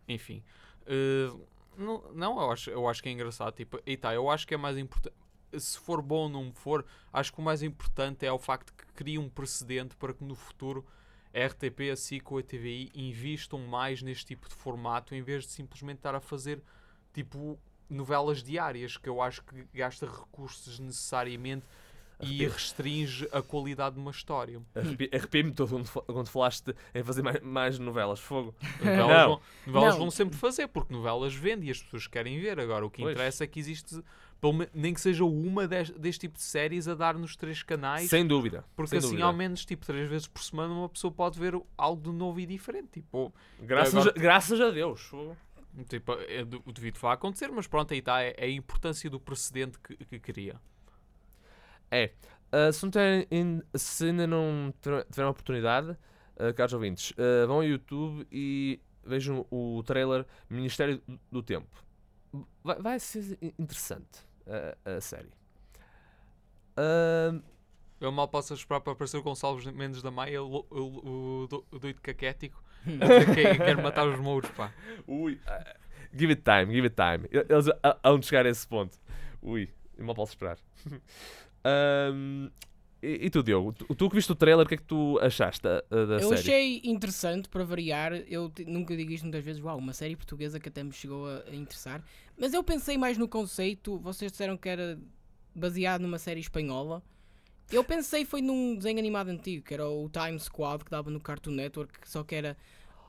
enfim. 0.07 0.43
Eh, 0.85 1.29
não, 1.77 2.03
não 2.13 2.41
eu, 2.41 2.51
acho, 2.51 2.69
eu 2.69 2.87
acho 2.87 3.01
que 3.03 3.09
é 3.09 3.11
engraçado, 3.11 3.53
tipo, 3.55 3.79
e 3.85 3.95
tá, 3.97 4.13
eu 4.13 4.29
acho 4.29 4.47
que 4.47 4.53
é 4.53 4.57
mais 4.57 4.77
importante. 4.77 5.15
Se 5.59 5.77
for 5.79 6.01
bom 6.01 6.23
ou 6.23 6.29
não 6.29 6.51
for, 6.53 6.85
acho 7.11 7.33
que 7.33 7.39
o 7.39 7.43
mais 7.43 7.61
importante 7.63 8.25
é 8.25 8.31
o 8.31 8.39
facto 8.39 8.73
que 8.73 8.85
cria 8.93 9.19
um 9.19 9.29
precedente 9.29 9.95
para 9.95 10.13
que 10.13 10.23
no 10.23 10.35
futuro 10.35 10.85
a 11.33 11.45
RTP, 11.47 11.91
a 11.91 11.95
SIC 11.95 12.29
ou 12.31 12.39
a 12.39 12.43
TVI 12.43 12.91
investam 12.93 13.59
mais 13.59 14.01
neste 14.01 14.25
tipo 14.25 14.49
de 14.49 14.55
formato 14.55 15.15
em 15.15 15.21
vez 15.21 15.45
de 15.45 15.51
simplesmente 15.51 15.97
estar 15.97 16.13
a 16.15 16.19
fazer 16.19 16.61
tipo 17.13 17.57
novelas 17.89 18.41
diárias, 18.43 18.97
que 18.97 19.07
eu 19.09 19.21
acho 19.21 19.43
que 19.43 19.65
gasta 19.73 20.05
recursos 20.05 20.79
necessariamente 20.79 21.65
e 22.23 22.45
restringe 22.45 23.27
a 23.31 23.41
qualidade 23.41 23.95
de 23.95 24.01
uma 24.01 24.11
história. 24.11 24.61
Arrepi- 24.75 25.09
Arrepia-me 25.11 25.51
todo 25.51 25.69
quando, 25.69 25.85
fa- 25.87 26.01
quando 26.01 26.27
falaste 26.27 26.75
em 26.93 27.03
fazer 27.03 27.23
mais, 27.23 27.41
mais 27.41 27.79
novelas. 27.79 28.19
Fogo. 28.19 28.53
Novelas, 28.79 29.07
Não. 29.09 29.27
vão, 29.29 29.41
novelas 29.65 29.93
Não. 29.95 29.99
vão 30.01 30.11
sempre 30.11 30.37
fazer, 30.37 30.67
porque 30.67 30.93
novelas 30.93 31.33
vendem 31.33 31.67
e 31.69 31.71
as 31.71 31.81
pessoas 31.81 32.05
querem 32.05 32.39
ver. 32.39 32.59
Agora, 32.59 32.85
o 32.85 32.91
que 32.91 33.01
Pois. 33.01 33.13
interessa 33.15 33.43
é 33.43 33.47
que 33.47 33.59
existe, 33.59 34.03
nem 34.73 34.93
que 34.93 34.99
seja 35.01 35.23
uma 35.23 35.67
des- 35.67 35.91
deste 35.91 36.21
tipo 36.21 36.35
de 36.37 36.43
séries 36.43 36.87
a 36.87 36.95
dar 36.95 37.15
nos 37.15 37.35
três 37.35 37.61
canais, 37.61 38.09
Sem 38.09 38.25
dúvida. 38.25 38.65
porque 38.75 38.89
sem 38.89 38.97
assim, 38.99 39.07
dúvida. 39.09 39.25
ao 39.25 39.33
menos, 39.33 39.63
tipo, 39.65 39.85
três 39.85 40.09
vezes 40.09 40.27
por 40.27 40.41
semana, 40.41 40.73
uma 40.73 40.89
pessoa 40.89 41.11
pode 41.13 41.39
ver 41.39 41.53
algo 41.77 42.01
de 42.11 42.17
novo 42.17 42.39
e 42.39 42.45
diferente. 42.45 42.87
Tipo, 42.93 43.31
Graças, 43.59 43.93
Agora- 43.95 44.13
a, 44.17 44.19
graças 44.19 44.59
a 44.59 44.69
Deus. 44.71 45.11
Tipo 45.87 46.13
é, 46.27 46.43
du- 46.43 46.61
devido 46.73 46.97
vai 46.99 47.13
acontecer, 47.13 47.49
mas 47.51 47.65
pronto, 47.67 47.93
aí 47.93 47.99
está. 47.99 48.21
É, 48.21 48.33
é 48.37 48.45
a 48.45 48.49
importância 48.49 49.09
do 49.09 49.19
precedente 49.19 49.77
que, 49.79 49.95
que 49.95 50.19
cria. 50.19 50.59
É. 51.89 52.11
ah, 52.51 52.71
se, 52.71 52.83
não 52.83 52.91
tiverem 52.91 53.27
ain- 53.31 53.61
se 53.75 54.05
ainda 54.05 54.25
não 54.27 54.73
tiver- 54.81 55.05
tiveram 55.05 55.27
a 55.29 55.31
oportunidade, 55.31 55.95
ah, 56.37 56.51
caros 56.53 56.73
ouvintes, 56.73 57.13
ah, 57.17 57.45
vão 57.45 57.57
ao 57.57 57.63
YouTube 57.63 58.27
e 58.31 58.79
vejam 59.03 59.45
o 59.49 59.81
trailer 59.85 60.25
Ministério 60.49 61.01
do- 61.31 61.41
Tempo. 61.43 61.69
Vai, 62.63 62.79
vai 62.81 62.99
ser 62.99 63.37
in- 63.41 63.53
interessante 63.59 64.19
a, 64.47 64.91
a 64.97 65.01
série. 65.01 65.29
Ah, 66.77 67.33
Eu 67.99 68.11
mal 68.11 68.27
posso 68.27 68.53
esperar 68.53 68.79
para 68.81 68.93
aparecer 68.93 69.17
o 69.17 69.21
Gonçalves 69.23 69.65
Mendes 69.67 70.01
da 70.01 70.09
Maia, 70.11 70.41
o, 70.41 70.65
o, 70.69 71.43
o, 71.43 71.47
do- 71.47 71.65
o 71.71 71.79
doido 71.79 72.01
caquético, 72.01 72.61
que 72.83 73.57
quer 73.57 73.77
matar 73.77 74.07
os 74.07 74.19
mouros, 74.19 74.49
pá. 74.51 74.71
ui, 75.07 75.39
ah, 75.45 75.75
give 76.15 76.31
it 76.33 76.41
time, 76.41 76.73
give 76.73 76.87
it 76.87 76.95
time. 76.95 77.27
Eles 77.31 77.67
a- 77.83 77.99
hão 78.03 78.17
de 78.19 78.25
chegar 78.25 78.45
a 78.45 78.49
esse 78.49 78.67
ponto. 78.67 78.97
Ui, 79.41 79.69
eu 79.97 80.05
mal 80.05 80.15
posso 80.15 80.31
esperar. 80.33 80.57
Ahm, 81.63 82.49
e, 83.01 83.25
e 83.25 83.29
tu, 83.29 83.41
Diogo? 83.41 83.73
Tu, 83.73 83.95
tu 83.95 84.09
que 84.09 84.15
viste 84.15 84.31
o 84.31 84.35
trailer, 84.35 84.65
o 84.65 84.67
que 84.69 84.75
é 84.75 84.77
que 84.77 84.83
tu 84.83 85.19
achaste 85.21 85.63
da, 85.63 85.81
da 85.89 86.15
Eu 86.15 86.29
série? 86.29 86.33
achei 86.39 86.81
interessante 86.83 87.49
para 87.49 87.63
variar. 87.63 88.13
Eu 88.13 88.51
nunca 88.67 88.95
digo 88.95 89.11
isto 89.11 89.23
muitas 89.23 89.43
vezes. 89.43 89.61
Uau, 89.61 89.77
uma 89.77 89.93
série 89.93 90.15
portuguesa 90.15 90.59
que 90.59 90.69
até 90.69 90.83
me 90.83 90.91
chegou 90.91 91.27
a, 91.27 91.43
a 91.47 91.55
interessar. 91.55 92.03
Mas 92.37 92.53
eu 92.53 92.63
pensei 92.63 92.97
mais 92.97 93.17
no 93.17 93.27
conceito. 93.27 93.97
Vocês 93.99 94.31
disseram 94.31 94.55
que 94.57 94.69
era 94.69 94.99
baseado 95.53 96.01
numa 96.01 96.19
série 96.19 96.39
espanhola. 96.39 97.03
Eu 97.71 97.83
pensei 97.83 98.25
foi 98.25 98.41
num 98.41 98.75
desenho 98.75 98.99
animado 98.99 99.29
antigo, 99.29 99.63
que 99.63 99.73
era 99.73 99.87
o 99.87 100.09
Time 100.09 100.37
Squad, 100.39 100.83
que 100.83 100.91
dava 100.91 101.09
no 101.09 101.21
Cartoon 101.21 101.51
Network, 101.51 101.99
só 102.09 102.21
que 102.21 102.35
era 102.35 102.57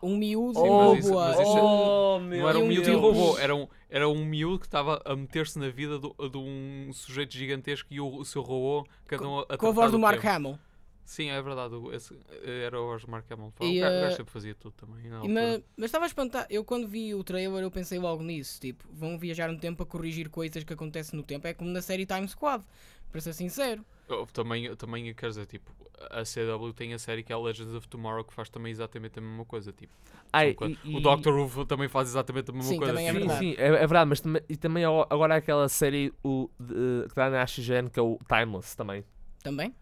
um 0.02 0.16
miúdo, 0.16 0.58
Sim, 0.58 0.68
um 0.68 0.88
mas 0.94 1.04
isso- 1.04 1.14
mas 1.14 1.38
isso 1.40 1.58
Oh, 1.58 2.18
Não 2.20 2.48
era 2.48 2.58
um 2.58 2.62
Meu 2.62 2.66
miúdo 2.68 2.88
e 2.88 2.90
Deus. 2.90 3.00
robô, 3.00 3.38
era 3.38 3.54
um, 3.54 3.68
era 3.88 4.08
um 4.08 4.24
miúdo 4.24 4.58
que 4.58 4.66
estava 4.66 5.00
a 5.04 5.14
meter-se 5.16 5.58
na 5.58 5.68
vida 5.68 5.98
do- 5.98 6.14
de 6.28 6.36
um 6.38 6.90
sujeito 6.92 7.32
gigantesco 7.34 7.86
e 7.92 8.00
o, 8.00 8.16
o 8.16 8.24
seu 8.24 8.42
robô 8.42 8.86
cada 9.06 9.28
um 9.28 9.38
a, 9.40 9.56
com 9.56 9.66
a 9.66 9.70
voz 9.70 9.90
do 9.92 9.98
Mark 9.98 10.20
tempo. 10.20 10.34
Hamill. 10.34 10.58
Sim, 11.04 11.30
é 11.30 11.42
verdade, 11.42 11.74
esse, 11.92 12.16
era 12.44 12.78
a 12.78 12.80
voz 12.80 13.02
do 13.04 13.10
Mark 13.10 13.30
Hamill. 13.30 13.52
E, 13.60 13.78
o 13.78 13.80
gajo- 13.82 13.94
o 13.96 13.98
eh, 14.06 14.10
sempre 14.12 14.32
fazia 14.32 14.54
tudo 14.54 14.72
também. 14.74 15.02
na 15.10 15.16
E 15.16 15.18
altura. 15.18 15.34
ma- 15.58 15.62
mas 15.76 15.86
estava 15.86 16.04
a 16.04 16.06
espantar. 16.06 16.46
Eu 16.48 16.64
quando 16.64 16.86
vi 16.86 17.14
o 17.14 17.24
trailer 17.24 17.62
eu 17.62 17.70
pensei 17.70 17.98
logo 17.98 18.22
nisso. 18.22 18.60
Tipo, 18.60 18.84
vão 18.90 19.18
viajar 19.18 19.50
no 19.50 19.58
tempo 19.58 19.82
a 19.82 19.86
corrigir 19.86 20.28
coisas 20.30 20.62
que 20.64 20.72
acontecem 20.72 21.16
no 21.16 21.24
tempo. 21.24 21.46
É 21.46 21.52
como 21.54 21.70
na 21.70 21.82
série 21.82 22.06
Time 22.06 22.26
Squad. 22.28 22.64
Para 23.12 23.20
ser 23.20 23.32
sincero. 23.34 23.84
Também, 24.32 24.74
também 24.76 25.14
quer 25.14 25.28
dizer, 25.28 25.46
tipo, 25.46 25.70
a 26.10 26.24
CW 26.24 26.72
tem 26.74 26.92
a 26.92 26.98
série 26.98 27.22
que 27.22 27.32
é 27.32 27.36
a 27.36 27.38
Legends 27.38 27.72
of 27.74 27.86
Tomorrow 27.88 28.24
que 28.24 28.34
faz 28.34 28.48
também 28.50 28.70
exatamente 28.72 29.18
a 29.18 29.22
mesma 29.22 29.44
coisa. 29.44 29.72
Tipo, 29.72 29.92
Ai, 30.32 30.50
e- 30.50 30.78
O 30.94 30.98
e- 30.98 31.00
Doctor 31.02 31.34
Who 31.34 31.64
também 31.64 31.88
faz 31.88 32.08
exatamente 32.08 32.50
a 32.50 32.52
mesma 32.52 32.70
Sim, 32.72 32.78
coisa. 32.78 32.92
também 32.92 33.08
é 33.08 33.12
tipo, 33.12 33.22
Sim, 33.22 33.28
verdade. 33.28 33.54
sim, 33.56 33.62
é, 33.62 33.66
é 33.66 33.86
verdade, 33.86 34.08
mas 34.10 34.20
também, 34.20 34.42
e 34.48 34.56
também 34.56 34.84
agora 34.84 35.34
há 35.34 35.36
aquela 35.38 35.68
série 35.68 36.12
o, 36.22 36.50
de- 36.58 37.08
que 37.08 37.14
dá 37.14 37.30
na 37.30 37.42
AXN 37.42 37.88
que 37.90 37.98
é 37.98 38.02
o 38.02 38.18
Timeless 38.28 38.74
também. 38.76 39.04
Também. 39.42 39.74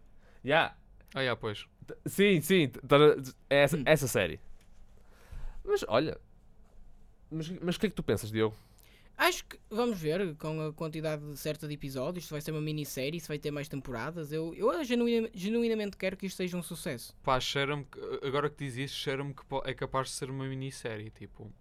Yeah. 0.45 0.77
Ah, 1.15 1.21
yeah, 1.21 1.39
pois. 1.41 1.67
T- 1.87 1.97
Sim, 2.07 2.41
sim, 2.41 2.71
é 3.49 3.63
essa, 3.63 3.77
Hum. 3.77 3.83
essa 3.87 4.07
série. 4.09 4.39
Mas 5.65 5.85
olha, 5.89 6.19
mas, 7.31 7.49
mas 7.61 7.77
o 7.77 7.81
que 7.81 7.87
é 7.87 7.89
que 7.91 7.97
tu 7.97 8.03
pensas, 8.03 8.31
Diogo? 8.31 8.57
Acho 9.23 9.45
que 9.45 9.59
vamos 9.69 10.01
ver 10.01 10.35
com 10.37 10.69
a 10.69 10.73
quantidade 10.73 11.23
certa 11.39 11.69
de 11.69 11.75
episódios. 11.75 12.25
Se 12.25 12.31
vai 12.31 12.41
ser 12.41 12.53
uma 12.53 12.61
minissérie, 12.63 13.21
se 13.21 13.29
vai 13.29 13.39
ter 13.39 13.51
mais 13.51 13.69
temporadas. 13.69 14.33
Eu, 14.33 14.55
eu 14.55 14.83
genuina- 14.83 15.29
genuinamente 15.35 15.95
quero 15.99 16.17
que 16.17 16.25
isto 16.25 16.39
seja 16.39 16.57
um 16.57 16.63
sucesso. 16.63 17.15
Pá, 17.23 17.39
cheira-me 17.39 17.85
que, 17.85 18.01
agora 18.27 18.49
que 18.49 18.65
diz 18.65 18.77
isso, 18.79 18.95
cheira-me 18.95 19.35
que 19.35 19.43
é 19.65 19.75
capaz 19.75 20.09
de 20.09 20.15
ser 20.15 20.31
uma 20.31 20.47
minissérie. 20.47 21.11
Tipo, 21.11 21.53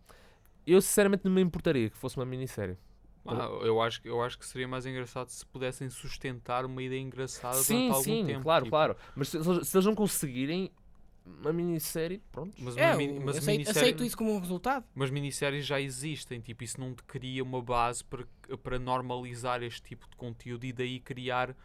Eu 0.66 0.80
sinceramente 0.82 1.26
não 1.26 1.32
me 1.34 1.42
importaria 1.42 1.90
que 1.90 1.98
fosse 1.98 2.16
uma 2.16 2.26
minissérie. 2.26 2.78
Ah, 3.26 3.50
eu, 3.64 3.82
acho, 3.82 4.02
que- 4.02 4.08
eu 4.08 4.24
acho 4.24 4.40
que 4.40 4.46
seria 4.46 4.68
mais 4.68 4.86
engraçado 4.86 5.28
se 5.28 5.46
pudessem 5.46 5.90
sustentar 5.90 6.64
uma 6.66 6.82
ideia 6.82 7.02
engraçada 7.02 7.58
Sim, 7.58 7.90
durante 7.90 7.92
algum 7.92 8.04
sim, 8.04 8.26
tempo. 8.26 8.44
claro, 8.44 8.64
tipo. 8.64 8.72
claro. 8.72 8.96
Mas 9.14 9.28
se, 9.28 9.44
se 9.66 9.78
eles 9.78 9.86
não 9.86 9.94
conseguirem 9.96 10.72
uma 11.42 11.54
minissérie, 11.54 12.22
pronto. 12.32 12.54
Mas, 12.60 12.76
É, 12.78 12.96
mini- 12.96 13.20
mas 13.20 13.38
aceito, 13.38 13.58
minissérie- 13.58 13.80
aceito 13.80 14.04
isso 14.04 14.18
como 14.18 14.34
um 14.36 14.40
resultado. 14.40 14.86
mas 14.96 15.10
minisséries 15.10 15.66
já 15.66 15.80
existem, 15.80 16.40
tipo, 16.42 16.64
isso 16.64 16.80
não 16.80 16.94
te 16.94 17.04
cria 17.04 17.44
uma 17.44 17.62
base 17.62 18.04
para, 18.04 18.26
para 18.64 18.80
normalizar 18.80 19.62
este 19.64 19.82
tipo 19.82 20.10
de 20.10 20.16
conteúdo 20.16 20.66
e 20.66 20.74
daí 20.74 21.00
criar 21.00 21.56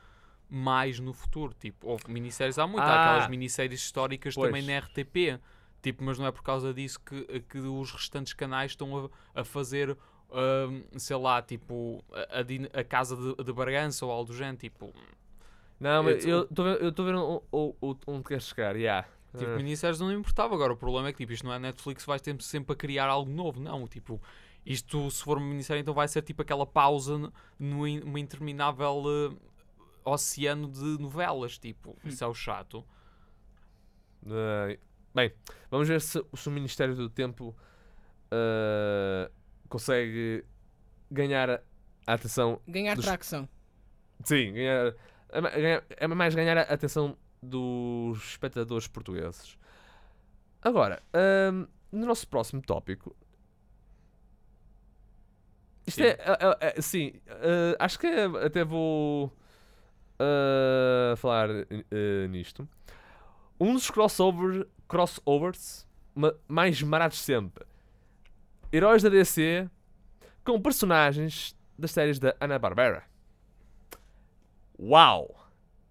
mais 0.49 1.01
no 1.01 1.13
futuro. 1.13 1.55
Tipo, 1.59 1.89
houve 1.89 2.05
minisséries 2.11 2.59
há 2.59 2.67
muito, 2.67 2.83
há 2.83 2.87
Ah. 2.93 3.11
aquelas 3.13 3.29
minisséries 3.31 3.81
históricas 3.81 4.35
Pois. 4.35 4.49
também 4.49 4.63
na 4.63 4.79
RTP. 4.79 5.39
Tipo, 5.83 6.03
mas 6.05 6.19
não 6.19 6.27
é 6.27 6.33
por 6.33 6.43
causa 6.43 6.73
disso 6.73 6.99
que, 7.01 7.41
que 7.41 7.59
os 7.59 7.91
restantes 7.93 8.33
canais 8.33 8.71
estão 8.73 9.11
a, 9.35 9.41
a 9.41 9.45
fazer, 9.45 9.97
hum, 10.31 10.83
sei 10.97 11.17
lá, 11.17 11.43
tipo, 11.43 12.03
a, 12.13 12.81
a 12.81 12.85
Casa 12.85 13.15
de, 13.17 13.45
de 13.45 13.53
Bragança 13.53 14.07
ou 14.07 14.11
algo 14.13 14.31
do 14.33 14.37
género. 14.37 14.57
Tipo, 14.57 14.93
Não, 15.79 16.03
mas 16.05 16.25
Eu- 16.25 16.49
eu 16.51 16.89
estou 16.89 17.05
a 17.05 17.07
ver 17.11 17.15
o- 17.17 17.43
o- 17.53 17.75
o- 17.83 17.97
onde 18.07 18.23
queres 18.25 18.45
chegar, 18.45 18.77
yeah. 18.77 19.07
Tipo, 19.37 19.51
Ah. 19.51 19.57
minisséries 19.57 19.99
não 20.01 20.09
me 20.09 20.15
importava. 20.15 20.55
Agora, 20.55 20.73
o 20.73 20.77
problema 20.77 21.09
é 21.09 21.13
que 21.13 21.19
tipo, 21.19 21.33
isto 21.33 21.45
não 21.45 21.53
é 21.53 21.59
Netflix, 21.59 22.05
vais 22.05 22.21
ter 22.23 22.41
sempre 22.43 22.73
a 22.73 22.77
criar 22.77 23.07
algo 23.09 23.31
novo. 23.31 23.61
Não, 23.61 23.87
tipo, 23.89 24.21
isto 24.65 25.11
se 25.11 25.23
for 25.23 25.39
uma 25.39 25.47
minissérie, 25.47 25.83
então 25.83 25.93
vai 25.95 26.07
ser 26.09 26.23
tipo 26.23 26.41
aquela 26.43 26.65
pausa 26.67 27.33
numa 27.59 28.19
interminável 28.21 29.03
eh, 29.07 29.37
oceano 30.05 30.69
de 30.69 30.99
novelas. 31.03 31.59
Tipo, 31.59 31.97
isso 32.05 32.23
é 32.23 32.27
o 32.27 32.35
chato. 32.35 32.85
Uh, 34.23 34.79
bem, 35.15 35.33
vamos 35.71 35.87
ver 35.89 36.01
se, 36.01 36.25
se 36.35 36.49
o 36.49 36.53
Ministério 36.53 36.95
do 36.95 37.11
Tempo 37.11 37.55
uh, 38.33 39.31
consegue 39.69 40.45
ganhar 41.11 41.51
a 42.07 42.13
atenção. 42.15 42.61
Ganhar 42.67 42.95
Dos- 42.97 43.05
tração. 43.05 43.49
Sim, 44.25 44.53
ganhar, 44.55 44.95
é 45.29 45.41
ganhar- 45.61 45.85
é 45.91 46.07
mais 46.07 46.35
ganhar 46.35 46.57
a 46.57 46.63
atenção 46.63 47.17
dos 47.45 48.19
espectadores 48.31 48.87
portugueses. 48.87 49.59
Agora, 50.63 51.03
um, 51.53 51.67
no 51.93 52.07
nosso 52.07 52.27
próximo 52.27 52.63
tópico. 52.63 53.15
Isto 55.87 55.99
Sim. 56.01 56.05
é, 56.05 56.09
é- 56.13 56.17
é- 56.61 56.75
é- 56.79 56.81
Sim, 56.81 57.13
uh, 57.29 57.77
acho 57.79 57.99
que 57.99 58.07
até 58.07 58.65
vou 58.65 59.27
uh, 60.19 61.17
falar 61.17 61.51
uh, 61.51 62.29
nisto. 62.31 62.67
Um 63.61 63.75
dos 63.75 63.91
crossover, 63.91 64.67
crossovers 64.89 65.87
ma- 66.15 66.35
mais 66.49 66.83
marados 66.83 67.19
sempre. 67.19 67.65
Heróis 68.73 69.03
da 69.03 69.09
DC 69.11 69.69
com 70.43 70.61
personagens 70.61 71.55
das 71.79 71.91
séries 71.91 72.19
da 72.19 72.35
Ana-Barbera. 72.41 73.05
Uau! 74.79 75.44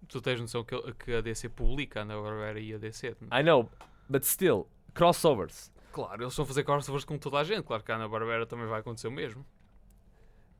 Tu 0.08 0.20
tens 0.20 0.40
noção 0.40 0.64
que, 0.64 0.76
que 0.94 1.14
a 1.14 1.20
DC 1.20 1.48
publica, 1.48 2.02
a 2.02 2.04
Barbera 2.04 2.60
e 2.60 2.74
a 2.74 2.78
DC. 2.78 3.16
I 3.32 3.42
know, 3.42 3.68
but 4.08 4.24
still, 4.24 4.66
crossovers. 4.94 5.72
Claro, 5.92 6.22
eles 6.24 6.36
vão 6.36 6.44
fazer 6.44 6.64
crossovers 6.64 7.04
com 7.04 7.16
toda 7.18 7.38
a 7.38 7.44
gente. 7.44 7.62
Claro 7.64 7.82
que 7.82 7.92
a 7.92 7.94
Ana 7.96 8.08
Barbera 8.08 8.46
também 8.46 8.66
vai 8.66 8.80
acontecer 8.80 9.08
o 9.08 9.12
mesmo. 9.12 9.44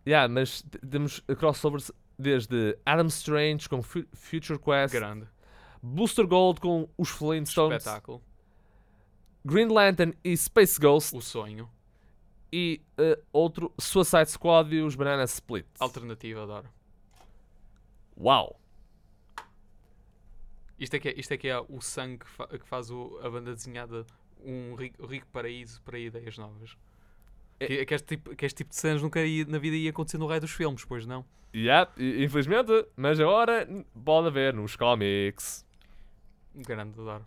Yeah, 0.07 0.33
mas 0.33 0.63
temos 0.91 1.21
crossovers 1.39 1.91
desde 2.19 2.79
Adam 2.87 3.07
Strange 3.09 3.69
com 3.69 3.83
Fu- 3.83 4.07
Future 4.13 4.59
Quest, 4.59 4.93
Grande. 4.95 5.27
Booster 5.83 6.27
Gold 6.27 6.61
com 6.61 6.89
os 6.97 7.09
Flintstones, 7.11 7.79
Espetáculo. 7.79 8.23
Green 9.45 9.67
Lantern 9.69 10.15
e 10.25 10.37
Space 10.37 10.81
Ghost 10.81 11.15
O 11.17 11.21
sonho. 11.21 11.69
e 12.53 12.81
uh, 12.99 13.21
outro 13.33 13.73
Suicide 13.79 14.31
Squad 14.31 14.75
e 14.75 14.81
os 14.83 14.95
Banana 14.95 15.25
Split. 15.25 15.67
Alternativa, 15.81 16.43
adoro. 16.45 16.69
Uau! 18.17 18.61
Isto 20.79 20.95
é 20.97 20.99
que 20.99 21.09
é, 21.09 21.15
isto 21.19 21.33
é, 21.33 21.37
que 21.37 21.49
é 21.49 21.59
o 21.61 21.81
sangue 21.81 22.19
que, 22.19 22.27
fa- 22.29 22.47
que 22.49 22.67
faz 22.67 22.91
o- 22.91 23.19
a 23.23 23.31
banda 23.31 23.55
desenhada 23.55 24.05
um 24.45 24.75
rico, 24.75 25.07
rico 25.07 25.27
paraíso 25.33 25.81
para 25.83 25.99
ideias 25.99 26.37
novas. 26.37 26.77
É- 27.61 27.67
Que, 27.67 27.87
que 27.87 27.95
este 27.95 28.07
tipo, 28.07 28.37
que 28.37 28.45
este 28.47 28.57
tipo 28.59 28.71
de 28.71 28.77
cenas 28.77 29.01
nunca 29.03 29.25
ia, 29.25 29.45
na 29.47 29.59
vida 29.59 29.77
ia 29.77 29.91
acontecer 29.91 30.19
no 30.19 30.27
raio 30.27 30.41
dos 30.41 30.51
filmes, 30.51 30.85
pois 30.85 31.07
não? 31.07 31.25
Yep, 31.55 31.93
infelizmente, 32.25 32.87
mas 32.97 33.21
agora 33.21 33.69
pode 34.05 34.27
haver 34.27 34.53
nos 34.53 34.75
cómics. 34.75 35.65
Grande 36.55 36.99
adoro. 37.01 37.25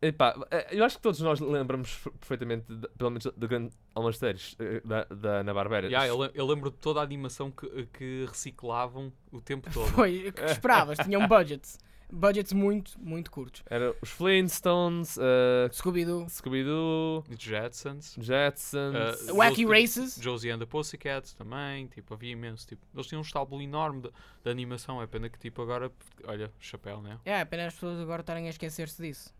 Epá, 0.00 0.34
eh, 0.50 0.68
eu 0.72 0.84
acho 0.84 0.96
que 0.96 1.02
todos 1.02 1.18
nós 1.20 1.40
lembramos 1.40 1.96
perfeitamente, 2.20 2.66
de, 2.72 2.86
pelo 2.90 3.10
menos, 3.10 3.24
de 3.24 3.46
grande 3.46 3.74
algumas 3.94 4.18
séries 4.18 4.54
eh, 4.58 4.80
da, 4.84 5.04
da 5.04 5.28
Ana 5.40 5.54
Barbera. 5.54 5.86
Yeah, 5.86 6.06
eu, 6.06 6.22
eu 6.34 6.46
lembro 6.46 6.70
de 6.70 6.76
toda 6.76 7.00
a 7.00 7.02
animação 7.02 7.50
que, 7.50 7.86
que 7.86 8.26
reciclavam 8.28 9.10
o 9.32 9.40
tempo 9.40 9.68
todo. 9.72 9.88
Foi 9.92 10.28
o 10.28 10.32
que 10.32 10.44
esperavas, 10.44 10.98
tinham 10.98 11.26
budgets. 11.26 11.78
Budgets 12.12 12.52
muito, 12.52 12.92
muito 13.00 13.30
curtos. 13.30 13.62
Era 13.68 13.94
os 14.00 14.10
Flintstones, 14.10 15.16
uh, 15.16 15.72
Scooby-Doo, 15.72 16.28
Scooby-Doo, 16.28 17.24
Jetsons, 17.38 18.16
Jetsons. 18.20 18.94
Eh, 19.28 19.32
Wacky 19.32 19.62
Josie- 19.62 19.66
Races. 19.82 20.18
Josie 20.20 20.50
and 20.50 20.58
the 20.58 20.66
Pussycats 20.66 21.34
também, 21.34 21.86
tipo, 21.88 22.14
havia 22.14 22.30
imenso, 22.32 22.66
tipo, 22.66 22.82
eles 22.94 23.06
tinham 23.06 23.20
um 23.20 23.24
estábulo 23.24 23.60
enorme 23.62 24.02
de, 24.02 24.10
de 24.44 24.50
animação, 24.50 25.02
é 25.02 25.06
pena 25.06 25.28
que 25.28 25.38
tipo 25.38 25.60
agora, 25.62 25.90
olha, 26.26 26.52
chapéu, 26.60 27.00
né? 27.02 27.18
É, 27.24 27.40
apenas 27.40 27.68
as 27.68 27.74
pessoas 27.74 28.00
agora 28.00 28.20
estarem 28.20 28.46
a 28.46 28.50
esquecer-se 28.50 29.02
disso. 29.02 29.34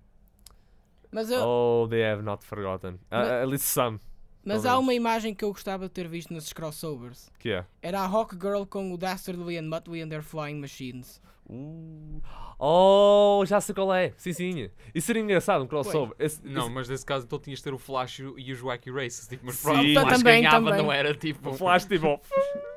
Mas, 1.13 1.31
eu, 1.31 1.43
Oh, 1.47 1.87
they 1.89 2.05
have 2.05 2.23
not 2.23 2.45
forgotten. 2.45 2.95
Uh, 2.95 2.99
Mas- 3.11 3.29
at 3.31 3.49
least 3.49 3.65
some. 3.67 4.01
Mas 4.45 4.63
pelo 4.63 4.75
há 4.75 4.79
uma 4.79 4.95
imagem 4.95 5.35
que 5.35 5.45
eu 5.45 5.51
gostava 5.53 5.85
de 5.85 5.91
ter 5.93 6.07
visto 6.09 6.33
nesses 6.33 6.53
crossovers. 6.53 7.31
Que 7.39 7.51
é? 7.51 7.65
Era 7.83 8.01
a 8.01 8.07
Hawk 8.07 8.35
Girl 8.35 8.65
com 8.65 8.93
o 8.93 8.97
Dastardly 8.99 9.57
and 9.59 9.69
Muttley 9.69 10.03
and 10.03 10.09
their 10.09 10.23
Flying 10.23 10.61
Machines. 10.61 11.21
Uh, 11.47 12.23
oh, 12.59 13.45
já 13.47 13.61
sei 13.61 13.75
qual 13.75 13.93
é. 13.95 14.13
Sim, 14.17 14.33
sim. 14.33 14.71
Isso 14.95 15.07
seria 15.07 15.21
engraçado, 15.23 15.63
um 15.63 15.67
crossover. 15.67 16.15
Esse- 16.19 16.41
Não, 16.43 16.63
esse- 16.67 16.71
mas 16.75 16.89
nesse 16.89 17.05
caso 17.05 17.27
então 17.27 17.39
tinhas 17.39 17.59
de 17.59 17.65
ter 17.65 17.75
o 17.75 17.79
Flash 17.79 18.21
e 18.21 18.25
o- 18.25 18.39
e 18.39 18.51
os 18.53 18.61
Wacky 18.61 18.91
Races, 18.91 19.29
tipo, 19.29 19.45
mas 19.45 19.57
Sim. 19.57 19.63
pronto, 19.63 19.81
o 19.87 19.93
Flash 19.93 20.19
Também, 20.19 20.43
ganhava, 20.43 20.57
também. 20.71 20.83
não 20.83 20.91
era 20.93 21.15
tipo... 21.15 21.51
o 21.51 21.55
Flash, 21.55 21.85
tipo. 21.87 22.21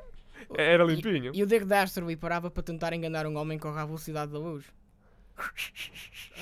Era 0.56 0.82
limpinho. 0.84 1.30
E 1.34 1.42
o 1.42 1.46
Dick 1.46 1.64
Dastardly 1.66 2.16
parava 2.16 2.50
para 2.50 2.62
tentar 2.62 2.94
enganar 2.94 3.26
um 3.26 3.36
homem 3.36 3.58
que 3.58 3.62
corre 3.66 3.80
à 3.80 3.84
velocidade 3.84 4.32
da 4.32 4.38
luz. 4.38 4.64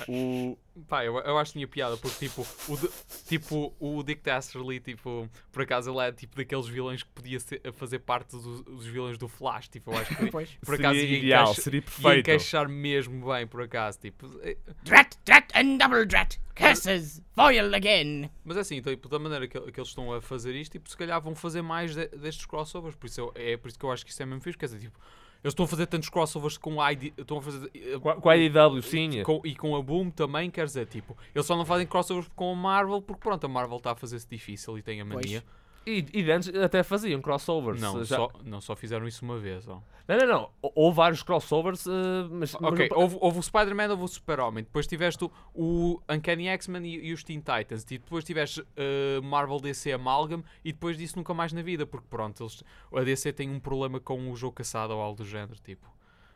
O, 0.07 0.57
Pá, 0.87 1.03
eu, 1.03 1.17
eu 1.17 1.37
acho 1.39 1.51
que 1.53 1.57
tinha 1.57 1.67
piada, 1.67 1.97
porque 1.97 2.27
tipo 2.29 2.45
o, 2.67 2.77
de- 2.77 2.89
tipo, 3.27 3.73
o 3.79 4.03
Dick 4.03 4.21
Dastardly, 4.21 4.79
tipo, 4.79 5.27
por 5.51 5.63
acaso 5.63 5.89
ele 5.91 5.99
é 6.07 6.11
tipo 6.11 6.35
daqueles 6.35 6.67
vilões 6.67 7.01
que 7.01 7.09
podia 7.09 7.39
ser- 7.39 7.61
fazer 7.73 7.97
parte 7.99 8.31
do- 8.37 8.61
dos 8.63 8.85
vilões 8.85 9.17
do 9.17 9.27
Flash, 9.27 9.69
tipo, 9.69 9.91
eu 9.91 9.97
acho 9.97 10.15
que 10.15 10.25
Pois. 10.31 10.49
por 10.63 10.75
acaso 10.75 10.99
seria 10.99 11.11
ia, 11.13 11.17
ideal, 11.23 11.43
encaixa- 11.45 11.61
seria 11.63 11.77
ia 11.79 11.81
perfeito. 11.81 12.19
encaixar 12.19 12.69
mesmo 12.69 13.25
bem, 13.33 13.47
por 13.47 13.61
acaso, 13.63 13.99
tipo, 13.99 14.27
é- 14.43 14.55
Drat, 14.83 15.15
drat 15.25 15.49
and 15.55 15.77
double 15.77 16.05
drat. 16.05 16.35
Curses. 16.55 17.21
Foil 17.33 17.73
again. 17.73 18.29
mas 18.45 18.57
é 18.57 18.59
assim, 18.59 18.79
tipo, 18.81 19.09
da 19.09 19.17
maneira 19.17 19.47
que, 19.47 19.59
que 19.59 19.79
eles 19.79 19.89
estão 19.89 20.13
a 20.13 20.21
fazer 20.21 20.53
isto, 20.55 20.73
tipo, 20.73 20.87
se 20.89 20.95
calhar 20.97 21.19
vão 21.19 21.33
fazer 21.33 21.63
mais 21.63 21.95
de- 21.95 22.07
destes 22.09 22.45
crossovers, 22.45 22.95
por 22.95 23.07
isso 23.07 23.19
eu- 23.19 23.31
é 23.35 23.57
por 23.57 23.67
isso 23.67 23.79
que 23.79 23.85
eu 23.85 23.91
acho 23.91 24.05
que 24.05 24.11
isto 24.11 24.21
é 24.21 24.25
mesmo 24.27 24.41
fixe, 24.41 24.57
quer 24.59 24.67
dizer, 24.67 24.79
tipo, 24.79 24.99
eles 25.47 25.53
estão 25.53 25.65
a 25.65 25.67
fazer 25.67 25.87
tantos 25.87 26.09
crossovers 26.09 26.57
com 26.57 26.81
a 26.81 26.91
ID, 26.91 27.13
estão 27.17 27.37
a 27.37 27.41
fazer 27.41 27.71
eh, 27.73 27.97
Com 27.99 28.09
a- 28.09 28.15
com 28.15 28.29
a 28.29 28.37
IDW, 28.37 28.81
sim. 28.81 29.23
com- 29.23 29.41
e 29.45 29.55
com 29.55 29.75
a 29.75 29.81
Boom 29.81 30.09
também, 30.09 30.51
quer 30.51 30.65
dizer, 30.65 30.85
tipo, 30.87 31.17
eles 31.33 31.45
só 31.45 31.55
não 31.55 31.65
fazem 31.65 31.87
crossovers 31.87 32.27
com 32.35 32.51
a 32.51 32.55
Marvel 32.55 33.01
porque 33.01 33.21
pronto, 33.21 33.45
a 33.45 33.47
Marvel 33.47 33.77
está 33.77 33.91
a 33.91 33.95
fazer-se 33.95 34.27
difícil 34.29 34.77
e 34.77 34.81
tem 34.81 34.99
a 35.01 35.05
mania. 35.05 35.43
E, 35.89 36.05
e 36.13 36.29
antes 36.31 36.53
até 36.53 36.83
faziam 36.83 37.21
crossovers. 37.21 37.79
Não, 37.81 38.03
já- 38.03 38.17
só, 38.17 38.31
não, 38.43 38.59
só 38.59 38.75
fizeram 38.75 39.07
isso 39.07 39.23
uma 39.23 39.37
vez. 39.39 39.65
Ó. 39.67 39.81
não, 40.05 40.17
não, 40.17 40.27
não. 40.27 40.49
Houve 40.75 40.97
vários 40.97 41.23
crossovers, 41.23 41.87
eh, 41.87 41.89
mas. 42.29 42.53
mas 42.59 42.73
Ok, 42.73 42.89
não- 42.89 42.97
houve, 42.97 43.17
houve 43.21 43.39
o 43.39 43.41
Spider-Man, 43.41 43.89
houve 43.91 44.03
o 44.03 44.07
Super-Homem, 44.07 44.65
depois 44.65 44.85
tiveste 44.85 45.23
o, 45.23 45.31
o 45.55 46.01
Uncanny 46.09 46.47
X-Men 46.49 46.85
e, 46.85 47.07
e 47.07 47.13
os 47.13 47.23
Teen 47.23 47.39
Titans, 47.39 47.83
e 47.83 47.97
depois 47.97 48.25
tiveste 48.25 48.61
eh, 48.75 49.21
Marvel 49.23 49.59
DC 49.61 49.93
Amalgam, 49.93 50.43
e 50.63 50.73
depois 50.73 50.97
disso 50.97 51.15
nunca 51.15 51.33
mais 51.33 51.53
na 51.53 51.61
vida, 51.61 51.85
porque 51.87 52.07
pronto, 52.09 52.43
eles, 52.43 52.61
a 52.93 53.01
DC 53.01 53.31
tem 53.31 53.49
um 53.49 53.59
problema 53.59 53.99
com 53.99 54.29
o 54.29 54.35
jogo 54.35 54.55
caçado 54.55 54.93
ou 54.93 55.01
algo 55.01 55.17
do 55.17 55.25
género, 55.25 55.57
tipo. 55.63 55.87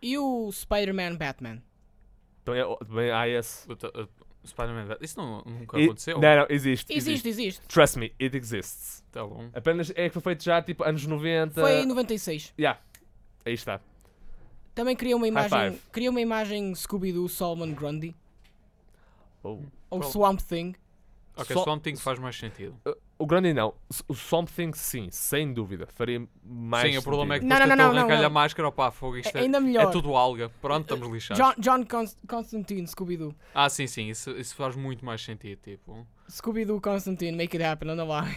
E 0.01 0.17
o 0.17 0.49
Spider-Man 0.51 1.15
Batman? 1.17 1.61
Também, 2.43 2.63
também 2.79 3.11
há 3.11 3.27
esse. 3.27 3.67
Spider-Man, 4.45 4.97
isso 5.01 5.17
não, 5.19 5.43
nunca 5.45 5.79
E- 5.79 5.85
aconteceu. 5.85 6.19
Não, 6.19 6.35
não, 6.37 6.45
existe, 6.49 6.91
Existe, 6.93 7.27
existe. 7.29 7.61
Trust 7.67 7.97
me, 7.99 8.13
it 8.19 8.35
exists. 8.35 9.03
Tá 9.11 9.23
bom. 9.25 9.49
Apenas 9.53 9.91
é 9.95 10.07
que 10.07 10.13
foi 10.13 10.21
feito 10.21 10.43
já 10.43 10.61
tipo 10.61 10.83
anos 10.83 11.05
90. 11.05 11.61
Foi 11.61 11.81
em 11.81 11.85
96. 11.85 12.53
Yeah. 12.57 12.79
Aí 13.45 13.53
está. 13.53 13.79
Também 14.73 14.95
criou 14.95 15.17
uma 15.17 15.27
imagem, 15.27 15.71
five. 15.71 15.81
criou 15.91 16.11
uma 16.11 16.21
imagem 16.21 16.73
Scooby-Doo 16.73 17.27
Solomon 17.27 17.73
Grundy. 17.73 18.15
Oh. 19.43 19.59
Ou 19.89 19.99
Qual? 19.99 20.11
Swamp 20.11 20.39
Thing. 20.39 20.75
Ok, 21.35 21.53
Só- 21.55 21.63
Swamp 21.63 21.83
Thing 21.83 21.95
faz 21.95 22.19
mais 22.19 22.35
sentido. 22.37 22.75
O 23.21 23.25
grande 23.27 23.53
não. 23.53 23.73
O 24.07 24.13
Swamp 24.15 24.49
Thing, 24.49 24.71
sim, 24.73 25.07
sem 25.11 25.53
dúvida. 25.53 25.87
Faria 25.93 26.27
mais. 26.43 26.91
Sim, 26.91 26.97
o 26.97 27.03
problema 27.03 27.35
é 27.35 27.39
que 27.39 27.45
Não, 27.45 27.59
não, 27.59 27.67
não, 27.67 27.75
não, 27.75 27.85
arrancar-lhe 27.99 28.25
a 28.25 28.29
não. 28.29 28.29
máscara, 28.31 28.67
opá, 28.67 28.89
fogo, 28.91 29.17
isto 29.17 29.35
É 29.37 29.41
é, 29.41 29.43
ainda 29.43 29.57
é 29.57 29.61
melhor. 29.61 29.91
tudo 29.91 30.15
alga. 30.15 30.49
Pronto, 30.61 30.81
estamos 30.93 31.07
lixados. 31.13 31.37
John, 31.37 31.53
John 31.59 31.85
Const- 31.85 32.17
Constantine, 32.27 32.87
Scooby-Doo. 32.87 33.35
Ah, 33.53 33.69
sim, 33.69 33.85
sim, 33.87 34.09
isso, 34.09 34.31
isso 34.31 34.55
faz 34.55 34.75
muito 34.75 35.05
mais 35.05 35.21
sentido, 35.23 35.59
tipo. 35.61 36.05
Scooby-Doo 36.29 36.81
Constantine, 36.81 37.37
make 37.37 37.55
it 37.55 37.63
happen, 37.63 37.89
anda 37.91 38.03
lá. 38.03 38.27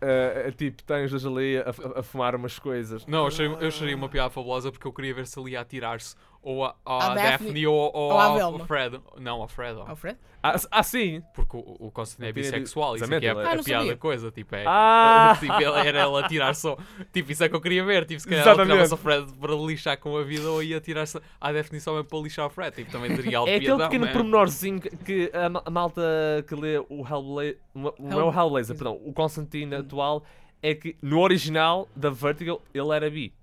é 0.00 0.52
tipo, 0.52 0.82
tens 0.84 1.10
dois 1.10 1.26
ali 1.26 1.58
a, 1.58 1.62
a- 1.62 2.00
a 2.00 2.02
fumar 2.02 2.34
umas 2.36 2.58
coisas. 2.58 3.04
Não, 3.06 3.20
eu 3.20 3.26
achei, 3.26 3.46
eu 3.46 3.66
acharia 3.66 3.96
uma 3.96 4.08
piada 4.08 4.30
fabulosa 4.30 4.70
porque 4.70 4.86
eu 4.86 4.92
queria 4.92 5.12
ver 5.14 5.26
se 5.26 5.38
ele 5.40 5.50
ia 5.52 5.60
atirar-se 5.60 6.14
ou 6.42 6.64
a, 6.64 6.74
à 6.86 6.96
À 7.12 7.14
Daphne, 7.14 7.30
Daphne 7.46 7.66
ou, 7.66 7.74
ou, 7.74 7.92
ou 7.94 8.12
ao 8.12 8.34
Velma. 8.36 8.66
Fred. 8.66 9.00
Não, 9.18 9.42
ao 9.42 9.48
Fred. 9.48 9.78
ó. 9.78 9.88
Alfred? 9.88 10.16
Ah, 10.40 10.54
ah, 10.70 10.82
sim. 10.84 11.20
Porque 11.34 11.56
o, 11.56 11.76
o 11.80 11.90
Constantine 11.90 12.28
é 12.28 12.32
bissexual. 12.32 12.94
Isso 12.94 13.04
aqui 13.04 13.26
é 13.26 13.28
é- 13.28 13.30
a 13.32 13.32
Ah, 13.32 13.56
não 13.56 13.64
piada 13.64 13.82
sabia. 13.82 13.96
coisa. 13.96 14.30
Tipo, 14.30 14.54
é. 14.54 14.64
Ah! 14.66 15.36
tipo, 15.40 15.52
ele- 15.52 15.88
era 15.88 16.06
ele 16.06 16.16
a 16.24 16.28
tirar 16.28 16.54
só. 16.54 16.78
Tipo, 17.12 17.32
isso 17.32 17.42
é 17.42 17.48
que 17.48 17.56
eu 17.56 17.60
queria 17.60 17.84
ver. 17.84 18.04
Tipo, 18.06 18.20
se 18.20 18.28
calhar 18.28 18.42
Exatamente. 18.46 18.66
tirava-se 18.70 18.92
ao 18.92 18.98
Fred 18.98 19.32
para 19.32 19.54
lixar 19.56 19.98
com 19.98 20.16
a 20.16 20.22
vida 20.22 20.48
ou 20.48 20.62
ia 20.62 20.80
tirar-se 20.80 21.20
à 21.40 21.52
Daphne 21.52 21.80
só 21.80 21.92
mesmo 21.92 22.04
para 22.08 22.18
lixar 22.20 22.46
o 22.46 22.50
Fred. 22.50 22.76
Tipo, 22.76 22.92
também 22.92 23.14
teria 23.16 23.38
algo 23.38 23.50
É 23.50 23.56
aquele 23.56 23.76
pequeno 23.78 24.04
né? 24.06 24.12
pormenorzinho 24.12 24.80
que, 24.80 24.90
que 24.96 25.30
a, 25.36 25.48
ma- 25.48 25.62
a 25.64 25.70
malta 25.70 26.00
que 26.46 26.54
lê 26.54 26.78
o 26.78 27.04
Hellblazer. 27.06 27.58
Não 27.74 27.92
é 27.98 28.14
o 28.24 28.28
Hell- 28.30 28.32
Hellblazer, 28.38 28.76
perdão. 28.76 29.00
O 29.04 29.12
Constantine 29.12 29.74
atual 29.74 30.22
é 30.62 30.72
que 30.74 30.96
no 31.02 31.18
original 31.20 31.88
da 31.96 32.10
Vertigo 32.10 32.62
ele 32.72 32.94
era 32.94 33.10
bi. 33.10 33.34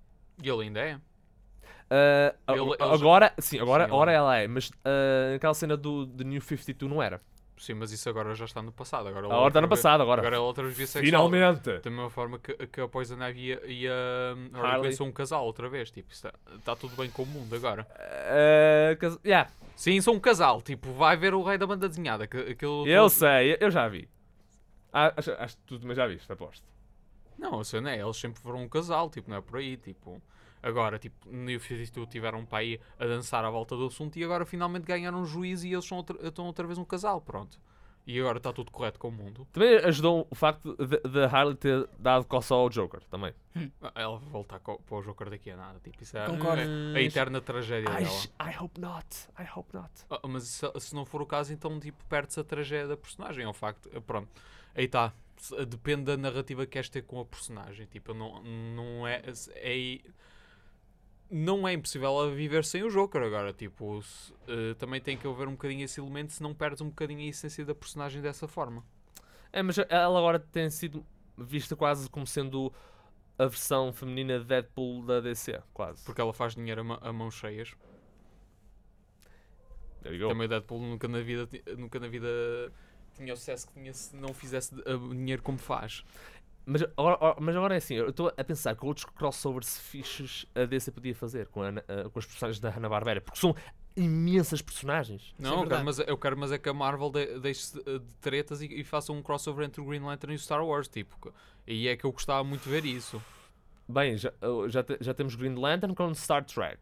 E 0.41 0.49
ele 0.49 0.63
ainda 0.63 0.79
é. 0.79 0.97
Ele- 1.89 2.59
eles- 2.61 2.81
agora, 3.01 3.33
sim, 3.39 3.59
agora, 3.59 3.85
Sim, 3.85 3.91
agora 3.91 4.11
ela 4.11 4.37
é, 4.37 4.47
mas 4.47 4.71
ah, 4.83 5.31
naquela 5.33 5.53
cena 5.53 5.77
do, 5.77 6.05
do 6.05 6.23
New 6.23 6.41
52 6.41 6.91
não 6.91 7.01
era. 7.01 7.21
Sim, 7.57 7.75
mas 7.75 7.89
isso 7.91 8.09
agora 8.09 8.35
já 8.35 8.43
está 8.43 8.61
no 8.61 8.71
passado. 8.71 9.07
Agora, 9.07 9.27
Agora 9.27 9.47
está 9.47 9.61
no 9.61 9.65
outra 9.65 9.67
vez- 9.67 9.69
passado, 9.81 10.01
agora. 10.01 10.21
Agora 10.21 10.35
ele 10.35 10.43
outra 10.43 10.63
vez 10.65 10.75
bissexual. 10.77 11.05
Finalmente! 11.05 11.79
Da 11.79 11.89
mesma 11.89 12.09
forma 12.09 12.37
que, 12.37 12.53
que 12.67 12.81
a 12.81 12.87
Poison 12.87 13.15
Ivy 13.29 13.47
e 13.47 13.53
a, 13.53 13.59
e 13.65 13.87
a 13.87 14.59
Harley. 14.61 14.91
São 14.91 15.07
um 15.07 15.11
casal 15.11 15.45
outra 15.45 15.69
vez. 15.69 15.89
Tipo, 15.89 16.11
está, 16.11 16.33
está 16.53 16.75
tudo 16.75 16.97
bem 16.97 17.09
com 17.09 17.23
o 17.23 17.25
mundo 17.25 17.55
agora. 17.55 17.87
Ah, 17.97 18.95
cas- 18.97 19.17
yeah, 19.25 19.49
Sim, 19.73 20.01
são 20.01 20.15
um 20.15 20.19
casal. 20.19 20.61
Tipo, 20.61 20.91
vai 20.91 21.15
ver 21.15 21.33
o 21.33 21.43
rei 21.43 21.57
da 21.57 21.65
banda 21.65 21.87
desenhada. 21.87 22.27
Que, 22.27 22.37
aquilo 22.39 22.85
eu 22.87 23.03
todo- 23.03 23.09
sei, 23.11 23.55
eu 23.61 23.71
já 23.71 23.87
vi. 23.87 24.09
Acho, 24.91 25.31
acho 25.39 25.55
que 25.57 25.63
tu 25.65 25.79
também 25.79 25.95
já 25.95 26.07
viste, 26.07 26.29
aposto. 26.29 26.65
Não, 27.39 27.59
a 27.61 27.63
cena 27.63 27.89
é, 27.91 28.01
eles 28.01 28.17
sempre 28.17 28.41
foram 28.41 28.59
um 28.63 28.67
casal. 28.69 29.09
Tipo, 29.09 29.29
não 29.29 29.37
é 29.37 29.41
por 29.41 29.59
aí. 29.59 29.77
Tipo, 29.77 30.21
agora, 30.65 30.97
tipo, 30.99 31.29
no 31.29 31.47
52 31.59 32.07
tiveram 32.09 32.45
para 32.45 32.57
aí 32.59 32.79
a 32.99 33.05
dançar 33.05 33.45
à 33.45 33.49
volta 33.49 33.75
do 33.77 33.85
assunto 33.85 34.17
e 34.17 34.23
agora 34.23 34.45
finalmente 34.45 34.83
ganharam 34.85 35.21
um 35.21 35.25
juiz 35.25 35.63
e 35.63 35.71
eles 35.71 35.85
são 35.85 35.97
outra, 35.97 36.17
estão 36.27 36.45
outra 36.45 36.65
vez 36.65 36.77
um 36.77 36.85
casal. 36.85 37.21
Pronto. 37.21 37.59
E 38.07 38.19
agora 38.19 38.37
está 38.37 38.53
tudo 38.53 38.69
correto 38.69 38.99
com 38.99 39.07
o 39.07 39.11
mundo. 39.11 39.47
Também 39.51 39.77
ajudou 39.77 40.27
o 40.29 40.35
facto 40.35 40.75
de, 40.77 40.99
de 41.09 41.23
Harley 41.23 41.55
ter 41.55 41.89
dado 41.97 42.23
coça 42.25 42.53
ao 42.53 42.69
Joker, 42.69 43.01
também. 43.09 43.33
Ela 43.95 44.19
vai 44.19 44.29
voltar 44.29 44.59
para 44.59 44.75
o 44.91 45.01
Joker 45.01 45.27
daqui 45.31 45.49
a 45.49 45.57
nada. 45.57 45.79
Tipo, 45.83 46.03
isso 46.03 46.15
é 46.15 46.25
Concordo. 46.27 46.61
a, 46.61 46.97
a 46.97 47.01
eterna 47.01 47.41
tragédia 47.41 47.89
I, 47.89 48.03
dela. 48.03 48.51
I 48.53 48.63
hope 48.63 48.79
not, 48.79 49.07
I 49.39 49.47
hope 49.55 49.75
not. 49.75 49.89
Ah, 50.07 50.19
mas 50.27 50.43
se, 50.43 50.71
se 50.79 50.93
não 50.93 51.03
for 51.03 51.19
o 51.19 51.25
caso, 51.25 51.51
então 51.51 51.79
tipo, 51.79 51.97
perde-se 52.05 52.39
a 52.39 52.43
tragédia 52.43 52.89
da 52.89 52.97
personagem. 52.97 53.43
É 53.43 53.49
um 53.49 53.53
facto. 53.53 53.89
eh, 53.91 53.99
Pronto. 53.99 54.29
Aí 54.75 54.85
está. 54.85 55.11
Depende 55.67 56.03
da 56.03 56.15
narrativa 56.15 56.63
que 56.65 56.73
queres 56.73 56.89
ter 56.89 57.01
com 57.01 57.19
a 57.19 57.25
personagem. 57.25 57.87
Tipo, 57.87 58.13
não, 58.13 58.39
não 58.43 59.07
é. 59.07 59.23
é 59.55 59.99
não 61.35 61.67
é 61.67 61.73
impossível 61.73 62.07
ela 62.07 62.31
viver 62.31 62.63
sem 62.63 62.83
o 62.83 62.89
Joker 62.89 63.21
agora. 63.21 63.51
Tipo, 63.51 64.01
se- 64.01 64.33
eh, 64.47 64.73
também 64.75 65.01
tem 65.01 65.17
que 65.17 65.27
haver 65.27 65.47
um 65.47 65.51
bocadinho 65.51 65.83
esse 65.83 65.99
elemento 65.99 66.31
se 66.31 66.41
não 66.41 66.53
perdes 66.53 66.81
um 66.81 66.87
bocadinho 66.89 67.19
a 67.19 67.25
essência 67.25 67.65
da 67.65 67.75
personagem 67.75 68.21
dessa 68.21 68.47
forma. 68.47 68.83
É, 69.51 69.61
mas 69.61 69.77
ela 69.77 70.17
agora 70.17 70.39
tem 70.39 70.69
sido 70.69 71.05
vista 71.37 71.75
quase 71.75 72.09
como 72.09 72.25
sendo 72.25 72.71
a 73.37 73.45
versão 73.47 73.91
feminina 73.91 74.39
de 74.39 74.45
Deadpool 74.45 75.03
da 75.05 75.19
DC, 75.19 75.61
quase. 75.73 76.03
Porque 76.05 76.21
ela 76.21 76.33
faz 76.33 76.55
dinheiro 76.55 76.81
a, 77.01 77.11
mãos 77.11 77.33
cheias. 77.35 77.75
Também 80.29 80.45
o 80.45 80.49
Deadpool 80.49 80.79
nunca 80.81 81.07
na 81.07 81.19
vida, 81.21 81.49
nunca 81.77 81.99
na 81.99 82.07
vida 82.07 82.27
tinha 83.15 83.33
o 83.33 83.37
sucesso 83.37 83.67
que 83.67 83.73
tinha 83.73 83.93
se 83.93 84.15
não 84.15 84.33
fizesse 84.33 84.75
eh, 84.85 84.97
dinheiro 85.09 85.41
como 85.41 85.57
faz. 85.57 86.05
Mas 86.65 86.81
agora, 86.97 87.35
mas 87.39 87.55
agora 87.55 87.73
é 87.75 87.77
assim, 87.77 87.93
eu 87.95 88.09
estou 88.09 88.33
a 88.35 88.43
pensar 88.43 88.75
que 88.75 88.85
outros 88.85 89.05
crossovers 89.05 89.77
fixes 89.77 90.45
a 90.55 90.65
DC 90.65 90.91
podia 90.91 91.13
fazer 91.13 91.47
com, 91.47 91.61
a 91.61 91.69
eh, 91.69 92.09
com 92.11 92.17
os 92.19 92.25
personagens 92.25 92.59
da 92.59 92.69
Hanna-Barbera, 92.71 93.21
porque 93.21 93.39
são 93.39 93.55
imensas 93.95 94.61
personagens. 94.61 95.33
é 95.39 95.43
Não, 95.43 95.49
eu 95.51 95.55
quero, 95.57 95.69
verdade. 95.69 95.85
mas, 95.85 95.99
eu 95.99 96.17
quero, 96.17 96.37
mas 96.37 96.51
é 96.51 96.57
que 96.57 96.67
a 96.67 96.73
Marvel 96.73 97.09
de- 97.11 97.39
deixe-se 97.39 97.75
de, 97.83 97.99
de 97.99 98.15
tretas 98.19 98.61
e, 98.61 98.65
e 98.65 98.83
faça 98.83 99.11
um 99.13 99.21
crossover 99.21 99.65
entre 99.65 99.79
o 99.79 99.85
Green 99.85 99.99
Lantern 100.01 100.33
e 100.33 100.35
o 100.35 100.39
Star 100.39 100.65
Wars, 100.65 100.87
tipo. 100.87 101.31
E 101.67 101.87
é 101.87 101.95
que 101.95 102.05
eu 102.05 102.11
gostava 102.11 102.43
muito 102.43 102.63
de 102.63 102.69
ver 102.69 102.83
isso. 102.85 103.21
Bem, 103.87 104.17
já, 104.17 104.33
eu- 104.41 104.67
já, 104.67 104.83
te- 104.83 104.97
já 104.99 105.13
temos 105.13 105.35
Green 105.35 105.55
Lantern 105.55 105.93
com 105.95 106.13
Star 106.15 106.43
Trek. 106.43 106.79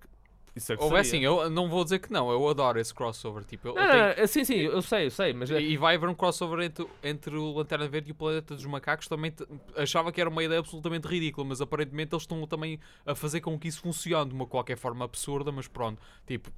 Isso 0.56 0.72
é 0.72 0.78
que 0.78 0.84
Ou 0.84 0.96
é 0.96 1.00
assim, 1.00 1.20
eu 1.24 1.50
não 1.50 1.68
vou 1.68 1.84
dizer 1.84 1.98
que 2.00 2.12
não, 2.12 2.30
eu 2.32 2.48
adoro 2.48 2.80
esse 2.80 2.94
crossover, 2.94 3.44
tipo. 3.44 3.68
eu- 3.70 3.76
eu 3.76 3.82
Não, 3.82 3.92
tenho- 3.92 4.08
não, 4.10 4.16
não, 4.18 4.28
sim, 4.28 4.44
sim, 4.46 4.56
eu 4.56 4.82
sei, 4.84 5.06
eu 5.08 5.12
sei, 5.12 5.34
mas 5.34 5.50
é- 5.50 5.60
E 5.60 5.72
e 5.74 5.78
vai 5.78 5.96
haver 5.96 6.08
um 6.08 6.14
crossover 6.14 6.60
entre, 6.64 6.86
entre 7.04 7.36
o 7.36 7.54
Lanterna 7.54 7.88
Verde 7.88 8.10
e 8.10 8.12
o 8.12 8.16
Planeta 8.16 8.54
dos 8.56 8.66
Macacos. 8.66 9.08
Também 9.08 9.32
te- 9.32 9.46
achava 9.76 10.12
que 10.12 10.22
era 10.22 10.30
uma 10.30 10.44
ideia 10.44 10.60
absolutamente 10.60 11.08
ridícula, 11.08 11.48
mas 11.48 11.60
aparentemente 11.62 12.14
eles 12.14 12.24
estão 12.24 12.46
também 12.46 12.80
a 13.06 13.16
fazer 13.16 13.42
com 13.42 13.58
que 13.58 13.68
isso 13.68 13.82
funcione 13.82 14.30
de 14.30 14.36
uma 14.36 14.46
qualquer 14.46 14.78
forma 14.78 15.04
absurda. 15.06 15.52
Mas 15.52 15.68
pronto, 15.68 16.00
tipo. 16.28 16.52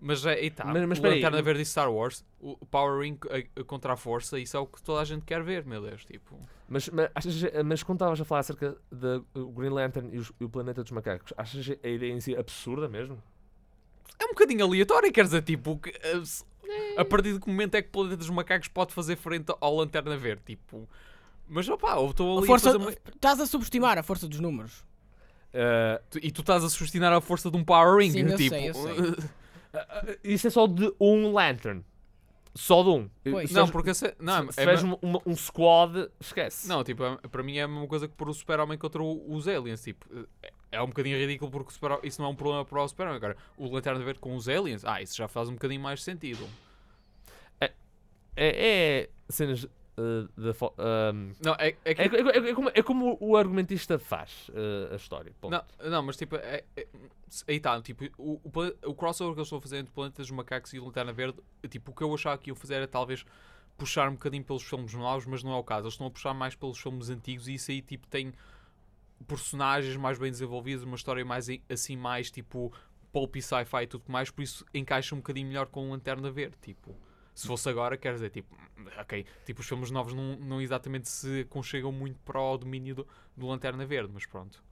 Mas 0.00 0.26
é, 0.26 0.44
e 0.44 0.50
tá, 0.50 0.64
Mas- 0.66 0.86
mas 0.86 0.98
o 0.98 1.02
Lanterna 1.02 1.40
Verde 1.40 1.62
e 1.62 1.64
Star 1.64 1.90
Wars, 1.90 2.24
o 2.40 2.56
Power 2.66 3.00
Ring 3.00 3.18
a- 3.30 3.60
a 3.60 3.64
contra 3.64 3.94
a 3.94 3.96
força, 3.96 4.38
isso 4.38 4.56
é 4.56 4.60
o 4.60 4.66
que 4.66 4.82
toda 4.82 5.00
a 5.00 5.04
gente 5.04 5.24
quer 5.24 5.42
ver, 5.42 5.64
meu 5.64 5.80
Deus. 5.80 6.04
Tipo, 6.04 6.38
Mas, 6.68 6.88
mas, 6.90 7.10
mas 7.64 7.82
quando 7.82 7.96
estavas 7.96 8.20
a 8.20 8.24
falar 8.24 8.40
acerca 8.40 8.76
do 8.90 9.24
Green 9.52 9.70
Lantern 9.70 10.10
e, 10.14 10.18
os- 10.18 10.32
e 10.38 10.44
o 10.44 10.48
Planeta 10.48 10.82
dos 10.82 10.92
Macacos, 10.92 11.32
achas 11.38 11.70
a 11.82 11.88
ideia 11.88 12.12
em 12.12 12.20
si 12.20 12.36
absurda 12.36 12.88
mesmo? 12.88 13.22
é 14.18 14.24
um 14.26 14.28
bocadinho 14.28 14.64
aleatório, 14.64 15.12
quer 15.12 15.24
dizer, 15.24 15.42
tipo, 15.42 15.76
que, 15.78 15.90
eh, 15.90 16.24
se- 16.24 16.44
a 16.96 17.04
partir 17.04 17.32
de 17.34 17.40
que 17.40 17.48
momento 17.48 17.74
é 17.74 17.82
que 17.82 17.88
o 17.88 17.90
Planeta 17.92 18.16
dos 18.18 18.30
Macacos 18.30 18.68
pode 18.68 18.92
fazer 18.94 19.16
frente 19.16 19.52
ao 19.60 19.74
Lanterna 19.76 20.16
Verde? 20.16 20.42
Tipo, 20.46 20.88
mas 21.48 21.68
opá, 21.68 21.96
eu 21.96 22.10
estou 22.10 22.36
A 22.36 22.38
ali 22.38 22.46
força, 22.46 22.70
a 22.70 22.72
fazer 22.72 22.84
uma... 22.84 22.92
Estás 23.14 23.40
a 23.40 23.46
subestimar 23.46 23.98
a 23.98 24.02
força 24.02 24.28
dos 24.28 24.38
números. 24.40 24.84
Ah, 25.52 26.00
Tu- 26.10 26.18
E 26.22 26.30
tu 26.30 26.40
estás 26.42 26.62
a 26.64 26.68
sustinar 26.70 27.12
a 27.12 27.20
força 27.20 27.50
de 27.50 27.56
um 27.56 27.64
Power 27.64 27.96
Ring, 27.98 28.10
Sim, 28.12 28.20
eu 28.20 28.36
tipo. 28.36 28.54
sei, 28.54 28.68
eu 28.70 28.74
sei. 28.74 28.94
ah, 29.74 30.16
isso 30.22 30.46
é 30.46 30.50
só 30.50 30.66
de 30.66 30.92
um 31.00 31.32
Lantern. 31.32 31.84
Só 32.54 32.82
de 32.84 32.88
um. 32.90 33.10
Pois. 33.28 33.50
Se 33.50 33.54
Não, 33.56 33.68
porque 33.68 33.92
se, 33.92 34.14
não, 34.20 34.50
se 34.52 34.60
é, 34.60 34.62
tiveres 34.62 34.82
ma- 34.84 34.94
um, 35.02 35.10
uma- 35.10 35.22
um 35.26 35.34
squad, 35.36 36.08
esquece. 36.20 36.68
não, 36.68 36.84
tipo, 36.84 37.02
é- 37.04 37.16
para 37.28 37.42
mim 37.42 37.56
é 37.56 37.62
a 37.62 37.68
mesma 37.68 37.86
coisa 37.88 38.06
que 38.06 38.14
pôr 38.14 38.28
o 38.28 38.34
Super-Homem 38.34 38.78
contra 38.78 39.02
o- 39.02 39.34
os 39.34 39.48
aliens, 39.48 39.82
tipo, 39.82 40.06
é, 40.40 40.52
é 40.70 40.80
um 40.82 40.86
bocadinho 40.86 41.18
ridículo 41.18 41.50
porque 41.50 41.70
o 41.70 41.72
super 41.72 41.98
isso 42.04 42.20
não 42.22 42.28
é 42.28 42.30
um 42.32 42.36
problema 42.36 42.64
para 42.64 42.80
o 42.80 42.86
Super-Homem. 42.88 43.16
Agora, 43.16 43.36
o 43.56 43.66
Lanterna 43.68 43.98
Verde 44.04 44.20
com 44.20 44.36
os 44.36 44.48
aliens, 44.48 44.84
ah, 44.84 45.02
isso 45.02 45.16
já 45.16 45.26
faz 45.26 45.48
um 45.48 45.54
bocadinho 45.54 45.80
mais 45.80 46.00
sentido. 46.02 46.48
É, 47.60 47.72
é 48.36 49.08
cenas 49.28 49.66
ah, 49.96 50.28
da. 50.36 50.54
fo- 50.54 50.74
ahm, 50.78 51.32
Não, 51.44 51.54
é, 51.58 51.76
é 51.84 51.94
que... 51.94 52.00
é, 52.02 52.04
é- 52.06 52.50
é 52.50 52.54
como, 52.54 52.70
é 52.74 52.82
como 52.82 53.16
o 53.20 53.36
argumentista 53.36 53.98
faz 53.98 54.50
ah, 54.54 54.92
a 54.94 54.96
história. 54.96 55.32
ponto. 55.40 55.52
Não, 55.52 55.90
não, 55.90 56.02
mas 56.02 56.16
tipo, 56.16 56.36
é, 56.36 56.64
é- 56.76 56.86
aí 57.48 57.56
está, 57.56 57.80
tipo, 57.82 58.04
o, 58.18 58.40
o, 58.44 58.90
o 58.90 58.94
crossover 58.94 59.34
que 59.34 59.40
eu 59.40 59.44
estou 59.44 59.58
a 59.58 59.62
fazer 59.62 59.78
entre 59.78 59.92
Planetas 59.92 60.26
dos 60.26 60.36
Macacos 60.36 60.72
e 60.72 60.80
Lanterna 60.80 61.12
Verde, 61.12 61.38
tipo, 61.68 61.90
o 61.92 61.94
que 61.94 62.02
eu 62.02 62.12
achava 62.14 62.38
que 62.38 62.50
iam 62.50 62.56
fazer 62.56 62.74
era 62.74 62.88
talvez 62.88 63.24
puxar 63.76 64.08
um 64.08 64.12
bocadinho 64.12 64.44
pelos 64.44 64.62
filmes 64.62 64.94
novos, 64.94 65.26
mas 65.26 65.42
não 65.42 65.52
é 65.52 65.56
o 65.56 65.64
caso. 65.64 65.82
Eles 65.86 65.94
estão 65.94 66.06
a 66.06 66.10
puxar 66.10 66.32
mais 66.34 66.54
pelos 66.54 66.78
filmes 66.78 67.10
antigos 67.10 67.48
e 67.48 67.54
isso 67.54 67.70
aí, 67.70 67.82
tipo, 67.82 68.06
tem 68.06 68.32
personagens 69.26 69.96
mais 69.96 70.18
bem 70.18 70.30
desenvolvidos, 70.30 70.84
uma 70.84 70.96
história 70.96 71.24
mais 71.24 71.48
assim, 71.68 71.96
mais 71.96 72.30
tipo 72.30 72.72
pulp 73.12 73.36
e 73.36 73.42
sci-fi 73.42 73.84
e 73.84 73.86
tudo 73.86 74.04
mais, 74.08 74.30
por 74.30 74.42
isso 74.42 74.64
encaixa 74.74 75.14
um 75.14 75.18
bocadinho 75.18 75.46
melhor 75.46 75.66
com 75.66 75.90
Lanterna 75.90 76.30
Verde, 76.30 76.56
tipo. 76.60 76.94
Se 77.34 77.46
fosse 77.46 77.68
agora, 77.68 77.96
quer 77.96 78.14
dizer, 78.14 78.30
tipo, 78.30 78.56
ok, 78.98 79.26
tipo, 79.44 79.60
os 79.60 79.66
filmes 79.66 79.90
novos 79.90 80.14
não, 80.14 80.36
não 80.36 80.60
exatamente 80.60 81.08
se 81.08 81.44
conchegam 81.50 81.90
muito 81.90 82.18
para 82.20 82.40
o 82.40 82.56
domínio 82.56 82.94
do, 82.94 83.06
do 83.36 83.46
Lanterna 83.46 83.84
Verde, 83.84 84.10
mas 84.14 84.24
pronto. 84.24 84.62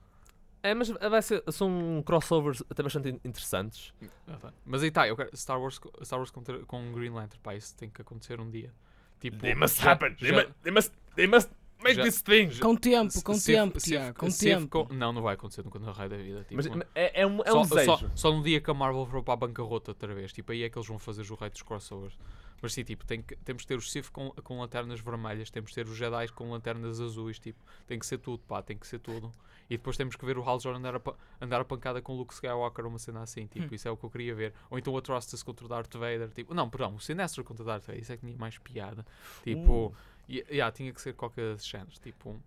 É, 0.63 0.73
mas 0.75 0.89
vai 0.91 1.21
ser, 1.21 1.43
são 1.51 2.01
crossovers 2.07 2.63
até 2.71 2.85
bastante 2.85 3.09
in- 3.11 3.21
interessantes. 3.25 3.93
Ah, 4.29 4.37
tá. 4.37 4.53
Mas 4.65 4.83
aí 4.83 4.89
está, 4.91 5.09
eu 5.09 5.17
quero 5.17 5.37
Star 5.37 5.61
Wars, 5.61 5.81
Star 6.05 6.21
Wars 6.21 6.31
contra, 6.31 6.61
com 6.67 6.93
Green 6.93 7.11
Lantern, 7.11 7.41
pá, 7.43 7.57
isso 7.57 7.75
tem 7.77 7.91
que 7.91 8.01
acontecer 8.01 8.41
um 8.41 8.49
dia. 8.49 8.73
Tipo, 9.19 9.39
They 9.39 9.57
must 9.57 9.83
já- 9.83 9.91
happen. 9.91 10.15
They, 10.15 10.31
já- 10.31 10.37
must, 10.37 10.53
they, 10.63 10.73
must, 10.73 10.93
they 11.17 11.27
must 11.27 11.51
make 11.83 11.97
Já- 11.97 12.03
this 12.05 12.23
thing. 12.23 12.49
Com 12.61 12.77
tempo, 12.77 13.23
com 13.25 13.35
se- 13.35 13.53
tempo, 13.53 13.81
se- 13.81 13.91
Tiago, 13.91 14.17
com 14.17 14.31
se- 14.31 14.45
tempo. 14.47 14.87
com- 14.87 14.95
Não, 14.95 15.13
não 15.13 15.21
vai 15.23 15.35
acontecer 15.35 15.65
nunca 15.65 15.81
na 15.81 15.91
raio 15.91 16.11
da 16.11 16.17
vida. 16.17 16.45
Tipo, 16.45 16.55
Mas, 16.55 16.67
é, 16.95 17.23
é 17.23 17.27
um, 17.27 17.41
é 17.43 17.51
só, 17.51 17.59
um 17.61 17.67
desejo. 17.67 17.85
Só, 17.99 18.11
só 18.15 18.33
no 18.33 18.41
dia 18.45 18.61
que 18.61 18.71
a 18.71 18.75
Marvel 18.75 19.05
for 19.07 19.21
para 19.25 19.35
a 19.35 19.37
bancarrota 19.37 19.91
outra 19.91 20.15
vez, 20.15 20.33
tipo, 20.33 20.53
aí 20.53 20.63
é 20.63 20.71
que 20.71 20.79
eles 20.79 20.87
vão 20.87 20.97
fazer 21.01 21.23
os 21.23 21.31
rei 21.31 21.51
dos 21.51 21.63
crossovers. 21.63 22.17
Mas 22.63 22.73
sim, 22.75 22.85
tipo, 22.85 23.05
tem 23.05 23.21
que, 23.21 23.35
temos 23.37 23.63
que 23.63 23.69
ter 23.69 23.75
os 23.77 23.91
Sith 23.91 24.09
com, 24.11 24.31
com 24.31 24.61
lanternas 24.61 25.01
vermelhas, 25.01 25.51
temos 25.51 25.71
que 25.71 25.75
ter 25.75 25.87
os 25.87 25.97
Jedi 25.97 26.29
com 26.29 26.49
lanternas 26.53 27.01
azuis, 27.01 27.39
tipo, 27.41 27.59
tem 27.89 27.99
que 27.99 28.07
ser 28.07 28.19
tudo, 28.19 28.39
pá, 28.47 28.63
tem 28.63 28.79
que 28.79 28.87
ser 28.87 29.01
tudo. 29.01 29.33
E 29.69 29.77
depois 29.77 29.97
temos 29.97 30.15
que 30.15 30.25
ver 30.25 30.39
o 30.39 30.49
Hal 30.49 30.61
Jordan 30.61 30.79
andar 30.79 30.97
a, 30.97 31.15
andar 31.45 31.61
a 31.61 31.65
pancada 31.65 32.01
com 32.01 32.13
o 32.13 32.17
Luke 32.19 32.33
Skywalker, 32.33 32.87
uma 32.87 32.99
cena 33.01 33.23
assim, 33.23 33.47
tipo, 33.49 33.67
Hum. 33.67 33.75
isso 33.75 33.89
é 33.89 33.91
o 33.91 33.97
que 33.97 34.05
eu 34.05 34.11
queria 34.11 34.35
ver. 34.35 34.55
Ou 34.71 34.79
então 34.79 34.93
o 34.93 34.97
Atrocitus 34.97 35.43
contra 35.43 35.65
o 35.67 35.69
Darth 35.69 35.93
Vader, 35.95 36.29
tipo, 36.31 36.55
não, 36.55 36.71
perdão, 36.71 36.95
o 36.95 37.01
Sinestro 37.01 37.43
contra 37.43 37.65
o 37.65 37.67
Darth 37.67 37.85
Vader, 37.87 38.01
isso 38.01 38.13
é 38.13 38.17
que 38.17 38.25
tinha 38.27 38.39
mais 38.39 38.57
piada. 38.59 39.05
Tipo, 39.43 39.87
Uh. 39.89 39.95
e- 40.29 40.45
yeah, 40.51 40.71
tinha 40.71 40.93
que 40.93 41.01
ser 41.01 41.15
qualquer 41.15 41.59
géneros, 41.59 41.99
tipo. 41.99 42.41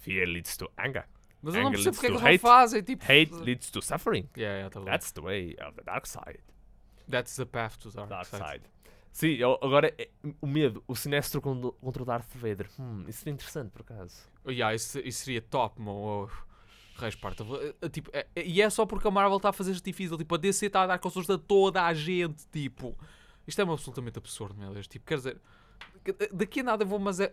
Fear 0.00 0.26
leads 0.28 0.56
to 0.56 0.70
anger. 0.78 1.06
Mas 1.42 1.54
eu 1.54 1.62
não 1.62 1.68
Anger 1.70 1.78
percebo 1.78 1.94
porque 1.96 2.06
é 2.06 2.10
que 2.10 2.16
eles 2.26 2.42
não 2.42 2.50
fazem, 2.50 2.82
tipo. 2.82 3.04
Hate 3.04 3.32
leads 3.34 3.70
to 3.70 3.80
suffering. 3.80 4.28
Yeah, 4.36 4.58
yeah, 4.58 4.70
tá. 4.70 4.80
That's 4.82 5.12
the 5.12 5.22
way 5.22 5.56
of 5.66 5.74
the 5.76 5.82
dark 5.84 6.06
side. 6.06 6.40
That's 7.08 7.34
the 7.36 7.44
path 7.46 7.76
to 7.78 7.90
dark, 7.90 8.08
Dark 8.08 8.26
side. 8.26 8.42
side. 8.44 8.64
Sim, 9.12 9.28
eu- 9.34 9.58
agora 9.60 9.92
é- 9.98 10.08
o 10.40 10.46
medo, 10.46 10.82
o 10.86 10.94
sinestro 10.94 11.40
contra, 11.40 11.70
o 12.02 12.04
Darth 12.04 12.32
Vader. 12.34 12.68
Hum, 12.78 13.04
isso 13.08 13.28
é 13.28 13.32
interessante 13.32 13.70
por 13.70 13.82
acaso. 13.82 14.16
Oh, 14.44 14.50
yeah, 14.50 14.74
isso, 14.74 14.98
isso 15.00 15.24
seria 15.24 15.42
top, 15.42 15.80
mo. 15.80 15.90
Oh, 16.28 16.50
Reis 17.00 17.14
parta. 17.14 17.42
Eh, 17.44 17.74
eh, 17.82 17.88
Tipo, 17.88 18.10
é- 18.12 18.26
é- 18.36 18.44
e 18.46 18.60
é 18.60 18.68
só 18.70 18.84
porque 18.86 19.08
a 19.08 19.10
Marvel 19.10 19.38
está 19.38 19.48
a 19.48 19.52
fazer 19.52 19.72
isto 19.72 19.84
difícil. 19.84 20.16
Tipo, 20.18 20.34
a 20.34 20.38
DC 20.38 20.66
está 20.66 20.82
a 20.82 20.86
dar 20.86 20.98
consoles 20.98 21.28
a 21.30 21.38
toda 21.38 21.82
a 21.84 21.94
gente. 21.94 22.46
Tipo, 22.52 22.96
isto 23.46 23.58
é 23.60 23.64
absolutamente 23.64 24.18
absurdo, 24.18 24.54
meu 24.58 24.72
Deus. 24.72 24.86
Tipo, 24.86 25.06
quer 25.06 25.16
dizer, 25.16 25.40
daqui 26.32 26.60
a 26.60 26.62
nada 26.62 26.84
vou, 26.84 26.98
mas 26.98 27.18
é. 27.20 27.32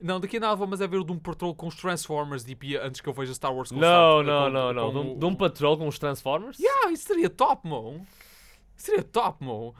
Não, 0.00 0.20
daqui 0.20 0.36
a 0.36 0.40
nada 0.40 0.54
vou, 0.54 0.66
mas 0.66 0.80
é 0.80 0.86
ver 0.86 0.98
o 0.98 1.04
Doom 1.04 1.18
Patrol 1.18 1.54
com 1.54 1.66
os 1.66 1.74
Transformers. 1.74 2.44
Tipo, 2.44 2.64
antes 2.82 3.00
que 3.00 3.08
eu 3.08 3.12
veja 3.12 3.34
Star 3.34 3.52
Wars 3.54 3.70
com 3.70 3.76
Não, 3.76 4.22
Star- 4.22 4.24
não, 4.24 4.72
não, 4.72 4.92
não. 4.92 5.12
o- 5.12 5.14
Dum 5.16 5.34
Patrol 5.34 5.76
com 5.78 5.88
os 5.88 5.98
Transformers? 5.98 6.58
Yeah, 6.58 6.92
isso 6.92 7.06
seria 7.06 7.28
top. 7.30 7.66
Isso 8.76 8.86
seria 8.86 9.02
top, 9.02 9.42
mo. 9.42 9.74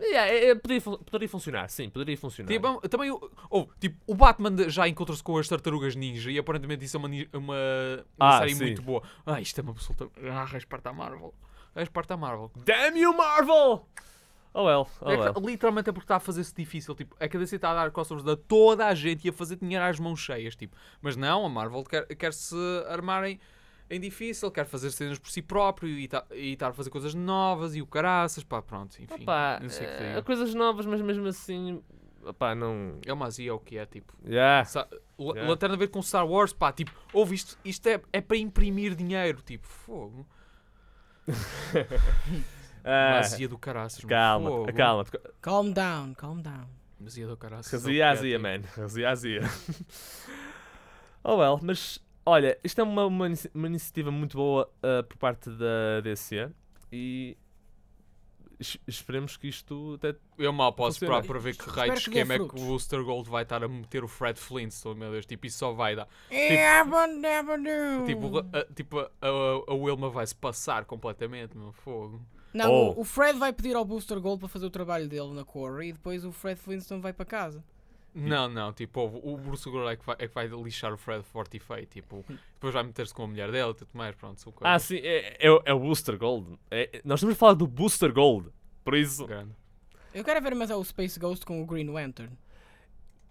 Yeah, 0.00 0.32
é- 0.32 0.48
é- 0.50 0.54
poderia, 0.54 0.80
poderia 0.80 1.28
funcionar, 1.28 1.68
sim, 1.68 1.90
poderia 1.90 2.16
funcionar. 2.16 2.48
Tipo, 2.50 2.88
também, 2.88 3.10
o- 3.10 3.30
oh, 3.50 3.66
tipo, 3.78 3.96
o 4.06 4.14
Batman 4.14 4.68
já 4.68 4.88
encontra-se 4.88 5.22
com 5.22 5.36
as 5.36 5.46
tartarugas 5.48 5.94
ninja 5.94 6.30
e 6.30 6.38
aparentemente 6.38 6.84
isso 6.84 6.96
é 6.96 7.00
uma, 7.00 7.08
uma, 7.08 7.54
uma 7.54 7.56
Ah, 8.18 8.38
série 8.38 8.54
sim. 8.54 8.64
muito 8.64 8.82
boa. 8.82 9.02
Ah, 9.26 9.40
isto 9.40 9.58
é 9.58 9.62
uma 9.62 9.72
absoluta. 9.72 10.08
Ah, 10.30 10.44
resparta 10.46 10.90
a 10.90 10.92
Marvel. 10.92 11.34
Resparta 11.74 12.14
a 12.14 12.16
Marvel. 12.16 12.50
Damn 12.64 12.96
you, 12.98 13.14
Marvel! 13.16 13.86
Oh 14.52 14.64
well, 14.64 14.88
oh 15.00 15.10
É 15.10 15.16
que, 15.16 15.22
well. 15.38 15.46
literalmente 15.46 15.90
é 15.90 15.92
porque 15.92 16.06
está 16.06 16.16
a 16.16 16.20
fazer-se 16.20 16.52
difícil. 16.52 16.92
Tipo, 16.96 17.14
é 17.20 17.28
que 17.28 17.36
a 17.36 17.40
DC 17.40 17.54
está 17.56 17.70
a 17.70 17.74
dar 17.74 17.90
crossovers 17.92 18.26
a 18.26 18.36
toda 18.36 18.84
a 18.86 18.94
gente 18.94 19.24
e 19.24 19.30
a 19.30 19.32
fazer 19.32 19.54
dinheiro 19.56 19.84
às 19.84 20.00
mãos 20.00 20.18
cheias. 20.18 20.56
Tipo. 20.56 20.76
Mas 21.00 21.14
não, 21.16 21.46
a 21.46 21.48
Marvel 21.48 21.84
quer, 21.84 22.04
quer 22.16 22.32
se 22.32 22.56
armar 22.88 23.22
em, 23.90 23.96
em 23.96 24.00
difícil, 24.00 24.50
quer 24.50 24.64
fazer 24.66 24.90
cenas 24.90 25.18
por 25.18 25.30
si 25.30 25.42
próprio 25.42 25.88
e 25.88 26.06
tá- 26.08 26.24
e 26.32 26.52
estar 26.52 26.68
a 26.68 26.72
fazer 26.72 26.90
coisas 26.90 27.14
novas 27.14 27.74
e 27.74 27.82
o 27.82 27.86
caraças. 27.86 28.44
Pá, 28.44 28.62
pronto, 28.62 29.00
enfim. 29.02 29.22
Opa, 29.22 29.58
não 29.60 29.68
sei 29.68 29.86
o 29.86 29.96
que 29.96 30.02
eh, 30.04 30.22
coisas 30.22 30.54
novas, 30.54 30.86
mas 30.86 31.00
mesmo 31.00 31.26
assim, 31.26 31.82
opá, 32.24 32.54
não... 32.54 32.98
É 33.06 33.12
uma 33.12 33.26
azia, 33.26 33.50
é 33.50 33.52
o 33.52 33.58
que 33.58 33.76
é, 33.78 33.86
tipo. 33.86 34.12
Yeah. 34.26 34.64
Sa 34.64 34.86
Yeah. 35.18 35.46
Lanterna 35.50 35.76
Verde 35.76 35.92
com 35.92 36.00
Star 36.00 36.26
Wars, 36.26 36.50
pá, 36.54 36.72
tipo, 36.72 36.90
ouve 37.12 37.34
isto, 37.34 37.58
isto 37.62 37.86
é, 37.86 38.00
é 38.10 38.22
para 38.22 38.38
imprimir 38.38 38.94
dinheiro, 38.94 39.42
tipo, 39.42 39.66
fogo. 39.66 40.26
Ah, 42.82 43.18
Azia 43.18 43.46
do 43.46 43.58
caraças, 43.58 44.02
calma, 44.06 44.48
fogo. 44.48 44.72
calma. 44.72 45.04
Calm 45.42 45.70
down, 45.70 46.14
calm 46.14 46.40
down. 46.40 46.66
Azia 47.04 47.26
do 47.26 47.36
caraças. 47.36 47.70
Razia, 47.70 48.08
azia, 48.10 48.38
man. 48.38 48.62
Razia, 48.74 49.10
azia. 49.10 49.40
oh 51.22 51.36
well, 51.36 51.58
mas 51.62 52.00
olha, 52.30 52.58
isto 52.64 52.80
é 52.80 52.84
uma, 52.84 53.04
uma, 53.06 53.26
uma 53.54 53.66
iniciativa 53.66 54.10
muito 54.10 54.36
boa 54.36 54.70
ah, 54.82 55.02
por 55.02 55.16
parte 55.18 55.50
da 55.50 56.00
DC 56.02 56.48
e 56.92 57.36
es- 58.58 58.78
esperemos 58.86 59.36
que 59.36 59.48
isto 59.48 59.94
até 59.96 60.14
Eu 60.38 60.52
mal 60.52 60.72
posso 60.72 60.98
Funciona. 60.98 61.20
esperar 61.20 61.32
para 61.32 61.42
ver 61.42 61.56
que 61.56 61.68
raio 61.70 61.92
de 61.94 61.98
esquema 62.00 62.34
é 62.34 62.38
que 62.38 62.44
o. 62.44 62.48
Booster 62.48 63.02
Gold 63.04 63.28
vai 63.30 63.42
estar 63.42 63.62
a 63.64 63.68
meter 63.68 64.02
o 64.04 64.08
Fred 64.08 64.38
Flintstone, 64.38 64.98
meu 65.00 65.10
Deus, 65.12 65.26
tipo, 65.26 65.46
isso 65.46 65.58
só 65.58 65.72
vai 65.72 65.96
dar. 65.96 66.06
Yabba-dabba-doo. 66.30 68.06
Tipo, 68.06 68.38
a, 68.38 68.74
tipo 68.74 68.98
a, 69.00 69.10
a, 69.68 69.74
Wilma 69.74 70.10
vai 70.10 70.26
se 70.26 70.34
passar 70.34 70.84
completamente, 70.84 71.56
meu 71.56 71.72
fogo. 71.72 72.20
Não, 72.52 72.70
Oh. 72.72 72.90
o, 72.92 73.00
o 73.00 73.04
Fred 73.04 73.38
vai 73.38 73.52
pedir 73.52 73.76
ao 73.76 73.84
Booster 73.84 74.20
Gold 74.20 74.40
para 74.40 74.48
fazer 74.48 74.66
o 74.66 74.70
trabalho 74.70 75.08
dele 75.08 75.32
na 75.32 75.44
Quarry 75.44 75.88
e 75.88 75.92
depois 75.92 76.24
o 76.24 76.32
Fred 76.32 76.60
Flintstone 76.60 77.00
vai 77.00 77.12
para 77.12 77.24
casa. 77.24 77.62
Não, 78.14 78.48
não, 78.48 78.72
tipo, 78.72 79.00
o 79.00 79.34
o 79.34 79.36
Bruce 79.36 79.68
Gold 79.70 79.92
é 79.92 79.96
que 79.96 80.04
vai, 80.04 80.16
é 80.18 80.26
que 80.28 80.34
vai 80.34 80.46
lixar 80.48 80.92
o 80.92 80.96
Fred 80.96 81.22
forte 81.22 81.56
e 81.56 81.60
feio, 81.60 81.86
tipo, 81.86 82.24
depois 82.54 82.74
vai 82.74 82.82
meter-se 82.82 83.14
com 83.14 83.22
a 83.22 83.26
mulher 83.28 83.50
dele 83.52 83.70
e 83.70 83.74
tudo 83.74 83.90
mais, 83.94 84.14
pronto, 84.16 84.40
são 84.40 84.52
Ah, 84.62 84.78
sim, 84.78 84.96
é, 84.98 85.36
é, 85.38 85.50
o- 85.50 85.62
é 85.64 85.72
o 85.72 85.78
Booster 85.78 86.18
Gold. 86.18 86.58
É- 86.70 87.00
nós 87.04 87.20
estamos 87.20 87.36
a 87.36 87.38
falar 87.38 87.54
do 87.54 87.66
Booster 87.66 88.12
Gold. 88.12 88.48
Por 88.82 88.94
isso, 88.96 89.24
grandes. 89.26 89.54
Eu 90.12 90.24
quero 90.24 90.42
ver 90.42 90.54
mais 90.56 90.70
é 90.70 90.74
o 90.74 90.82
Space 90.82 91.20
Ghost 91.20 91.46
com 91.46 91.62
o 91.62 91.66
Green 91.66 91.88
Lantern. 91.88 92.32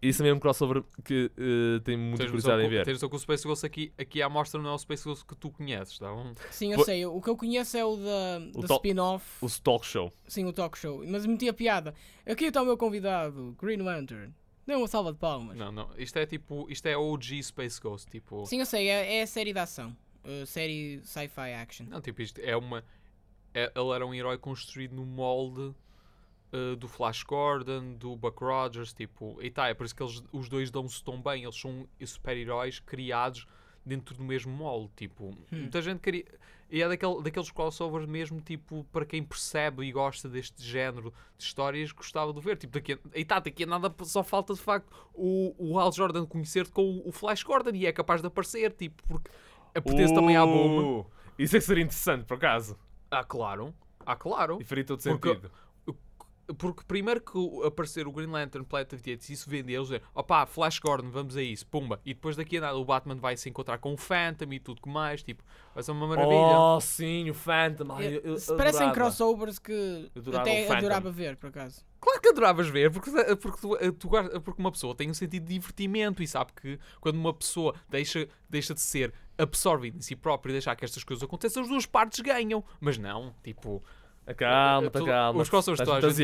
Isso 0.02 0.20
também 0.20 0.32
é 0.32 0.34
um 0.34 0.40
crossover 0.40 0.82
que 1.04 1.30
eh, 1.38 1.80
tenho 1.84 2.00
muita 2.00 2.20
Tens 2.20 2.28
curiosidade 2.30 2.64
em 2.64 2.70
ver. 2.70 2.86
Tens 2.86 3.00
que 3.04 3.06
o 3.14 3.20
Space 3.20 3.44
Ghost 3.46 3.66
aqui, 3.66 3.92
aqui 3.98 4.22
à 4.22 4.30
mostra 4.30 4.62
não 4.62 4.70
é 4.70 4.74
o 4.74 4.78
Space 4.78 5.04
Ghost 5.04 5.26
que 5.26 5.36
tu 5.36 5.50
conheces, 5.50 6.00
tá 6.00 6.10
bom? 6.10 6.34
Sim, 6.52 6.72
eu 6.72 6.76
Foi- 6.78 6.86
sei. 6.86 7.06
O 7.06 7.20
que 7.22 7.30
eu 7.30 7.36
conheço 7.36 7.76
é 7.76 7.84
o 7.84 7.98
da, 7.98 8.40
spin-off. 8.76 9.26
O 9.42 9.50
talk 9.62 9.86
show. 9.86 10.10
Sim, 10.26 10.46
o 10.46 10.54
talk 10.54 10.78
show. 10.78 11.04
Mas 11.06 11.26
meti 11.26 11.50
a 11.50 11.54
piada. 11.54 11.94
Aqui 12.26 12.46
está 12.46 12.62
o 12.62 12.66
meu 12.66 12.78
convidado, 12.78 13.54
Green 13.62 13.82
Lantern. 13.82 14.34
Dê 14.70 14.76
uma 14.76 14.88
salva 14.88 15.12
de 15.12 15.18
palmas. 15.18 15.58
Não, 15.58 15.72
não. 15.72 15.90
Isto 15.98 16.20
é 16.20 16.28
tipo. 16.28 16.68
Isto 16.70 16.86
é 16.86 16.96
OG 16.96 17.42
Space 17.42 17.82
Ghost. 17.82 18.08
Tipo. 18.08 18.46
Sim, 18.46 18.60
eu 18.60 18.68
sei. 18.68 18.88
É, 18.88 19.16
é 19.16 19.22
a 19.24 19.28
série 19.28 19.52
de 19.52 19.58
ação. 19.58 19.98
Uh, 20.24 20.46
série 20.46 21.02
sci-fi 21.04 21.54
action. 21.56 21.88
Não, 21.90 22.00
tipo, 22.00 22.22
isto 22.22 22.40
é 22.40 22.56
uma. 22.56 22.86
é- 23.52 23.72
ele 23.76 23.90
era 23.96 24.06
um 24.06 24.14
herói 24.14 24.38
construído 24.38 24.94
no 24.94 25.04
molde 25.08 25.74
uh, 26.54 26.76
do 26.78 26.88
Flash 26.88 27.24
Gordon, 27.24 27.96
do 27.96 28.16
Buck 28.16 28.44
Rogers, 28.44 28.94
tipo. 28.94 29.40
E 29.42 29.50
tá, 29.50 29.70
é 29.70 29.74
por 29.74 29.88
isso 29.88 29.96
que 29.96 30.04
eles, 30.04 30.24
os 30.32 30.48
dois 30.48 30.70
dão-se 30.70 31.04
tão 31.04 31.20
bem. 31.20 31.46
Eles 31.46 31.60
são 31.60 31.90
super-heróis 32.06 32.80
criados 32.80 33.48
dentro 33.90 34.16
do 34.16 34.24
mesmo 34.24 34.52
molde. 34.52 34.92
Tipo, 34.96 35.36
muita 35.52 35.82
gente 35.82 36.00
queria. 36.00 36.26
E 36.72 36.84
é 36.84 36.88
daquele, 36.88 37.24
daqueles 37.24 37.50
crossovers 37.50 38.06
mesmo, 38.08 38.40
tipo, 38.42 38.86
para 38.92 39.04
quem 39.04 39.24
percebe 39.24 39.84
e 39.86 39.92
gosta 39.92 40.30
deste 40.30 40.64
género 40.64 41.12
de 41.36 41.44
histórias, 41.44 41.92
gostava 41.92 42.32
de 42.32 42.40
ver. 42.40 42.58
Tipo, 42.58 42.74
daqui 42.74 42.94
a, 42.94 43.00
e 43.16 43.26
tá, 43.26 43.40
daqui 43.40 43.64
a 43.64 43.66
nada 43.68 43.92
só 44.04 44.24
falta 44.24 44.54
de 44.54 44.60
facto 44.62 44.88
o, 45.16 45.56
o 45.58 45.80
Hal 45.80 45.92
Jordan 45.92 46.28
conhecer-te 46.28 46.72
com 46.72 47.02
o 47.04 47.12
Flash 47.12 47.42
Gordon 47.42 47.72
e 47.74 47.88
é 47.88 47.92
capaz 47.92 48.22
de 48.22 48.28
aparecer, 48.28 48.72
tipo, 48.74 49.02
porque 49.08 49.32
pertence 49.82 50.14
também 50.14 50.38
à 50.38 50.46
bomba. 50.46 50.82
Uh, 51.02 51.06
Isso 51.40 51.58
é 51.58 51.60
que 51.60 51.66
seria 51.66 51.84
interessante, 51.84 52.26
por 52.26 52.36
acaso. 52.36 52.78
Ah, 53.10 53.24
claro. 53.24 53.74
Ah, 54.06 54.16
claro. 54.16 54.60
E 54.62 54.64
faria 54.64 54.84
todo 54.86 55.02
Porque- 55.02 55.30
sentido. 55.30 55.52
Porque 56.58 56.84
primeiro 56.88 57.22
que 57.22 57.38
o- 57.38 57.64
aparecer 57.64 58.08
o 58.08 58.12
Green 58.12 58.28
Lantern 58.28 58.66
Planet 58.66 58.94
of 58.94 59.04
the 59.04 59.14
Apes, 59.14 59.30
isso 59.30 59.50
vende 59.50 59.74
eles, 59.74 59.92
é, 59.92 60.02
opá, 60.16 60.46
Flash 60.46 60.80
Gordon, 60.80 61.10
vamos 61.10 61.38
a 61.38 61.42
isso, 61.42 61.66
pumba. 61.68 62.00
E 62.06 62.14
depois 62.14 62.36
daqui 62.36 62.58
a 62.58 62.62
nada 62.62 62.78
o 62.78 62.84
Batman 62.86 63.16
vai 63.16 63.38
se 63.38 63.50
encontrar 63.50 63.78
com 63.78 63.94
o 63.94 63.98
Phantom 63.98 64.52
e 64.54 64.60
tudo 64.60 64.82
que 64.82 64.90
mais, 64.90 65.22
tipo, 65.24 65.44
vai 65.74 65.84
ser 65.84 65.92
uma 65.92 66.08
maravilha. 66.08 66.58
Oh, 66.60 66.80
sim, 66.82 67.30
o 67.30 67.34
Phantom. 67.34 67.94
Ai, 67.96 68.16
eu, 68.18 68.22
eu 68.22 68.38
Se 68.40 68.56
Parecem 68.56 68.88
adorava. 68.88 68.94
crossovers 68.96 69.60
que 69.60 69.72
Eu 70.16 70.22
adorava 70.22 70.42
até 70.50 70.68
adorava 70.72 71.12
ver, 71.12 71.36
por 71.38 71.48
acaso. 71.50 71.86
Claro 72.02 72.22
que 72.22 72.30
adoravas 72.30 72.68
ver, 72.70 72.92
porque, 72.92 73.12
porque, 73.36 73.60
tu, 73.62 73.78
tu 73.94 74.08
gosta- 74.10 74.40
porque 74.40 74.62
uma 74.62 74.72
pessoa 74.72 74.96
tem 74.96 75.10
um 75.10 75.14
sentido 75.14 75.44
de 75.46 75.54
divertimento 75.54 76.24
e 76.24 76.28
sabe 76.28 76.52
que 76.60 76.80
quando 77.02 77.16
uma 77.18 77.34
pessoa 77.34 77.76
deixa, 77.90 78.28
deixa 78.50 78.74
de 78.74 78.80
ser 78.82 79.14
absorvida 79.38 79.98
em 79.98 80.02
si 80.02 80.16
própria 80.16 80.52
e 80.52 80.54
deixar 80.54 80.76
que 80.76 80.84
estas 80.86 81.04
coisas 81.04 81.24
aconteçam, 81.24 81.62
as 81.64 81.70
duas 81.70 81.86
partes 81.86 82.20
ganham. 82.22 82.64
Mas 82.80 82.98
não, 82.98 83.34
tipo, 83.44 83.84
Acalma, 84.30 84.88
Eh, 84.88 84.90
tu- 84.92 85.06
calma. 85.06 85.42
Os 85.42 85.50
crossovers 85.50 85.80
Estás 85.82 86.02
toda 86.02 86.08
a 86.08 86.16
gente 86.16 86.24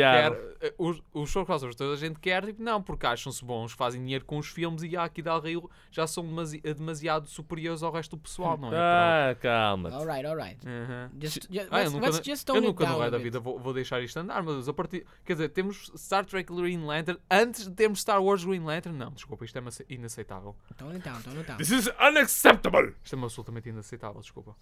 quer. 0.59 0.67
eh, 0.67 0.73
Os, 0.77 1.01
os 1.13 1.31
crossovers 1.31 1.75
toda 1.75 1.93
a 1.93 1.97
gente 1.97 2.19
quer, 2.19 2.45
tipo, 2.45 2.61
não, 2.61 2.81
porque 2.81 3.05
acham-se 3.05 3.43
bons, 3.43 3.71
fazem 3.71 4.01
dinheiro 4.01 4.23
com 4.25 4.37
os 4.37 4.47
filmes 4.47 4.83
e 4.83 4.95
aqui 4.95 5.21
da 5.21 5.39
Rio 5.39 5.69
já 5.91 6.05
são 6.05 6.25
demasi- 6.25 6.61
demasiado 6.61 7.27
superiores 7.27 7.81
ao 7.83 7.91
resto 7.91 8.15
do 8.15 8.21
pessoal, 8.21 8.57
não 8.57 8.71
é? 8.71 8.77
Ah, 8.77 9.35
calma. 9.39 9.89
Alright, 9.89 10.25
alright. 10.25 10.59
Aham. 10.67 11.09
Just, 11.19 11.47
ju- 11.49 11.67
Ah, 11.71 11.83
eu 11.83 11.91
nunca, 11.91 12.05
let's 12.05 12.21
just 12.25 12.47
eu 12.49 12.61
nunca 12.61 12.85
no 12.87 13.09
da 13.11 13.17
vida 13.17 13.39
vou, 13.39 13.57
vou 13.59 13.73
deixar 13.73 14.01
isto 14.01 14.17
andar, 14.17 14.41
mas 14.43 14.67
a 14.69 14.73
partir. 14.73 15.05
Quer 15.25 15.33
dizer, 15.33 15.49
temos 15.49 15.91
Star 15.97 16.25
Trek 16.25 16.53
Green 16.53 16.85
Lantern 16.85 17.19
antes 17.29 17.67
de 17.67 17.71
termos 17.73 18.01
Star 18.01 18.21
Wars 18.23 18.43
Green 18.45 18.63
Lantern? 18.63 18.95
Não, 18.95 19.11
desculpa, 19.11 19.45
isto 19.45 19.57
é 19.57 19.61
inaceitável. 19.89 20.55
Down, 20.77 20.91
tone 21.21 21.37
it 21.39 21.47
down. 21.47 21.57
This 21.57 21.71
is 21.71 21.87
unacceptable. 21.99 22.93
Isto 23.03 23.15
é 23.15 23.19
absolutamente 23.23 23.69
inaceitável, 23.69 24.21
desculpa. 24.21 24.55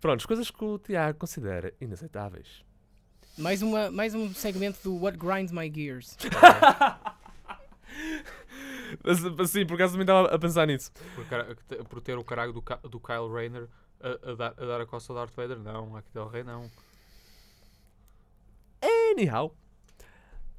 Pronto, 0.00 0.20
as 0.20 0.26
coisas 0.26 0.50
que 0.50 0.64
o 0.64 0.78
Tiago 0.78 1.18
considera 1.18 1.72
inaceitáveis. 1.80 2.64
Mais, 3.38 3.62
uma, 3.62 3.90
mais 3.90 4.14
um 4.14 4.32
segmento 4.32 4.78
do 4.82 4.96
What 5.02 5.18
Grinds 5.18 5.52
My 5.52 5.70
Gears. 5.72 6.16
Sim, 9.46 9.66
por 9.66 9.74
acaso 9.74 9.92
também 9.92 10.04
estava 10.04 10.34
a 10.34 10.38
pensar 10.38 10.66
nisso. 10.66 10.90
Por, 11.14 11.84
por 11.84 12.00
ter 12.00 12.16
o 12.16 12.24
caralho 12.24 12.52
do, 12.52 12.62
do 12.88 13.00
Kyle 13.00 13.28
Rayner 13.32 13.68
a, 14.00 14.30
a 14.30 14.34
dar, 14.34 14.54
a 14.56 14.64
dar 14.64 14.80
a 14.80 14.86
costa 14.86 15.12
ao 15.12 15.18
Darth 15.18 15.34
Vader? 15.34 15.58
Não, 15.58 15.96
aqui 15.96 16.10
Del 16.12 16.28
Rey 16.28 16.44
não. 16.44 16.70
Anyhow. 18.82 19.54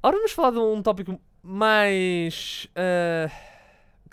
Agora 0.02 0.16
vamos 0.16 0.32
falar 0.32 0.50
de 0.50 0.58
um 0.58 0.82
tópico 0.82 1.20
mais. 1.42 2.68
ah, 2.76 3.30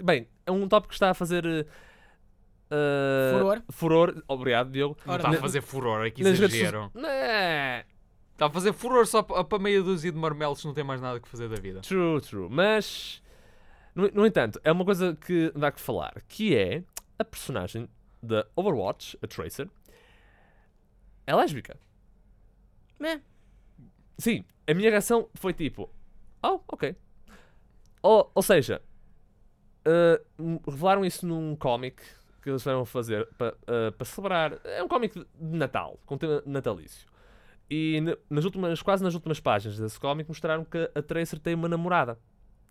bem, 0.03 0.28
é 0.45 0.51
um 0.51 0.67
tópico 0.67 0.89
que 0.89 0.95
está 0.95 1.11
a 1.11 1.13
fazer. 1.13 1.67
Ah, 2.72 3.32
Furor. 3.38 3.61
Furor. 3.70 4.24
Obrigado, 4.28 4.72
Diogo. 4.72 4.97
Não 5.05 5.16
está 5.16 5.30
a 5.30 5.34
fazer 5.34 5.61
furor, 5.61 6.01
redes 6.03 6.26
exageram. 6.26 6.89
soci- 6.91 7.05
Né, 7.05 7.84
Está 8.34 8.47
a 8.47 8.49
fazer 8.49 8.74
furor 8.74 9.05
só 9.07 9.24
pa- 9.24 9.43
para 9.45 9.59
meia 9.59 9.82
dúzia 9.82 10.11
de 10.11 10.18
marmelos 10.18 10.59
que 10.61 10.68
não 10.68 10.74
tem 10.74 10.84
mais 10.84 10.99
nada 11.01 11.20
que 11.20 11.28
fazer 11.28 11.47
da 11.47 11.55
vida. 11.55 11.82
True, 11.82 12.20
true. 12.22 12.47
Mas. 12.49 13.22
No, 13.93 14.09
no 14.09 14.26
entanto, 14.26 14.59
é 14.63 14.72
uma 14.72 14.84
coisa 14.84 15.16
que 15.16 15.51
dá 15.55 15.72
que 15.72 15.80
falar. 15.80 16.22
Que 16.28 16.53
é 16.55 16.84
a 17.18 17.24
personagem 17.24 17.88
da 18.22 18.45
Overwatch, 18.55 19.18
a 19.24 19.28
Tracer, 19.28 19.70
é 21.26 21.34
lésbica. 21.34 21.78
Meh. 22.99 23.22
Sim, 24.18 24.43
a 24.68 24.74
minha 24.74 24.89
reação 24.89 25.30
foi 25.36 25.53
tipo, 25.53 25.89
oh, 26.43 26.59
ok. 26.68 26.93
Ou, 28.01 28.32
ou 28.36 28.41
seja, 28.41 28.82
uh, 29.88 30.61
revelaram 30.70 31.05
isso 31.05 31.26
num 31.26 31.55
cómic 31.55 32.01
que 32.45 32.51
eles 32.51 32.63
vão 32.63 32.85
fazer 32.85 33.27
para 33.35 34.05
celebrar. 34.05 34.59
É 34.63 34.83
um 34.83 34.87
cómic 34.87 35.19
de 35.19 35.25
Natal, 35.57 35.99
com 36.05 36.15
tema 36.15 36.43
natalício. 36.45 37.07
E 37.67 37.99
nas 38.29 38.45
últimas, 38.45 38.79
quase 38.83 39.03
nas 39.03 39.15
últimas 39.15 39.39
páginas 39.39 39.79
desse 39.79 39.99
cómic 39.99 40.29
mostraram 40.29 40.63
que 40.63 40.91
a 40.93 41.01
Tracer 41.01 41.39
tem 41.39 41.55
uma 41.55 41.67
namorada. 41.67 42.19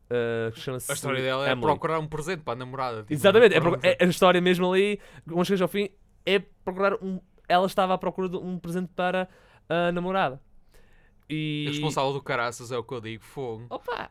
uh, 0.08 0.54
A 0.88 0.92
história 0.92 1.20
dela 1.20 1.48
é 1.48 1.50
Emily. 1.50 1.66
procurar 1.66 1.98
um 1.98 2.06
presente 2.06 2.44
para 2.44 2.52
a 2.52 2.56
namorada. 2.56 3.00
tipo, 3.00 3.12
Exatamente, 3.12 3.56
é, 3.56 3.60
um 3.60 3.74
é 3.82 3.96
a 3.98 4.04
história 4.04 4.40
mesmo 4.40 4.72
ali, 4.72 5.00
quando 5.28 5.44
chegas 5.44 5.62
ao 5.62 5.66
fim, 5.66 5.88
é 6.24 6.38
procurar 6.38 6.94
um. 7.02 7.20
Ela 7.48 7.66
estava 7.66 7.94
à 7.94 7.98
procura 7.98 8.28
de 8.28 8.36
um 8.36 8.56
presente 8.60 8.92
para 8.94 9.28
a 9.68 9.90
namorada. 9.90 10.40
E. 11.28 11.64
O 11.66 11.72
responsável 11.72 12.12
do 12.12 12.22
caraças 12.22 12.70
é 12.70 12.78
o 12.78 12.84
que 12.84 12.94
eu 12.94 13.00
digo, 13.00 13.24
fogo. 13.24 13.66
Opa! 13.70 14.08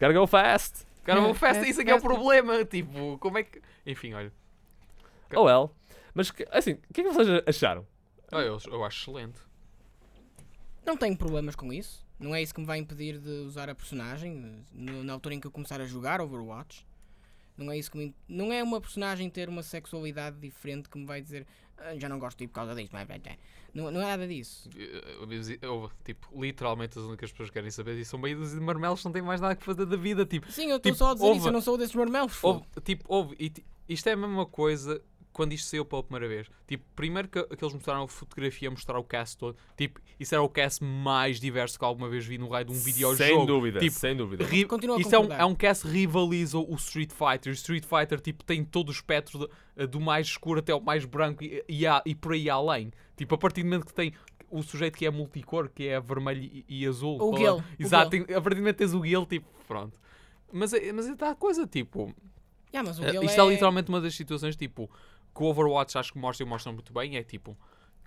Gotta 0.00 0.12
go 0.12 0.26
fast! 0.26 0.89
Cara, 1.04 1.20
vou 1.20 1.34
festa, 1.34 1.66
isso 1.66 1.80
aqui 1.80 1.90
é 1.90 1.94
o 1.94 2.00
problema. 2.00 2.64
Tipo, 2.64 3.18
como 3.18 3.38
é 3.38 3.42
que. 3.44 3.60
Enfim, 3.86 4.12
olha. 4.14 4.32
Oh 5.34 5.44
well. 5.44 5.74
Mas, 6.14 6.32
assim, 6.50 6.72
o 6.72 6.92
que 6.92 7.00
é 7.00 7.04
que 7.04 7.10
vocês 7.12 7.42
acharam? 7.46 7.86
Ah, 8.32 8.40
eu, 8.40 8.58
eu 8.66 8.84
acho 8.84 9.02
excelente. 9.10 9.40
Não 10.84 10.96
tenho 10.96 11.16
problemas 11.16 11.54
com 11.54 11.72
isso. 11.72 12.04
Não 12.18 12.34
é 12.34 12.42
isso 12.42 12.52
que 12.54 12.60
me 12.60 12.66
vai 12.66 12.78
impedir 12.78 13.18
de 13.18 13.28
usar 13.46 13.68
a 13.70 13.74
personagem 13.74 14.64
no- 14.72 15.02
na 15.04 15.12
altura 15.12 15.34
em 15.34 15.40
que 15.40 15.46
eu 15.46 15.50
começar 15.50 15.80
a 15.80 15.86
jogar 15.86 16.20
Overwatch. 16.20 16.86
Não 17.56 17.70
é 17.70 17.78
isso 17.78 17.90
que 17.90 17.98
me... 17.98 18.14
Não 18.28 18.52
é 18.52 18.62
uma 18.62 18.80
personagem 18.80 19.28
ter 19.30 19.48
uma 19.48 19.62
sexualidade 19.62 20.38
diferente 20.38 20.88
que 20.88 20.98
me 20.98 21.04
vai 21.06 21.20
dizer 21.20 21.46
"Ah, 21.46 21.69
já 21.98 22.08
não 22.08 22.18
gosto 22.18 22.38
de 22.38 22.44
ti 22.44 22.48
por 22.48 22.54
causa 22.54 22.74
disso. 22.74 22.90
blá." 22.90 23.06
Não, 23.72 23.90
não 23.90 24.00
é 24.00 24.04
nada 24.06 24.26
disso. 24.26 24.68
Eu, 25.62 25.90
tipo, 26.04 26.28
literalmente 26.40 26.98
as 26.98 27.04
únicas 27.04 27.30
pessoas 27.30 27.50
que 27.50 27.54
querem 27.54 27.70
saber 27.70 27.96
disso 27.96 28.10
são 28.10 28.18
meio 28.18 28.44
de 28.44 28.56
marmelos 28.60 29.04
não 29.04 29.12
têm 29.12 29.22
mais 29.22 29.40
nada 29.40 29.54
que 29.54 29.64
fazer 29.64 29.86
da 29.86 29.96
vida. 29.96 30.26
Tipo, 30.26 30.50
Sim, 30.50 30.70
eu 30.70 30.76
estou 30.76 30.90
Tipo, 30.92 30.96
só 30.96 31.10
a 31.10 31.14
dizer 31.14 31.26
houve- 31.26 31.38
isso. 31.38 31.48
Eu 31.48 31.52
não 31.52 31.60
sou 31.60 31.78
desses 31.78 31.94
marmelos. 31.94 32.42
Houve, 32.42 32.64
tipo, 32.82 33.04
houve, 33.06 33.36
e 33.38 33.52
isto 33.88 34.08
é 34.08 34.12
a 34.12 34.16
mesma 34.16 34.44
coisa 34.46 35.00
quando 35.32 35.52
isto 35.52 35.68
saiu 35.68 35.84
pela 35.84 36.02
primeira 36.02 36.28
vez. 36.28 36.48
Tipo, 36.66 36.84
primeiro 36.96 37.28
que, 37.28 37.42
que 37.44 37.64
eles 37.64 37.74
mostraram 37.74 38.02
a 38.02 38.08
fotografia, 38.08 38.70
mostrar 38.70 38.98
o 38.98 39.04
cast 39.04 39.38
todo. 39.38 39.56
Tipo, 39.76 40.00
isso 40.18 40.34
era 40.34 40.42
o 40.42 40.48
cast 40.48 40.82
mais 40.82 41.38
diverso 41.40 41.78
que 41.78 41.84
alguma 41.84 42.08
vez 42.08 42.26
vi 42.26 42.36
no 42.38 42.48
raio 42.48 42.64
de 42.66 42.72
um 42.72 42.78
videojogo. 42.78 43.16
Sem 43.28 43.46
dúvida, 43.46 43.78
Tipo, 43.80 43.96
sem 43.98 44.16
dúvida. 44.16 44.44
Ri- 44.44 44.64
Continuo 44.66 44.96
a 44.96 45.00
Isto 45.00 45.14
é 45.14 45.18
um, 45.18 45.32
é 45.32 45.44
um 45.44 45.54
cast 45.54 45.86
que 45.86 45.92
rivaliza 45.92 46.58
o 46.58 46.74
Street 46.74 47.10
Fighter. 47.12 47.52
O 47.52 47.54
Street 47.54 47.84
Fighter 47.84 48.20
tipo, 48.20 48.42
tem 48.44 48.64
todo 48.64 48.88
o 48.88 48.92
espectro 48.92 49.38
de- 49.38 49.48
eh, 49.76 49.86
do 49.86 50.00
mais 50.00 50.26
escuro 50.26 50.60
até 50.60 50.74
o 50.74 50.80
mais 50.80 51.04
branco 51.04 51.44
e, 51.44 51.64
e, 51.68 51.86
há- 51.86 52.02
e 52.04 52.14
por 52.14 52.32
aí 52.32 52.50
além. 52.50 52.92
Tipo, 53.16 53.34
a 53.34 53.38
partir 53.38 53.62
do 53.62 53.66
momento 53.68 53.86
que 53.86 53.94
tem 53.94 54.12
o 54.50 54.62
sujeito 54.62 54.98
que 54.98 55.06
é 55.06 55.10
multicor, 55.10 55.68
que 55.72 55.86
é 55.86 56.00
vermelho 56.00 56.42
e, 56.42 56.64
e 56.68 56.86
azul. 56.86 57.16
O 57.22 57.34
é? 57.36 57.38
Gil, 57.38 57.64
Exato, 57.78 58.10
tem- 58.10 58.22
a 58.22 58.40
partir 58.40 58.56
do 58.56 58.62
momento 58.62 58.76
que 58.76 58.84
tens 58.84 58.94
o 58.94 59.04
Gil, 59.06 59.24
tipo, 59.26 59.46
pronto. 59.68 59.96
Mas, 60.52 60.72
é- 60.72 60.92
mas 60.92 61.06
está 61.06 61.30
a 61.30 61.34
coisa, 61.36 61.66
tipo. 61.66 62.12
Yeah, 62.72 62.88
mas 62.88 62.98
o 62.98 63.04
eh, 63.04 63.12
Gil 63.12 63.22
isto 63.24 63.40
é... 63.40 63.44
é 63.44 63.48
literalmente 63.50 63.88
uma 63.88 64.00
das 64.00 64.14
situações, 64.14 64.56
tipo, 64.56 64.90
que 65.34 65.42
o 65.42 65.46
Overwatch 65.46 65.96
acho 65.98 66.12
que 66.12 66.18
mostra 66.18 66.44
e 66.44 66.48
mostra 66.48 66.72
muito 66.72 66.92
bem. 66.92 67.16
É 67.16 67.22
tipo, 67.22 67.56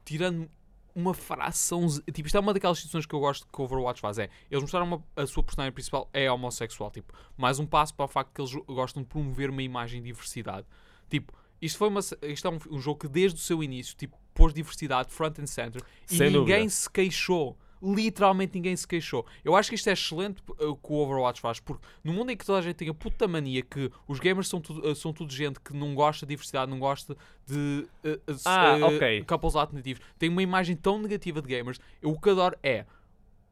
tirando 0.06 0.50
uma 0.96 1.14
fração. 1.14 1.88
Tipo, 2.12 2.28
isto 2.28 2.38
é 2.38 2.40
uma 2.40 2.54
daquelas 2.54 2.78
situações 2.78 3.06
que 3.06 3.14
eu 3.16 3.20
gosto 3.20 3.48
que 3.48 3.62
o 3.62 3.64
Overwatch 3.66 4.00
faz. 4.00 4.20
É, 4.20 4.30
eles 4.50 4.62
mostraram 4.62 4.86
uma, 4.86 5.04
a 5.16 5.26
sua 5.26 5.44
personagem 5.44 5.72
principal 5.74 6.10
é 6.14 6.32
homossexual. 6.32 6.92
Tipo, 6.92 7.14
mais 7.36 7.60
um 7.60 7.66
passo 7.66 7.94
para 7.94 8.06
o 8.06 8.08
facto 8.08 8.32
que 8.34 8.42
eles 8.42 8.54
gostam 8.68 9.02
de 9.04 9.10
promover 9.10 9.50
uma 9.50 9.64
imagem 9.64 10.02
de 10.02 10.08
diversidade. 10.08 10.68
Tipo, 11.10 11.34
isto, 11.62 11.78
foi 11.78 11.88
uma, 11.88 12.00
isto 12.00 12.48
é 12.48 12.52
um, 12.52 12.60
um 12.72 12.80
jogo 12.80 13.00
que 13.00 13.08
desde 13.08 13.40
o 13.40 13.42
seu 13.42 13.64
início, 13.64 13.96
tipo, 13.96 14.18
pôs 14.34 14.54
diversidade 14.54 15.12
front 15.12 15.40
and 15.40 15.48
center 15.48 15.82
e 16.10 16.16
Sem 16.18 16.28
ninguém 16.32 16.64
dúvida. 16.64 16.70
se 16.70 16.90
queixou. 16.90 17.58
Literalmente 17.84 18.54
ninguém 18.56 18.76
se 18.76 18.88
queixou. 18.88 19.26
Eu 19.44 19.56
acho 19.56 19.70
que 19.70 19.76
isto 19.76 19.90
é 19.90 19.94
excelente 19.94 20.42
uh, 20.60 20.70
o 20.70 20.76
que 20.76 20.92
o 20.92 20.96
Overwatch 20.96 21.42
faz, 21.42 21.60
porque 21.60 21.86
no 22.04 22.14
mundo 22.14 22.32
em 22.32 22.38
que 22.38 22.46
toda 22.46 22.60
a 22.60 22.62
gente 22.62 22.76
tem 22.76 22.90
a 22.90 22.94
puta 22.94 23.28
mania 23.28 23.62
que 23.62 23.92
os 24.08 24.20
gamers 24.20 24.48
são 24.48 24.62
tudo, 24.62 24.90
uh, 24.90 24.96
são 24.96 25.12
tudo 25.12 25.34
gente 25.34 25.60
que 25.60 25.74
não 25.76 25.94
gosta 25.94 26.26
de 26.26 26.30
diversidade, 26.30 26.72
não 26.72 26.80
gosta 26.80 27.18
de 27.46 27.88
uh, 28.06 28.10
uh, 28.10 28.42
Ah, 28.46 28.78
uh, 28.80 28.96
ok. 28.96 29.24
couples 29.26 29.56
alternativos, 29.56 30.02
tem 30.18 30.30
uma 30.30 30.42
imagem 30.42 30.76
tão 30.76 30.98
negativa 30.98 31.42
de 31.42 31.48
gamers. 31.48 31.80
Eu 32.02 32.12
o 32.12 32.20
que 32.20 32.30
adoro 32.30 32.56
é 32.64 32.86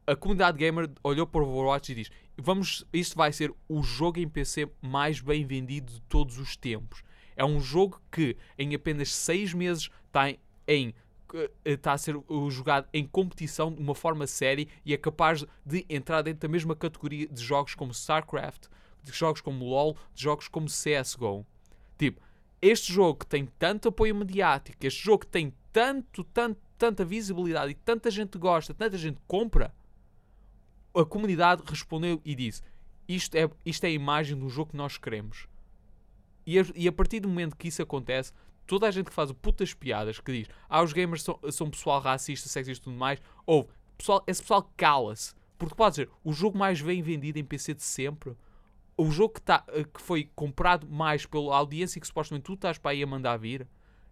a 0.06 0.16
comunidade 0.16 0.58
gamer 0.58 0.90
olhou 1.02 1.26
para 1.26 1.42
o 1.42 1.48
Overwatch 1.48 1.92
e 1.92 1.94
diz: 1.94 2.10
Vamos, 2.36 2.84
isto 2.92 3.16
vai 3.16 3.32
ser 3.32 3.52
o 3.68 3.82
jogo 3.82 4.18
em 4.18 4.28
PC 4.28 4.68
mais 4.80 5.20
bem 5.20 5.44
vendido 5.44 5.92
de 5.92 6.00
todos 6.02 6.38
os 6.38 6.56
tempos. 6.56 7.02
É 7.36 7.44
um 7.44 7.60
jogo 7.60 8.00
que 8.10 8.36
em 8.58 8.74
apenas 8.74 9.12
6 9.14 9.54
meses 9.54 9.90
está 10.06 10.30
em, 10.30 10.38
em 10.66 10.88
eh, 10.88 10.94
está 11.64 11.92
a 11.92 11.98
ser 11.98 12.16
jogado 12.50 12.88
em 12.92 13.06
competição 13.06 13.72
de 13.72 13.80
uma 13.80 13.94
forma 13.94 14.26
séria 14.26 14.66
e 14.84 14.92
é 14.92 14.96
capaz 14.96 15.44
de 15.64 15.86
entrar 15.88 16.22
dentro 16.22 16.40
da 16.40 16.52
mesma 16.52 16.76
categoria 16.76 17.26
de 17.26 17.42
jogos 17.42 17.74
como 17.74 17.92
StarCraft, 17.92 18.66
de 19.02 19.12
jogos 19.12 19.40
como 19.40 19.64
LoL, 19.64 19.96
de 20.14 20.22
jogos 20.22 20.48
como 20.48 20.66
CSGO. 20.66 21.46
Tipo, 21.98 22.20
este 22.60 22.92
jogo 22.92 23.20
que 23.20 23.26
tem 23.26 23.46
tanto 23.58 23.88
apoio 23.88 24.14
mediático, 24.14 24.86
este 24.86 25.02
jogo 25.02 25.20
que 25.20 25.26
tem 25.26 25.52
tanto, 25.72 26.22
tanto, 26.24 26.60
tanta 26.78 27.04
visibilidade 27.04 27.72
e 27.72 27.74
tanta 27.74 28.10
gente 28.10 28.38
gosta, 28.38 28.74
tanta 28.74 28.96
gente 28.98 29.20
compra, 29.26 29.74
a 30.94 31.04
comunidade 31.04 31.62
respondeu 31.66 32.20
e 32.24 32.34
disse: 32.34 32.62
Isto 33.08 33.36
é, 33.36 33.50
isto 33.64 33.84
é 33.84 33.88
a 33.88 33.92
imagem 33.92 34.38
do 34.38 34.48
jogo 34.48 34.70
que 34.70 34.76
nós 34.76 34.98
queremos. 34.98 35.48
E 36.46 36.58
a, 36.58 36.64
e 36.74 36.88
a 36.88 36.92
partir 36.92 37.20
do 37.20 37.28
momento 37.28 37.56
que 37.56 37.68
isso 37.68 37.82
acontece, 37.82 38.32
toda 38.66 38.86
a 38.86 38.90
gente 38.90 39.06
que 39.06 39.14
faz 39.14 39.30
o 39.30 39.34
putas 39.34 39.74
piadas, 39.74 40.20
que 40.20 40.32
diz: 40.32 40.48
Ah, 40.68 40.82
os 40.82 40.92
gamers 40.92 41.22
são, 41.22 41.38
são 41.50 41.70
pessoal 41.70 42.00
racista, 42.00 42.48
sexista 42.48 42.82
e 42.82 42.84
tudo 42.84 42.96
mais, 42.96 43.20
ou 43.46 43.68
pessoal, 43.96 44.22
esse 44.26 44.42
pessoal 44.42 44.70
cala-se. 44.76 45.34
Porque 45.58 45.74
pode 45.74 45.92
dizer, 45.92 46.10
o 46.24 46.32
jogo 46.32 46.58
mais 46.58 46.80
bem 46.82 47.00
vendido 47.02 47.38
em 47.38 47.44
PC 47.44 47.74
de 47.74 47.82
sempre, 47.82 48.36
o 48.96 49.10
jogo 49.10 49.34
que, 49.34 49.42
tá, 49.42 49.64
eh, 49.68 49.84
que 49.84 50.00
foi 50.00 50.28
comprado 50.34 50.88
mais 50.88 51.24
pela 51.24 51.56
audiência 51.56 52.00
que 52.00 52.06
supostamente 52.06 52.44
tu 52.44 52.54
estás 52.54 52.78
para 52.78 52.90
aí 52.90 53.02
a 53.02 53.06
mandar 53.06 53.36
vir, 53.36 53.66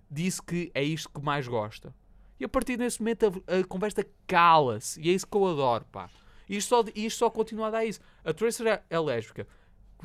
disse 0.08 0.40
que 0.40 0.70
é 0.74 0.82
isto 0.82 1.08
que 1.10 1.20
mais 1.20 1.48
gosta. 1.48 1.94
E 2.38 2.44
a 2.44 2.48
partir 2.48 2.76
desse 2.76 3.00
momento 3.00 3.42
a, 3.46 3.58
a 3.58 3.64
conversa 3.64 4.06
cala-se. 4.26 5.00
E 5.00 5.10
é 5.10 5.12
isso 5.12 5.26
que 5.26 5.36
eu 5.36 5.46
adoro, 5.46 5.84
pá. 5.90 6.08
E 6.48 6.56
isto 6.56 6.68
só, 6.68 6.84
isto 6.94 7.18
só 7.18 7.30
continua 7.30 7.68
a 7.68 7.70
dar 7.70 7.84
isso. 7.84 8.00
A 8.24 8.32
Tracer 8.32 8.66
é, 8.66 8.82
é 8.88 8.98
lésbica. 8.98 9.46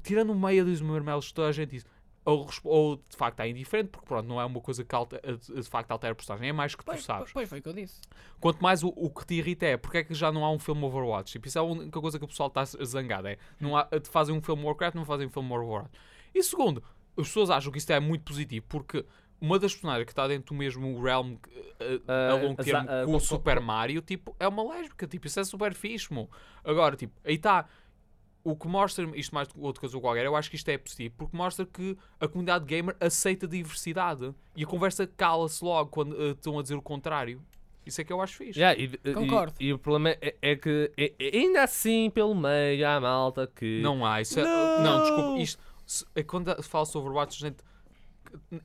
Tirando 0.03 0.31
o 0.31 0.35
meio 0.35 0.65
dos 0.65 0.81
marmelos, 0.81 1.31
toda 1.31 1.47
a 1.47 1.51
gente 1.51 1.71
diz. 1.71 1.85
Ou, 2.25 2.49
ou 2.63 2.95
de 2.97 3.15
facto 3.15 3.33
está 3.35 3.47
indiferente, 3.47 3.89
porque 3.89 4.07
pronto, 4.07 4.25
não 4.27 4.41
é 4.41 4.45
uma 4.45 4.59
coisa 4.59 4.83
que 4.83 4.95
alter- 4.95 5.21
de 5.37 5.61
facto 5.69 5.91
altera 5.91 6.11
a 6.13 6.15
postagem, 6.15 6.49
é 6.49 6.51
mais 6.51 6.73
que 6.73 6.83
tu 6.83 6.87
Pois, 6.87 7.03
sabes. 7.03 7.31
pois 7.31 7.47
foi 7.47 7.59
o 7.59 7.61
que 7.61 7.69
eu 7.69 7.73
disse. 7.73 8.01
Quanto 8.39 8.61
mais 8.63 8.81
o, 8.83 8.87
o 8.95 9.11
que 9.11 9.25
te 9.27 9.35
irrita 9.35 9.65
é 9.67 9.77
porque 9.77 9.99
é 9.99 10.03
que 10.03 10.13
já 10.15 10.31
não 10.31 10.43
há 10.43 10.49
um 10.51 10.57
filme 10.57 10.83
Overwatch. 10.83 11.31
Tipo, 11.33 11.47
isso 11.47 11.59
é 11.59 11.61
a 11.61 11.63
única 11.63 12.01
coisa 12.01 12.17
que 12.17 12.25
o 12.25 12.27
pessoal 12.27 12.47
está 12.49 12.65
zangado. 12.65 13.27
É, 13.27 13.37
não 13.59 13.77
há, 13.77 13.83
te 13.85 14.09
fazem 14.09 14.35
um 14.35 14.41
filme 14.41 14.63
Warcraft, 14.63 14.95
não 14.95 15.05
fazem 15.05 15.27
um 15.27 15.29
filme 15.29 15.51
Overwatch. 15.53 15.91
E 16.33 16.41
segundo, 16.41 16.83
as 17.15 17.27
pessoas 17.27 17.51
acham 17.51 17.71
que 17.71 17.77
isto 17.77 17.91
é 17.91 17.99
muito 17.99 18.23
positivo 18.23 18.65
porque 18.67 19.05
uma 19.39 19.59
das 19.59 19.73
personagens 19.73 20.05
que 20.05 20.11
está 20.11 20.27
dentro 20.27 20.55
do 20.55 20.57
mesmo 20.57 20.99
realm 20.99 21.35
eh, 21.79 22.01
a, 22.07 22.31
Ah, 22.31 22.33
longo 22.41 22.59
a 22.59 22.63
termo 22.63 22.87
za- 22.87 23.01
ah, 23.01 23.05
com 23.05 23.11
co- 23.11 23.17
o 23.17 23.19
Super 23.19 23.59
Mario, 23.59 24.01
tipo, 24.01 24.35
é 24.39 24.47
uma 24.47 24.63
lésbica. 24.67 25.05
Tipo, 25.05 25.27
isso 25.27 25.39
é 25.39 25.43
super 25.43 25.75
fixe. 25.75 26.07
Agora, 26.63 26.95
tipo, 26.95 27.13
aí 27.23 27.35
está. 27.35 27.67
O 28.45 28.55
que 28.55 28.67
mostra, 28.67 29.09
isto 29.15 29.33
mais 29.33 29.47
do 29.47 29.55
que 29.55 29.59
outra 29.59 29.79
coisa 29.81 29.99
qualquer, 29.99 30.23
eu 30.23 30.35
acho 30.35 30.51
que 30.51 30.55
isto 30.55 30.69
é 30.69 30.77
positivo, 30.77 31.15
porque 31.17 31.35
mostra 31.35 31.65
que 31.65 31.97
a 32.19 32.27
comunidade 32.27 32.63
gamer 32.63 32.95
aceita 32.99 33.47
diversidade. 33.47 34.33
E 34.55 34.63
a 34.63 34.67
conversa 34.67 35.07
cala-se 35.07 35.65
logo 35.65 35.89
quando 35.89 36.15
eh, 36.21 36.29
estão 36.31 36.59
a 36.59 36.61
dizer 36.61 36.75
o 36.75 36.81
contrário. 36.81 37.41
Isso 37.83 37.99
é 37.99 38.03
que 38.03 38.13
eu 38.13 38.21
acho 38.21 38.35
fixe. 38.37 38.59
Yeah, 38.59 38.79
e, 38.79 38.91
e- 39.03 39.13
Concordo. 39.13 39.53
E, 39.59 39.73
o 39.73 39.79
problema 39.79 40.15
é, 40.21 40.35
é 40.43 40.55
que 40.55 40.91
é- 40.95 41.13
é- 41.19 41.37
ainda 41.39 41.63
assim, 41.63 42.09
pelo 42.11 42.35
meio, 42.35 42.87
há 42.87 42.99
malta 43.01 43.47
que. 43.53 43.79
Não 43.81 44.05
há, 44.05 44.21
isso 44.21 44.39
é, 44.39 44.43
Não! 44.43 44.83
não, 44.83 45.01
desculpa, 45.01 45.39
isto 45.41 45.63
se- 45.85 46.05
é 46.15 46.21
quando 46.21 46.55
se 46.61 46.69
fala 46.69 46.85
sobre 46.85 47.09
Overwatch, 47.09 47.39
gente, 47.39 47.57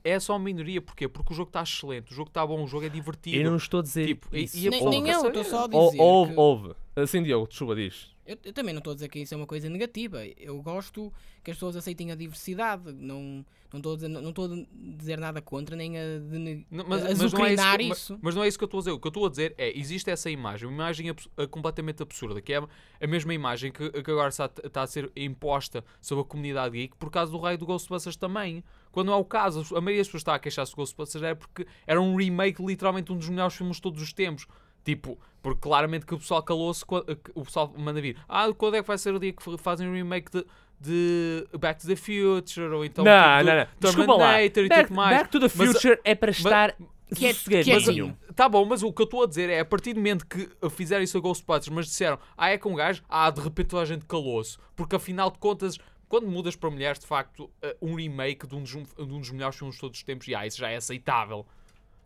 é 0.03 0.19
só 0.19 0.33
uma 0.33 0.39
minoria, 0.45 0.81
porquê? 0.81 1.07
Porque 1.07 1.33
o 1.33 1.35
jogo 1.35 1.49
está 1.49 1.63
excelente, 1.63 2.11
o 2.11 2.15
jogo 2.15 2.29
está 2.29 2.45
bom, 2.45 2.63
o 2.63 2.67
jogo 2.67 2.85
é 2.85 2.89
divertido. 2.89 3.37
Eu 3.37 3.49
não 3.49 3.57
estou 3.57 3.79
a 3.79 3.83
dizer. 3.83 4.05
Tipo, 4.05 4.27
e- 4.35 4.43
isso. 4.43 4.57
e 4.57 4.67
a 4.67 4.69
Nem, 4.71 4.89
nem 4.89 5.09
eu, 5.09 5.27
estou 5.27 5.43
só 5.43 5.63
a 5.65 5.67
dizer. 5.67 5.77
Houve, 6.01 6.33
que- 6.33 6.39
houve. 6.39 6.75
Assim, 6.95 7.23
Diogo, 7.23 7.47
desculpa, 7.47 7.75
diz. 7.75 8.10
Eu, 8.25 8.37
eu 8.43 8.53
também 8.53 8.73
não 8.73 8.79
estou 8.79 8.91
a 8.91 8.93
dizer 8.93 9.09
que 9.09 9.19
isso 9.19 9.33
é 9.33 9.37
uma 9.37 9.47
coisa 9.47 9.67
negativa. 9.69 10.25
Eu 10.37 10.61
gosto 10.61 11.11
que 11.43 11.51
as 11.51 11.57
pessoas 11.57 11.75
aceitem 11.75 12.11
a 12.11 12.15
diversidade. 12.15 12.91
Não 12.93 13.43
estou 13.73 13.93
a 13.93 13.95
dizer, 13.95 14.07
não 14.07 14.29
estou 14.29 14.45
a 14.45 14.65
dizer 14.97 15.19
nada 15.19 15.41
contra, 15.41 15.75
nem 15.75 15.97
a, 15.97 16.19
de, 16.19 16.65
Não, 16.69 16.85
a 16.85 16.87
mas, 16.87 17.03
mas, 17.03 17.03
não 17.03 17.07
é 17.07 17.13
isso 17.13 17.25
azucrinar 17.25 17.77
que, 17.77 17.83
isso. 17.85 18.13
mas, 18.13 18.21
mas 18.21 18.35
não 18.35 18.43
é 18.43 18.47
isso 18.47 18.57
que 18.57 18.63
eu 18.63 18.67
estou 18.67 18.77
a 18.79 18.81
dizer. 18.81 18.91
O 18.91 18.99
que 18.99 19.07
eu 19.07 19.09
estou 19.09 19.25
a 19.25 19.29
dizer 19.29 19.55
é: 19.57 19.77
existe 19.77 20.09
essa 20.09 20.29
imagem, 20.29 20.67
uma 20.67 20.75
imagem 20.75 21.15
completamente 21.49 22.03
absurda, 22.03 22.41
que 22.41 22.53
é 22.53 22.57
a 23.01 23.07
mesma 23.07 23.33
imagem 23.33 23.71
que, 23.71 23.89
que 23.89 24.11
agora 24.11 24.29
está, 24.29 24.49
está 24.63 24.83
a 24.83 24.87
ser 24.87 25.11
imposta 25.15 25.83
sobre 25.99 26.23
a 26.23 26.25
comunidade 26.25 26.77
geek 26.77 26.95
por 26.97 27.09
causa 27.09 27.31
do 27.31 27.39
raio 27.39 27.57
do 27.57 27.65
Ghostbusters 27.65 28.15
também. 28.15 28.63
Quando 28.91 29.07
não 29.07 29.13
é 29.13 29.17
o 29.17 29.25
caso, 29.25 29.61
a 29.75 29.81
maioria 29.81 30.01
das 30.01 30.07
pessoas 30.07 30.21
está 30.21 30.35
a 30.35 30.39
queixar-se 30.39 30.73
do 30.73 30.75
Ghostbusters 30.75 31.23
é 31.23 31.33
porque 31.33 31.65
era 31.87 31.99
um 31.99 32.15
remake, 32.15 32.63
literalmente 32.63 33.11
um 33.11 33.17
dos 33.17 33.29
melhores 33.29 33.55
filmes 33.55 33.77
de 33.77 33.81
todos 33.81 34.01
os 34.01 34.13
tempos. 34.13 34.45
Tipo, 34.83 35.17
porque 35.41 35.59
claramente 35.61 36.05
que 36.05 36.13
o 36.13 36.17
pessoal 36.17 36.41
calou-se, 36.43 36.85
que 36.85 36.93
o 37.35 37.43
pessoal 37.43 37.73
manda 37.77 38.01
vir. 38.01 38.17
Ah, 38.27 38.47
quando 38.57 38.75
é 38.75 38.81
que 38.81 38.87
vai 38.87 38.97
ser 38.97 39.13
o 39.13 39.19
dia 39.19 39.31
que 39.33 39.57
fazem 39.57 39.87
um 39.87 39.93
remake 39.93 40.31
de, 40.31 40.45
de 40.79 41.57
Back 41.59 41.81
to 41.81 41.87
the 41.87 41.95
Future? 41.95 42.73
Ou 42.73 42.83
então 42.85 43.03
não, 43.03 43.37
tipo, 43.39 43.49
não, 43.49 43.57
não. 43.57 43.67
Desculpa 43.79 44.13
lá. 44.15 44.31
Back. 44.33 44.93
Back 44.93 45.29
to 45.29 45.39
the 45.39 45.51
Mas 45.55 45.69
a- 45.69 45.73
Future 45.73 45.99
é 46.03 46.15
para 46.15 46.31
estar 46.31 46.75
Quiet- 47.15 47.35
sossegadinho. 47.35 47.79
quietinho. 47.83 48.17
Tá 48.35 48.47
bom, 48.47 48.63
mas 48.65 48.81
o 48.83 48.91
que 48.93 49.01
eu 49.01 49.05
estou 49.05 49.23
a 49.23 49.27
dizer 49.27 49.49
é 49.49 49.59
a 49.59 49.65
partir 49.65 49.93
do 49.93 49.97
momento 49.99 50.25
que 50.25 50.49
fizeram 50.69 51.03
isso 51.03 51.17
a 51.17 51.21
Ghostbusters, 51.21 51.69
mas 51.69 51.85
disseram, 51.87 52.17
ah, 52.37 52.49
é 52.49 52.57
com 52.57 52.69
um 52.71 52.75
gajo, 52.75 53.03
ah, 53.09 53.29
de 53.29 53.41
repente 53.41 53.67
toda 53.67 53.81
a 53.83 53.85
gente 53.85 54.05
calou-se. 54.05 54.57
Porque 54.75 54.95
afinal 54.95 55.29
de 55.29 55.37
contas, 55.37 55.77
quando 56.07 56.27
mudas 56.27 56.55
para 56.55 56.69
mulheres, 56.71 56.99
de 56.99 57.05
facto, 57.07 57.49
eh, 57.61 57.75
um 57.81 57.95
remake 57.95 58.47
de 58.47 58.55
um 58.55 58.61
dos, 58.63 58.71
de 58.71 58.77
um 59.13 59.19
dos 59.19 59.29
melhores 59.31 59.57
filmes 59.57 59.75
de 59.75 59.81
todos 59.81 59.97
os 59.97 60.03
tempos, 60.03 60.27
e 60.27 60.33
ah, 60.35 60.47
isso 60.47 60.57
já 60.57 60.69
é 60.69 60.77
aceitável. 60.77 61.45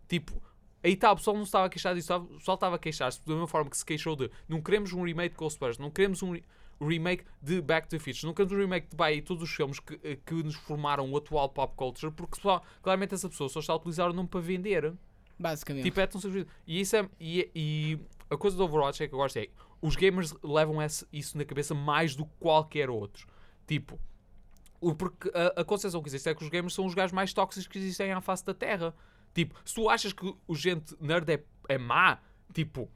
Tipo, 0.08 0.42
aí 0.86 0.94
está, 0.94 1.12
o 1.12 1.16
pessoal 1.16 1.36
não 1.36 1.44
estava 1.44 1.66
a 1.66 1.70
queixar 1.70 1.94
disso, 1.96 2.16
o 2.16 2.26
pessoal 2.38 2.56
estava 2.56 2.76
a 2.76 2.80
queixar-se 2.80 3.20
da 3.26 3.34
mesma 3.34 3.48
forma 3.48 3.70
que 3.70 3.78
se 3.78 3.86
queixou 3.86 4.16
de 4.16 4.30
não 4.48 4.62
queremos 4.62 4.94
um 4.94 5.04
remake 5.04 5.34
de 5.36 5.40
Ghostbusters, 5.40 5.78
não 5.78 5.90
queremos 5.92 6.22
um 6.24 6.32
re- 6.34 6.44
remake 6.80 7.24
de 7.42 7.62
Back 7.62 7.88
to 7.88 7.98
the 7.98 8.00
Future, 8.00 8.26
não 8.28 8.34
queremos 8.34 8.54
um 8.58 8.60
remake 8.62 8.88
de 8.90 8.96
by 8.96 9.22
todos 9.22 9.44
os 9.44 9.50
filmes 9.50 9.80
que, 9.80 10.00
eh, 10.04 10.18
que 10.26 10.34
nos 10.36 10.56
formaram 10.56 11.10
o 11.12 11.18
atual 11.18 11.50
pop 11.50 11.74
culture, 11.76 12.12
porque 12.12 12.36
pessoal, 12.36 12.64
claramente 12.82 13.14
essa 13.14 13.28
pessoa 13.30 13.50
só 13.50 13.60
está 13.60 13.74
a 13.74 13.76
utilizar 13.78 14.10
o 14.10 14.14
nome 14.14 14.28
para 14.30 14.40
vender. 14.42 14.94
Basicamente. 15.40 15.84
Tipo, 15.84 16.00
é 16.00 16.08
tão 16.08 16.22
simples. 16.22 16.46
E, 16.68 16.80
isso 16.80 16.96
é, 16.96 17.10
e, 17.20 17.50
e 17.56 18.00
a 18.30 18.38
coisa 18.38 18.56
do 18.56 18.64
Overwatch 18.64 19.04
é 19.04 19.08
que 19.08 19.14
eu 19.14 19.18
gosto 19.20 19.38
é 19.38 19.48
os 19.82 19.96
gamers 19.96 20.34
levam 20.44 20.82
esse- 20.82 21.06
isso 21.12 21.38
na 21.38 21.44
cabeça 21.46 21.74
mais 21.76 22.16
do 22.16 22.26
que 22.26 22.32
qualquer 22.40 22.90
outro. 22.90 23.28
Tipo, 23.68 24.00
porque 24.98 25.30
a, 25.34 25.62
a 25.62 25.66
concepção 25.66 26.02
que 26.02 26.10
existe 26.10 26.30
é 26.30 26.36
que 26.36 26.44
os 26.44 26.50
gamers 26.50 26.74
são 26.74 26.86
os 26.86 26.94
gajos 26.94 27.12
mais 27.14 27.34
tóxicos 27.34 27.68
que 27.68 27.78
existem 27.78 28.12
à 28.12 28.22
face 28.22 28.46
da 28.46 28.54
Terra. 28.54 28.94
Tipo, 29.36 29.54
se 29.64 29.76
tu 29.76 29.88
achas 29.90 30.12
que 30.14 30.34
o 30.48 30.56
gente 30.56 30.96
nerd 31.00 31.30
é, 31.32 31.44
é 31.70 31.78
má, 31.78 32.18
tipo, 32.54 32.90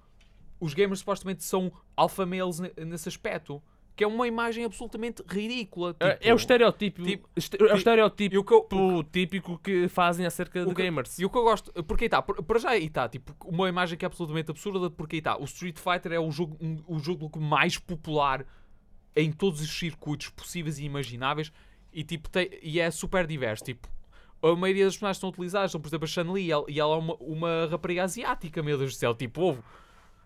os 0.59 0.73
gamers 0.73 0.99
supostamente 0.99 1.43
são 1.43 1.71
alpha 1.95 2.25
males 2.25 2.59
ne- 2.59 2.71
nesse 2.85 3.07
aspecto. 3.09 3.61
Que 3.95 4.05
é 4.05 4.07
uma 4.07 4.25
imagem 4.25 4.63
absolutamente 4.63 5.21
ridícula. 5.27 5.93
É- 5.99 6.13
tipo, 6.13 6.27
é 6.29 6.33
o 6.33 6.37
estereótipo, 6.37 7.03
tipo, 7.03 7.29
este- 7.35 7.57
é 7.61 7.73
o 7.73 7.75
estereótipo 7.75 8.33
E 8.33 8.37
o 8.37 8.43
que 8.45 8.53
eu, 8.53 9.03
típico 9.11 9.57
que 9.59 9.89
fazem 9.89 10.25
acerca 10.25 10.65
de 10.65 10.73
que- 10.73 10.81
gamers. 10.83 11.19
E 11.19 11.25
o 11.25 11.29
que 11.29 11.37
eu 11.37 11.43
gosto, 11.43 11.73
porque 11.83 12.05
aí 12.05 12.07
está, 12.07 12.21
para 12.21 12.57
já 12.59 12.69
aí 12.69 12.85
está, 12.85 13.09
tipo, 13.09 13.35
uma 13.45 13.67
imagem 13.67 13.97
que 13.97 14.05
é 14.05 14.07
absolutamente 14.07 14.49
absurda, 14.49 14.89
porque 14.89 15.17
aí 15.17 15.19
está, 15.19 15.37
o 15.37 15.43
Street 15.43 15.77
Fighter 15.77 16.13
é 16.13 16.19
o 16.19 16.31
jogo, 16.31 16.55
um- 16.61 16.81
o 16.87 16.97
jogo 16.97 17.29
mais 17.37 17.77
popular 17.77 18.45
em 19.13 19.33
todos 19.33 19.59
os 19.59 19.69
circuitos 19.77 20.29
possíveis 20.29 20.79
e 20.79 20.85
imagináveis 20.85 21.51
e, 21.91 22.01
tipo, 22.01 22.29
tem, 22.29 22.49
e 22.63 22.79
é 22.79 22.89
super 22.91 23.27
diverso, 23.27 23.65
tipo, 23.65 23.85
a 24.41 24.55
maioria 24.55 24.85
das 24.85 24.95
personagens 24.95 25.17
que 25.17 25.19
estão 25.19 25.29
utilizadas 25.29 25.71
são, 25.71 25.81
por 25.81 25.87
exemplo, 25.87 26.05
a 26.05 26.07
Chun-Li 26.07 26.45
e 26.45 26.51
ela, 26.51 26.65
e 26.67 26.79
ela 26.79 26.95
é 26.95 26.97
uma, 26.97 27.15
uma 27.15 27.67
rapariga 27.69 28.03
asiática, 28.03 28.63
meu 28.63 28.77
Deus 28.77 28.93
do 28.93 28.97
céu, 28.97 29.13
tipo, 29.13 29.41
ovo. 29.41 29.63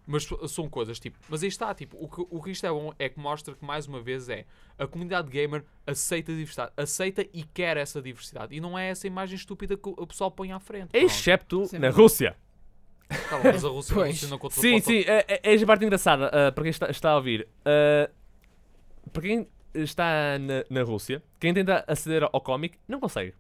Mas 0.06 0.28
são 0.50 0.70
coisas, 0.70 1.00
tipo, 1.00 1.18
mas 1.30 1.44
aí 1.44 1.48
está, 1.48 1.74
tipo, 1.74 1.96
o 1.98 2.10
que, 2.10 2.28
o 2.30 2.44
que 2.44 2.52
isto 2.52 2.66
é 2.66 2.70
bom 2.70 2.94
é 3.00 3.08
que 3.08 3.18
mostra 3.18 3.56
que, 3.56 3.64
mais 3.64 3.88
uma 3.88 4.02
vez, 4.02 4.28
é 4.28 4.46
a 4.78 4.86
comunidade 4.86 5.30
gamer 5.30 5.64
aceita 5.88 6.34
a 6.34 6.36
diversidade, 6.36 6.74
aceita 6.76 7.26
e 7.34 7.44
quer 7.44 7.78
essa 7.78 8.02
diversidade. 8.02 8.54
E 8.54 8.60
não 8.60 8.78
é 8.78 8.90
essa 8.90 9.08
imagem 9.08 9.36
estúpida 9.36 9.78
que 9.78 9.88
o 9.88 10.06
pessoal 10.06 10.30
põe 10.30 10.52
à 10.52 10.60
frente. 10.60 10.90
pronto. 10.90 11.06
Excepto 11.06 11.66
Sim. 11.68 11.80
na 11.80 11.90
Rússia. 11.90 12.36
Tá 13.30 13.38
bom, 13.38 13.44
mas 13.46 13.64
a 13.64 13.70
Rússia 13.70 13.96
Pois. 13.96 14.12
funciona 14.12 14.38
contra 14.38 14.60
Sim, 14.60 14.80
sim, 14.82 15.04
é, 15.08 15.26
é, 15.28 15.56
é 15.56 15.64
a 15.64 15.66
parte 15.66 15.86
engraçada 15.86 16.28
ah, 16.28 16.52
para 16.52 16.64
quem 16.64 16.72
está, 16.72 16.90
está 16.90 17.12
a 17.12 17.16
ouvir. 17.16 17.48
Ah, 17.64 18.10
para 19.12 19.22
quem 19.22 19.48
está 19.74 20.38
na, 20.40 20.66
na 20.70 20.84
Rússia, 20.84 21.24
quem 21.40 21.54
tenta 21.54 21.84
aceder 21.88 22.24
ao 22.24 22.42
cómic 22.42 22.78
não 22.88 23.00
consegue. 23.00 23.34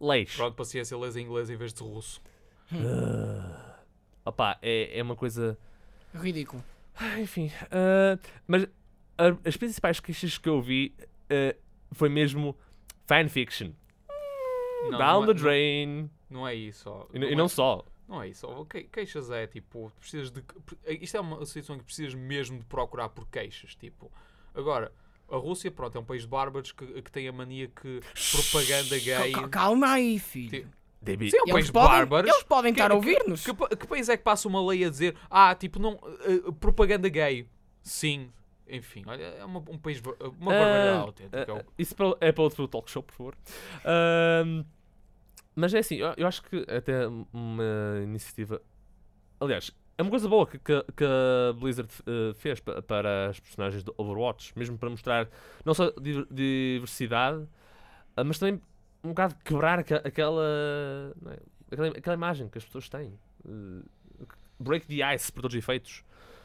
Leis. 0.00 0.34
Pronto, 0.34 0.54
paciência, 0.54 0.96
lês 0.96 1.16
em 1.16 1.24
inglês 1.24 1.50
em 1.50 1.56
vez 1.56 1.72
de 1.72 1.82
russo. 1.82 2.20
Opa, 4.24 4.58
é, 4.62 4.98
é 4.98 5.02
uma 5.02 5.16
coisa. 5.16 5.58
Ridículo. 6.14 6.62
Ah, 6.96 7.20
Enfim. 7.20 7.50
ah, 7.70 8.18
mas 8.46 8.66
as 9.44 9.56
principais 9.56 10.00
queixas 10.00 10.36
que 10.38 10.48
eu 10.48 10.60
vi 10.60 10.94
ah, 11.30 11.54
foi 11.92 12.08
mesmo 12.08 12.56
fanfiction. 13.06 13.72
Não, 14.90 14.98
Down 14.98 15.26
não 15.26 15.26
the 15.26 15.32
é, 15.32 15.42
drain. 15.42 16.10
Não, 16.30 16.40
não 16.40 16.48
é 16.48 16.54
isso. 16.54 16.88
ó. 16.88 17.06
E, 17.12 17.18
n- 17.18 17.32
e 17.32 17.36
não 17.36 17.44
é, 17.44 17.48
só. 17.48 17.84
Não 18.08 18.22
é 18.22 18.28
isso. 18.28 18.46
ó. 18.46 18.64
Que- 18.64 18.84
Queixas 18.84 19.30
é 19.30 19.46
tipo, 19.46 19.92
precisas 20.00 20.30
de. 20.30 20.42
Isto 20.86 21.16
é 21.16 21.20
uma 21.20 21.44
situação 21.44 21.76
em 21.76 21.78
que 21.80 21.84
precisas 21.84 22.14
mesmo 22.14 22.58
de 22.58 22.64
procurar 22.64 23.08
por 23.10 23.26
queixas. 23.28 23.74
Tipo, 23.74 24.10
agora, 24.54 24.90
a 25.30 25.36
Rússia, 25.36 25.70
pronto, 25.70 25.96
é 25.96 26.00
um 26.00 26.04
país 26.04 26.22
de 26.22 26.28
bárbaros 26.28 26.72
que, 26.72 27.02
que 27.02 27.10
tem 27.12 27.28
a 27.28 27.32
mania 27.32 27.68
que 27.68 28.00
propaganda 28.32 28.98
gay. 28.98 29.32
Cal- 29.32 29.48
Calma 29.48 29.92
aí, 29.92 30.18
filho. 30.18 30.68
David. 31.02 31.30
Sim, 31.30 31.38
é 31.38 31.40
um 31.40 31.44
Eles 31.44 31.52
país 31.54 31.70
podem, 31.70 31.88
bárbaros. 31.90 32.30
eles 32.30 32.42
podem 32.42 32.74
Que- 32.74 32.80
estar 32.80 32.86
a 32.86 32.90
que- 32.90 32.96
ouvir-nos. 32.96 33.44
Que, 33.44 33.54
pa- 33.54 33.68
que 33.68 33.86
país 33.86 34.08
é 34.08 34.16
que 34.16 34.22
passa 34.22 34.46
uma 34.48 34.64
lei 34.66 34.84
a 34.84 34.90
dizer, 34.90 35.16
ah, 35.30 35.54
tipo, 35.54 35.78
não, 35.78 35.98
eh, 36.26 36.52
propaganda 36.60 37.08
gay? 37.08 37.46
Sim. 37.82 38.30
Enfim, 38.68 39.02
olha, 39.06 39.22
é 39.24 39.44
uma- 39.44 39.58
um 39.68 39.78
país, 39.78 40.00
uma 40.00 40.52
barbaridade 40.52 40.88
Ah, 40.96 41.00
autêntica. 41.00 41.38
ah, 41.38 41.44
é 41.48 41.52
o- 41.54 41.56
ah, 41.58 41.64
isso 41.78 41.96
para- 41.96 42.16
é 42.20 42.30
para 42.30 42.42
outro 42.44 42.68
talk 42.68 42.90
show, 42.90 43.02
por 43.02 43.14
favor. 43.14 43.36
Mas 45.54 45.74
é 45.74 45.78
assim, 45.78 45.96
eu, 45.96 46.12
eu 46.16 46.26
acho 46.26 46.42
que 46.42 46.64
até 46.70 47.06
uma 47.32 47.64
iniciativa. 48.02 48.62
Aliás, 49.40 49.70
é 50.00 50.02
uma 50.02 50.10
coisa 50.10 50.28
boa 50.28 50.46
que, 50.46 50.58
que, 50.58 50.82
que 50.96 51.04
a 51.04 51.52
Blizzard 51.52 51.90
eh, 52.06 52.32
fez 52.34 52.58
pa- 52.60 52.80
para 52.80 53.28
as 53.28 53.38
personagens 53.38 53.82
do 53.84 53.94
Overwatch, 53.98 54.52
mesmo 54.58 54.78
para 54.78 54.88
mostrar 54.88 55.28
não 55.64 55.74
só 55.74 55.90
diver- 55.90 56.26
diversidade, 56.30 57.46
ah, 58.16 58.24
mas 58.24 58.38
também 58.38 58.60
um 59.04 59.10
bocado 59.10 59.34
quebrar 59.44 59.78
aque- 59.78 59.94
aquela, 59.94 61.14
não 61.20 61.32
é? 61.32 61.38
aquela, 61.70 61.88
aquela 61.88 62.14
imagem 62.16 62.48
que 62.48 62.58
as 62.58 62.64
pessoas 62.64 62.88
têm. 62.88 63.18
Eh, 63.46 63.82
break 64.58 64.86
the 64.86 65.14
ice 65.14 65.30
por 65.32 65.42
todos 65.42 65.54
os 65.54 65.58
efeitos. 65.62 66.02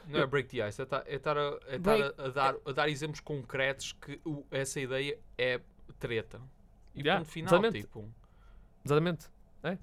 Não 0.07 0.19
é 0.19 0.25
break 0.27 0.49
the 0.49 0.67
ice, 0.69 0.81
é 0.81 0.83
estar 0.83 1.03
é 1.07 1.39
a, 1.39 1.59
é 1.67 2.23
a, 2.23 2.25
a 2.25 2.29
dar, 2.29 2.55
a 2.65 2.71
dar 2.71 2.89
exemplos 2.89 3.19
concretos 3.21 3.93
que 3.93 4.19
o- 4.25 4.45
essa 4.51 4.79
ideia 4.79 5.17
é 5.37 5.59
treta. 5.97 6.39
E 6.93 6.99
Yeah, 7.01 7.19
ponto 7.21 7.31
final, 7.31 7.47
exatamente. 7.53 7.81
tipo. 7.81 8.09
Exatamente. 8.85 9.27
É. 9.63 9.77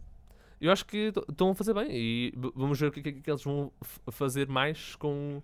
Eu 0.63 0.71
acho 0.73 0.87
que 0.87 1.13
estão 1.29 1.51
a 1.51 1.55
fazer 1.55 1.75
bem 1.75 1.89
e 1.91 2.33
vamos 2.55 2.79
ver 2.79 2.87
o 2.87 2.93
que, 2.93 3.01
é 3.01 3.03
que- 3.03 3.13
que 3.21 3.31
eles 3.31 3.43
vão 3.43 3.73
fazer 4.13 4.49
mais 4.49 4.95
com 4.97 5.43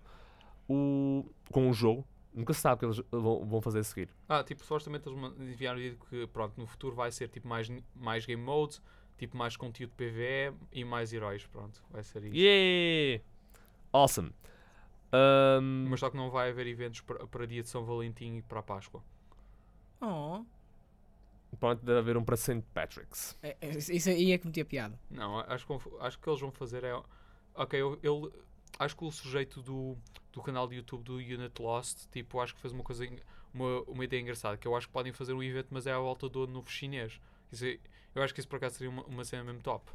o, 0.67 1.25
com 1.51 1.69
o 1.69 1.73
jogo. 1.73 2.05
Nunca 2.33 2.53
se 2.53 2.61
sabe 2.61 2.75
o 2.75 2.79
que 2.79 2.85
eles 2.85 3.01
vão, 3.11 3.45
vão 3.45 3.61
fazer 3.61 3.79
a 3.79 3.83
seguir. 3.83 4.09
Ah, 4.29 4.43
tipo, 4.43 4.63
supostamente 4.63 5.09
eles 5.09 5.19
enviaram 5.39 5.79
que, 6.09 6.25
pronto, 6.27 6.53
no 6.57 6.65
futuro 6.65 6.95
vai 6.95 7.11
ser 7.11 7.27
tipo 7.27 7.47
mais, 7.47 7.69
mais 7.95 8.25
game 8.25 8.41
modes, 8.41 8.81
tipo 9.17 9.35
mais 9.35 9.57
conteúdo 9.57 9.91
PvE 9.97 10.53
e 10.71 10.85
mais 10.85 11.11
heróis, 11.11 11.45
pronto, 11.47 11.83
vai 11.91 12.03
ser 12.03 12.23
isso. 12.23 12.35
Yeah! 12.35 13.21
Awesome. 13.91 14.31
Ahm, 15.11 15.87
Mas 15.89 15.99
só 15.99 16.09
que 16.09 16.15
não 16.15 16.29
vai 16.29 16.49
haver 16.51 16.67
eventos 16.67 17.01
para, 17.01 17.27
para 17.27 17.45
dia 17.47 17.63
de 17.63 17.67
São 17.67 17.83
Valentim 17.83 18.37
e 18.37 18.41
para 18.43 18.59
a 18.59 18.63
Páscoa. 18.63 19.03
Oh, 20.01 20.43
pronto, 21.57 21.83
deve 21.85 21.99
haver 21.99 22.17
um 22.17 22.23
para 22.23 22.35
St. 22.37 22.61
Patrick's. 22.73 23.37
é- 23.41 23.57
é- 23.61 23.69
isso 23.77 24.09
aí 24.09 24.31
é 24.31 24.37
que 24.37 24.45
metia 24.47 24.65
piada. 24.65 24.99
Não, 25.09 25.39
acho 25.39 25.65
que, 25.65 25.73
acho 25.99 26.19
que 26.19 26.29
eles 26.29 26.39
vão 26.41 26.51
fazer 26.51 26.83
é. 26.83 26.93
Ok, 27.55 27.79
eu, 27.79 27.97
eu- 28.03 28.31
acho 28.77 28.95
que 28.95 29.03
o 29.03 29.11
sujeito 29.11 29.61
do, 29.61 29.97
do 30.31 30.41
canal 30.41 30.67
de 30.67 30.75
YouTube 30.77 31.03
do 31.03 31.15
Unit 31.15 31.61
Lost, 31.61 32.07
tipo, 32.11 32.39
acho 32.39 32.55
que 32.55 32.61
fez 32.61 32.73
uma 32.73 32.83
coisa, 32.83 33.05
uma, 33.53 33.81
uma 33.81 34.03
ideia 34.05 34.21
engraçada, 34.21 34.57
que 34.57 34.67
eu 34.67 34.75
acho 34.75 34.87
que 34.87 34.93
podem 34.93 35.11
fazer 35.11 35.33
um 35.33 35.43
evento, 35.43 35.67
mas 35.71 35.85
é 35.87 35.91
à 35.91 35.99
volta 35.99 36.29
do 36.29 36.43
ano 36.43 36.53
novo 36.53 36.69
chinês. 36.69 37.19
Isso 37.51 37.65
eu 38.15 38.23
acho 38.23 38.33
que 38.33 38.39
isso 38.39 38.47
por 38.47 38.57
acaso 38.57 38.75
seria 38.75 38.89
uma, 38.89 39.03
uma 39.03 39.23
cena 39.25 39.43
mesmo 39.43 39.61
top. 39.61 39.91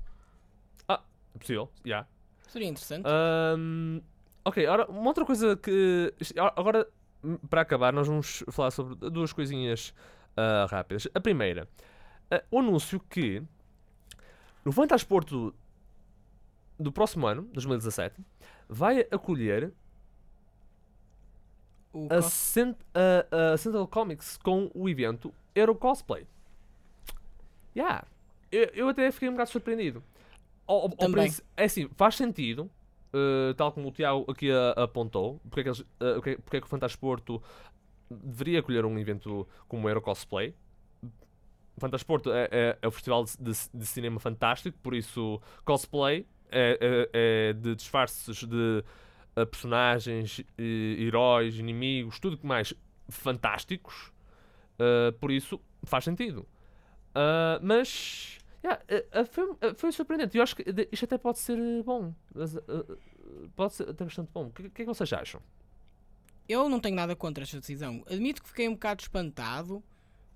É 0.88 1.38
possível, 1.38 1.68
já. 1.84 2.06
Seria 2.48 2.68
interessante. 2.68 3.04
Ahm, 3.08 4.00
ok, 4.44 4.64
ora, 4.66 4.88
uma 4.88 5.08
outra 5.08 5.24
coisa 5.24 5.56
que. 5.56 6.14
Agora, 6.54 6.86
para 7.50 7.62
acabar, 7.62 7.92
nós 7.92 8.06
vamos 8.06 8.44
falar 8.50 8.70
sobre 8.70 8.94
duas 9.10 9.32
coisinhas 9.32 9.92
ah, 10.36 10.66
rápidas. 10.70 11.08
A 11.14 11.20
primeira, 11.20 11.68
ah, 12.30 12.42
o 12.50 12.58
anúncio 12.58 13.00
que 13.00 13.42
no 14.64 14.72
Fantasporto 14.72 15.54
do 16.78 16.90
próximo 16.90 17.26
ano, 17.26 17.42
2017, 17.52 18.20
vai 18.68 19.00
acolher 19.10 19.72
o 21.92 22.08
a, 22.10 22.22
Cent 22.22 22.76
a, 22.94 23.52
a 23.52 23.56
Central 23.56 23.86
Comics 23.86 24.36
com 24.38 24.70
o 24.74 24.88
evento 24.88 25.32
Euro 25.54 25.74
Cosplay. 25.74 26.26
Yeah. 27.76 28.04
Eu, 28.50 28.64
eu 28.74 28.88
até 28.88 29.10
fiquei 29.12 29.28
um 29.28 29.32
bocado 29.32 29.50
surpreendido. 29.50 30.02
Ao 30.66 30.88
Também. 30.88 31.30
é 31.56 31.64
assim, 31.64 31.88
faz 31.96 32.16
sentido, 32.16 32.70
eh, 33.12 33.52
tal 33.54 33.70
como 33.70 33.88
o 33.88 33.92
Tiago 33.92 34.24
aqui 34.30 34.50
a- 34.50 34.70
apontou, 34.84 35.40
porque 35.50 35.60
é 35.60 35.62
que, 35.64 35.68
eles, 35.68 35.80
eh, 36.00 36.14
porque, 36.14 36.30
é- 36.30 36.36
porque 36.38 36.56
é 36.56 36.60
que 36.60 36.66
o 36.66 36.70
Fantasporto 36.70 37.42
deveria 38.22 38.60
acolher 38.60 38.84
um 38.84 38.98
evento 38.98 39.46
como 39.68 39.86
o 39.86 39.90
Euro 39.90 40.00
Cosplay. 40.02 40.54
O 41.76 41.80
Fantasporto 41.80 42.32
é, 42.32 42.48
é, 42.52 42.78
é 42.82 42.86
o 42.88 42.90
festival 42.90 43.24
de, 43.24 43.52
de- 43.74 43.86
cinema 43.86 44.20
fantástico, 44.20 44.78
por 44.80 44.94
isso 44.94 45.40
cosplay 45.64 46.24
é, 46.50 46.78
é- 47.12 47.48
é 47.50 47.52
de 47.52 47.74
disfarces 47.74 48.44
de 48.44 48.84
uh, 49.36 49.46
personagens, 49.46 50.40
eh, 50.56 50.62
heróis, 51.02 51.58
inimigos, 51.58 52.20
tudo 52.20 52.38
que 52.38 52.46
mais 52.46 52.72
fantásticos. 53.08 54.12
Uh, 54.78 55.12
por 55.18 55.32
isso 55.32 55.60
faz 55.84 56.04
sentido. 56.04 56.46
Uh, 57.10 57.58
mas 57.62 58.38
yeah, 58.64 58.80
uh, 59.20 59.26
foi, 59.26 59.74
foi 59.74 59.92
surpreendente. 59.92 60.36
Eu 60.36 60.42
acho 60.44 60.54
que 60.54 60.64
isto 60.92 61.04
até 61.04 61.18
pode 61.18 61.38
ser 61.40 61.58
bom. 61.82 62.14
Pode 63.56 63.72
ser 63.74 63.88
até 63.88 64.04
bastante 64.04 64.30
bom. 64.32 64.46
O 64.46 64.50
que, 64.50 64.62
que 64.70 64.82
é 64.82 64.84
que 64.84 64.86
vocês 64.86 65.12
acham? 65.12 65.40
Eu 66.48 66.68
não 66.68 66.78
tenho 66.78 66.94
nada 66.96 67.16
contra 67.16 67.42
esta 67.44 67.58
decisão. 67.58 68.04
Admito 68.06 68.42
que 68.42 68.48
fiquei 68.48 68.68
um 68.68 68.74
bocado 68.74 69.02
espantado 69.02 69.82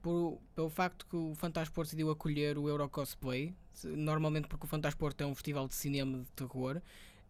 por, 0.00 0.40
pelo 0.54 0.70
facto 0.70 1.06
que 1.06 1.16
o 1.16 1.34
Fantasport 1.34 1.86
decidiu 1.86 2.10
acolher 2.10 2.56
o 2.56 2.68
Euro 2.68 2.88
Cosplay. 2.88 3.54
Normalmente 3.84 4.48
porque 4.48 4.64
o 4.64 4.68
Fantasport 4.68 5.20
é 5.20 5.26
um 5.26 5.34
festival 5.34 5.68
de 5.68 5.74
cinema 5.74 6.18
de 6.18 6.30
terror. 6.32 6.80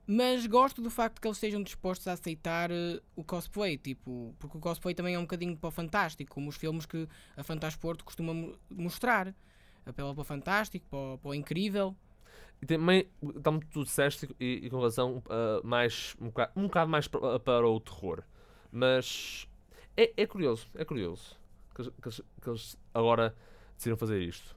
Mas 0.06 0.46
gosto 0.46 0.80
do 0.80 0.88
facto 0.88 1.20
que 1.20 1.26
eles 1.28 1.36
estejam 1.36 1.62
dispostos 1.62 2.06
a 2.08 2.12
aceitar 2.12 2.70
eh, 2.70 2.98
o 3.14 3.22
cosplay, 3.22 3.76
tipo, 3.76 4.34
porque 4.38 4.56
o 4.56 4.60
cosplay 4.60 4.94
também 4.94 5.14
é 5.14 5.18
um 5.18 5.22
bocadinho 5.22 5.54
para 5.54 5.68
o 5.68 5.70
fantástico, 5.70 6.32
como 6.34 6.48
os 6.48 6.56
filmes 6.56 6.86
que 6.86 7.06
a 7.36 7.42
Fantasport 7.44 8.02
costuma 8.02 8.32
mo- 8.32 8.56
mostrar. 8.70 9.34
Apela 9.84 10.14
para 10.14 10.22
o 10.22 10.24
fantástico, 10.24 10.86
para 10.88 10.98
o, 10.98 11.18
para 11.18 11.28
o 11.30 11.34
incrível. 11.34 11.94
E 12.62 12.64
também, 12.64 13.06
como 13.44 13.60
tu 13.60 13.84
disseste, 13.84 14.26
e, 14.40 14.60
e 14.64 14.70
com 14.70 14.80
razão, 14.80 15.18
uh, 15.26 15.66
mais, 15.66 16.16
um, 16.18 16.28
bocado, 16.28 16.52
um 16.56 16.62
bocado 16.62 16.90
mais 16.90 17.06
para, 17.06 17.38
para 17.38 17.68
o 17.68 17.78
terror. 17.78 18.22
Mas 18.72 19.48
é, 19.96 20.12
é 20.16 20.26
curioso, 20.26 20.68
é 20.74 20.84
curioso 20.84 21.36
que, 21.74 21.82
eles- 21.82 21.92
que 22.02 22.22
que 22.42 22.48
eles 22.50 22.78
agora 22.94 23.34
decidiram 23.76 23.96
fazer 23.96 24.20
isto. 24.22 24.56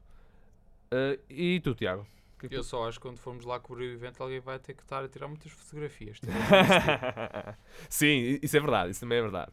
Uh, 0.94 1.18
e 1.30 1.60
tu, 1.62 1.74
Tiago? 1.74 2.06
Que 2.38 2.48
é 2.48 2.50
que 2.50 2.56
Eu 2.56 2.62
tu- 2.62 2.66
só 2.66 2.88
acho 2.88 3.00
que 3.00 3.04
quando 3.08 3.18
formos 3.20 3.46
lá 3.46 3.60
cobrir 3.60 3.88
o 3.90 3.94
evento, 3.94 4.22
alguém 4.22 4.40
vai 4.40 4.60
ter 4.60 4.74
que 4.74 4.82
estar 4.82 5.04
a 5.04 5.08
tirar 5.08 5.28
muitas 5.28 5.52
fotografias. 5.52 6.20
Sim, 7.90 8.40
isso 8.42 8.58
é 8.58 8.60
verdade, 8.60 8.92
isso 8.92 9.00
também 9.02 9.20
é 9.20 9.22
verdade. 9.22 9.52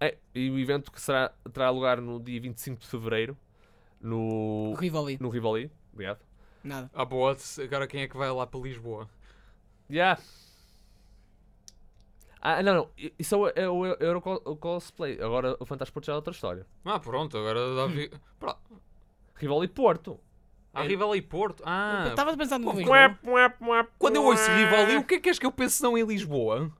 É, 0.00 0.18
e 0.34 0.50
o 0.50 0.58
evento 0.58 0.90
que 0.90 1.00
será, 1.00 1.32
terá 1.52 1.70
lugar 1.70 2.00
no 2.00 2.18
dia 2.20 2.40
25 2.40 2.80
de 2.80 2.86
Fevereiro 2.88 3.36
no, 4.00 4.72
O 4.72 4.74
Rivali. 4.74 5.16
no 5.20 5.28
Rivoli. 5.28 5.70
Obrigado. 5.92 6.20
Nada. 6.64 6.90
ah, 6.94 7.04
boa, 7.04 7.36
agora 7.64 7.86
quem 7.86 8.02
é 8.02 8.08
que 8.08 8.16
vai 8.16 8.30
lá 8.30 8.46
para 8.46 8.60
Lisboa? 8.60 9.08
Yeah. 9.90 10.20
Ah, 12.44 12.60
não, 12.62 12.74
não. 12.74 12.88
Isso 13.18 13.34
é 13.34 13.38
o, 13.38 13.48
é 13.54 13.68
o 13.70 13.86
Euro 13.86 14.20
co- 14.20 14.40
Cosplay. 14.56 15.14
Agora 15.22 15.56
o 15.60 15.64
Fantasport 15.64 16.04
já 16.04 16.12
é 16.12 16.16
outra 16.16 16.32
história. 16.32 16.66
Ah, 16.84 16.98
pronto, 16.98 17.38
agora 17.38 17.74
dá 17.76 17.86
vi... 17.94 18.10
Pro- 18.40 18.56
Rivoli 19.36 19.68
Porto. 19.68 20.18
Ah, 20.74 20.82
Rivali 20.82 21.18
e 21.18 21.22
Porto. 21.22 21.62
Ah, 21.66 22.06
estava 22.08 22.36
pensando 22.36 22.64
no 22.64 22.72
Lisboa. 22.72 23.16
Quando 23.98 24.16
eu 24.16 24.24
ouço 24.24 24.50
Rivali, 24.50 24.96
o 24.96 25.04
que 25.04 25.14
é 25.16 25.20
que 25.20 25.28
és 25.28 25.38
que 25.38 25.46
eu 25.46 25.52
penso 25.52 25.82
não 25.82 25.96
em 25.96 26.02
Lisboa? 26.04 26.72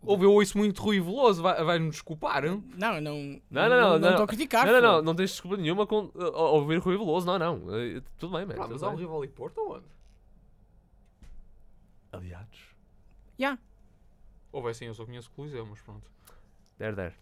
Ou 0.00 0.22
eu 0.22 0.32
ouço 0.32 0.56
muito 0.56 0.80
Rui 0.80 1.00
Veloso, 1.00 1.42
vai- 1.42 1.62
vai-me 1.64 1.90
desculpar? 1.90 2.44
Não, 2.44 2.62
não. 3.00 3.00
Não, 3.00 3.40
não, 3.50 3.68
não, 3.68 3.68
Não 3.68 3.98
não. 3.98 4.10
estou 4.10 4.24
a 4.24 4.28
criticar. 4.28 4.64
não, 4.64 4.72
não, 4.74 4.80
não. 4.80 5.02
Não 5.02 5.14
tens 5.16 5.30
desculpa 5.32 5.56
nenhuma 5.56 5.86
com 5.86 6.04
uh, 6.14 6.32
ouvir 6.54 6.78
Rui 6.78 6.96
Veloso. 6.96 7.26
Não, 7.26 7.36
não. 7.38 7.76
Eh, 7.76 8.00
tudo 8.16 8.36
bem, 8.36 8.46
man. 8.46 8.54
Ah, 8.54 8.62
tudo 8.62 8.72
mas 8.74 8.82
há 8.84 8.88
um 8.90 9.24
e 9.24 9.28
Porto 9.28 9.60
onde? 9.68 9.84
Aliados. 12.12 12.74
Ya. 13.38 13.58
Ou 14.58 14.62
vai 14.64 14.74
sim, 14.74 14.86
eu 14.86 14.94
só 14.94 15.04
conheço 15.06 15.30
Coliseu, 15.36 15.64
mas 15.64 15.80
pronto. 15.80 16.10
Der, 16.80 16.92
der. 16.92 17.14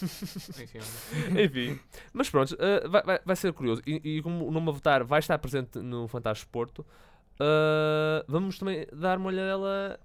Enfim. 1.44 1.80
Mas 2.12 2.30
pronto, 2.30 2.56
eh, 2.60 2.86
vai, 2.86 3.02
vai, 3.02 3.20
vai 3.24 3.34
ser 3.34 3.52
curioso. 3.52 3.82
E, 3.84 4.00
e 4.18 4.22
como 4.22 4.46
o 4.46 4.50
nome 4.52 4.68
a 4.68 4.72
votar 4.72 5.02
vai 5.02 5.18
estar 5.18 5.36
presente 5.40 5.80
no 5.80 6.06
Fantástico 6.06 6.52
Porto, 6.52 6.86
eh, 7.40 8.24
vamos 8.28 8.60
também 8.60 8.86
dar 8.92 9.18
uma 9.18 9.26
olhadela 9.26 9.98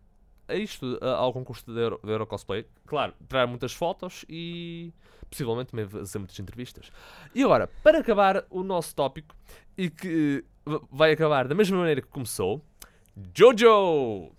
a 0.48 0.56
isto, 0.56 0.98
a- 1.00 1.12
ao 1.18 1.32
concurso 1.32 1.64
de 1.72 1.80
Euro, 1.80 2.00
Euro 2.04 2.26
Cosplay. 2.26 2.66
Claro, 2.88 3.14
terá 3.30 3.46
muitas 3.46 3.72
fotos 3.72 4.26
e 4.28 4.92
possivelmente 5.30 5.70
também 5.70 5.88
fazer 5.88 6.18
muitas 6.18 6.40
entrevistas. 6.40 6.92
E 7.36 7.44
agora, 7.44 7.68
para 7.84 8.00
acabar 8.00 8.46
o 8.50 8.64
nosso 8.64 8.96
tópico, 8.96 9.36
e 9.78 9.92
que 9.92 10.44
eh, 10.66 10.80
vai 10.92 11.12
acabar 11.12 11.48
da 11.48 11.54
mesma 11.54 11.78
maneira 11.78 12.02
que 12.02 12.08
começou, 12.08 12.66
Jojo! 13.32 14.32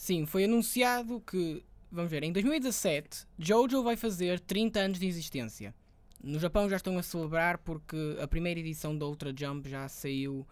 Sim, 0.00 0.26
foi 0.26 0.44
anunciado 0.44 1.20
que, 1.20 1.60
vamos 1.90 2.08
ver, 2.10 2.22
em 2.22 2.30
2017, 2.32 3.26
Jojo 3.36 3.82
vai 3.82 3.96
fazer 3.96 4.38
30 4.38 4.78
anos 4.78 4.98
de 5.00 5.08
existência. 5.08 5.74
No 6.22 6.38
Japão 6.38 6.68
já 6.68 6.76
estão 6.76 6.96
a 6.96 7.02
celebrar 7.02 7.58
porque 7.58 8.16
a 8.22 8.28
primeira 8.28 8.60
edição 8.60 8.96
da 8.96 9.04
Ultra 9.06 9.34
Jump 9.36 9.68
já 9.68 9.88
saiu 9.88 10.46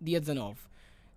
dia 0.00 0.18
19. 0.18 0.58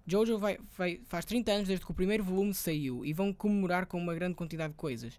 Jojo 0.06 0.38
vai, 0.38 0.58
vai- 0.78 1.00
faz 1.06 1.24
30 1.24 1.52
anos 1.54 1.68
desde 1.70 1.86
que 1.86 1.92
o 1.92 1.96
primeiro 1.96 2.26
volume 2.26 2.54
saiu 2.54 3.06
e 3.06 3.14
vão 3.14 3.32
comemorar 3.34 3.86
com 3.86 3.98
uma 3.98 4.14
grande 4.14 4.36
quantidade 4.36 4.74
de 4.74 4.78
coisas. 4.78 5.18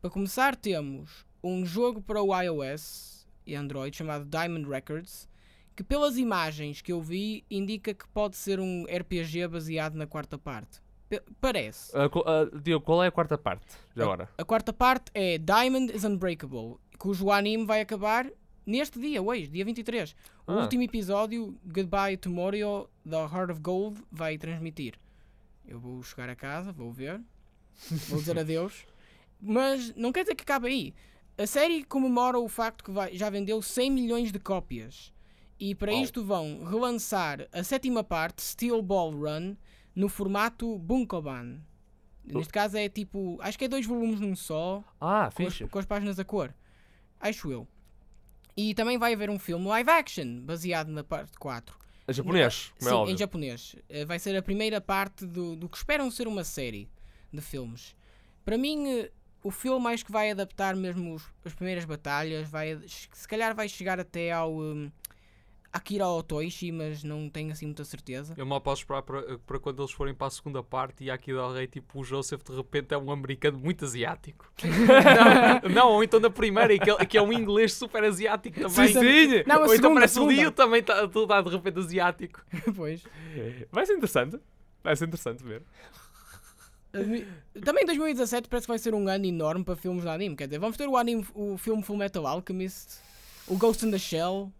Para 0.00 0.08
começar, 0.10 0.54
temos 0.54 1.26
um 1.42 1.66
jogo 1.66 2.00
para 2.00 2.22
o 2.22 2.40
iOS 2.40 3.26
e 3.44 3.56
Android 3.56 3.96
chamado 3.96 4.24
Diamond 4.24 4.68
Records, 4.68 5.28
que 5.74 5.82
pelas 5.82 6.16
imagens 6.16 6.80
que 6.80 6.92
eu 6.92 7.02
vi 7.02 7.44
indica 7.50 7.92
que 7.92 8.06
pode 8.08 8.36
ser 8.36 8.60
um 8.60 8.84
RPG 8.84 9.48
baseado 9.48 9.94
na 9.96 10.06
quarta 10.06 10.38
parte. 10.38 10.80
Parece. 11.40 11.92
Co- 12.10 12.24
ah, 12.26 12.44
Diogo, 12.62 12.84
qual 12.84 13.02
é 13.02 13.06
a 13.08 13.10
quarta 13.10 13.38
parte? 13.38 13.64
Já 13.96 14.02
agora. 14.04 14.28
A 14.36 14.44
quarta 14.44 14.72
parte 14.72 15.10
é 15.14 15.38
Diamond 15.38 15.94
is 15.94 16.04
Unbreakable, 16.04 16.76
cujo 16.98 17.30
anime 17.30 17.64
vai 17.64 17.80
acabar 17.80 18.26
neste 18.66 18.98
dia, 19.00 19.22
hoje, 19.22 19.46
dia 19.48 19.64
23. 19.64 20.14
O 20.46 20.52
Ah. 20.52 20.62
último 20.62 20.82
episódio, 20.82 21.58
Goodbye 21.64 22.16
Tomorrow, 22.16 22.90
da 23.04 23.20
Heart 23.22 23.50
of 23.52 23.60
Gold, 23.60 24.02
vai 24.10 24.36
transmitir. 24.36 24.94
Eu 25.66 25.78
vou 25.78 26.02
chegar 26.02 26.28
a 26.28 26.36
casa, 26.36 26.72
vou 26.72 26.92
ver, 26.92 27.20
vou 28.08 28.18
dizer 28.18 28.38
adeus. 28.38 28.84
Mas 29.40 29.94
não 29.94 30.12
quer 30.12 30.22
dizer 30.24 30.34
que 30.34 30.42
acabe 30.42 30.68
aí. 30.68 30.94
A 31.36 31.46
série 31.46 31.84
comemora 31.84 32.38
o 32.38 32.48
facto 32.48 32.82
que 32.84 32.90
vai- 32.90 33.14
já 33.16 33.30
vendeu 33.30 33.62
100 33.62 33.90
milhões 33.90 34.32
de 34.32 34.38
cópias. 34.38 35.12
E 35.60 35.74
para 35.74 35.92
Oh. 35.92 36.02
isto 36.02 36.24
vão 36.24 36.64
relançar 36.64 37.48
a 37.52 37.62
sétima 37.62 38.02
parte, 38.04 38.42
Steel 38.42 38.80
Ball 38.82 39.10
Run, 39.12 39.56
no 39.98 40.08
formato 40.08 40.78
Bunkoban. 40.78 41.58
Neste 42.24 42.52
caso 42.52 42.76
é 42.76 42.88
tipo, 42.88 43.36
acho 43.40 43.58
que 43.58 43.64
é 43.64 43.68
dois 43.68 43.84
volumes 43.84 44.20
num 44.20 44.36
só, 44.36 44.84
Ah, 45.00 45.28
com 45.34 45.46
as, 45.46 45.58
com 45.58 45.78
as 45.78 45.86
páginas 45.86 46.18
a 46.20 46.24
cor. 46.24 46.54
Acho 47.18 47.50
eu. 47.50 47.66
E 48.56 48.74
também 48.74 48.96
vai 48.98 49.12
haver 49.14 49.28
um 49.30 49.38
filme 49.38 49.66
live 49.66 49.90
action, 49.90 50.40
baseado 50.42 50.88
na 50.88 51.02
parte 51.02 51.36
4. 51.38 51.76
É 52.06 52.12
japonês, 52.12 52.72
como 52.78 52.88
é 52.88 52.92
Sim, 52.92 52.96
óbvio. 52.98 53.14
em 53.14 53.18
japonês. 53.18 53.76
Eh, 53.88 54.04
Vai 54.04 54.18
ser 54.18 54.36
a 54.36 54.42
primeira 54.42 54.80
parte 54.80 55.26
do, 55.26 55.56
do 55.56 55.68
que 55.68 55.76
esperam 55.76 56.10
ser 56.10 56.28
uma 56.28 56.44
série 56.44 56.88
de 57.32 57.40
filmes. 57.40 57.96
Para 58.44 58.56
mim, 58.58 58.88
eh, 58.88 59.10
o 59.42 59.50
filme 59.50 59.86
acho 59.88 60.04
que 60.04 60.12
vai 60.12 60.30
adaptar 60.30 60.76
mesmo 60.76 61.14
os- 61.14 61.24
as 61.44 61.54
primeiras 61.54 61.84
batalhas. 61.84 62.48
Vai, 62.48 62.78
se 62.86 63.26
calhar 63.28 63.54
vai 63.54 63.68
chegar 63.68 63.98
até 64.00 64.32
ao 64.32 64.54
hum, 64.54 64.90
Akira 65.70 66.08
Otoishi, 66.08 66.72
mas 66.72 67.04
não 67.04 67.28
tenho 67.28 67.52
assim 67.52 67.66
muita 67.66 67.84
certeza. 67.84 68.34
Eu 68.36 68.46
mal 68.46 68.60
posso 68.60 68.82
esperar 68.82 69.02
para, 69.02 69.38
para 69.38 69.58
quando 69.58 69.82
eles 69.82 69.92
forem 69.92 70.14
para 70.14 70.28
a 70.28 70.30
segunda 70.30 70.62
parte 70.62 71.04
e 71.04 71.10
aqui 71.10 71.32
Del 71.32 71.52
Rey, 71.52 71.66
tipo, 71.66 72.00
o 72.00 72.04
Joseph 72.04 72.42
de 72.42 72.56
repente 72.56 72.94
é 72.94 72.98
um 72.98 73.10
americano 73.10 73.58
muito 73.58 73.84
asiático. 73.84 74.50
não, 75.62 75.74
não, 75.74 75.88
ou 75.92 76.02
então 76.04 76.18
na 76.18 76.30
primeira, 76.30 76.72
e 76.72 76.78
que, 76.78 76.90
ele- 76.90 77.04
que 77.04 77.18
é 77.18 77.22
um 77.22 77.32
inglês 77.32 77.74
super 77.74 78.02
asiático 78.02 78.60
também. 78.60 78.88
sim. 78.88 79.44
Não, 79.46 79.56
a 79.56 79.66
ou 79.66 79.74
então 79.74 79.74
segunda, 79.74 79.88
a 79.88 79.94
parece 79.94 80.20
o. 80.20 80.28
Dio 80.28 80.50
também 80.52 80.80
está 80.80 81.06
tá, 81.06 81.42
de 81.42 81.50
repente 81.50 81.78
asiático. 81.78 82.42
pois. 82.74 83.02
Vai 83.70 83.84
ser 83.84 83.92
interessante. 83.92 84.40
Vai 84.82 84.96
ser 84.96 85.04
interessante 85.04 85.44
ver. 85.44 85.62
Também 87.62 87.84
2017 87.84 88.48
parece 88.48 88.66
que 88.66 88.72
vai 88.72 88.78
ser 88.78 88.94
um 88.94 89.06
ano 89.06 89.26
enorme 89.26 89.64
para 89.64 89.76
filmes 89.76 90.02
de 90.02 90.08
anime. 90.08 90.34
Quer 90.34 90.46
dizer, 90.46 90.58
vamos 90.58 90.76
ter 90.76 90.88
o, 90.88 90.96
anime, 90.96 91.26
o 91.34 91.58
filme 91.58 91.82
Full 91.82 91.96
Metal 91.98 92.26
Alchemist, 92.26 93.00
o 93.46 93.56
Ghost 93.56 93.84
in 93.84 93.90
the 93.90 93.98
Shell. 93.98 94.50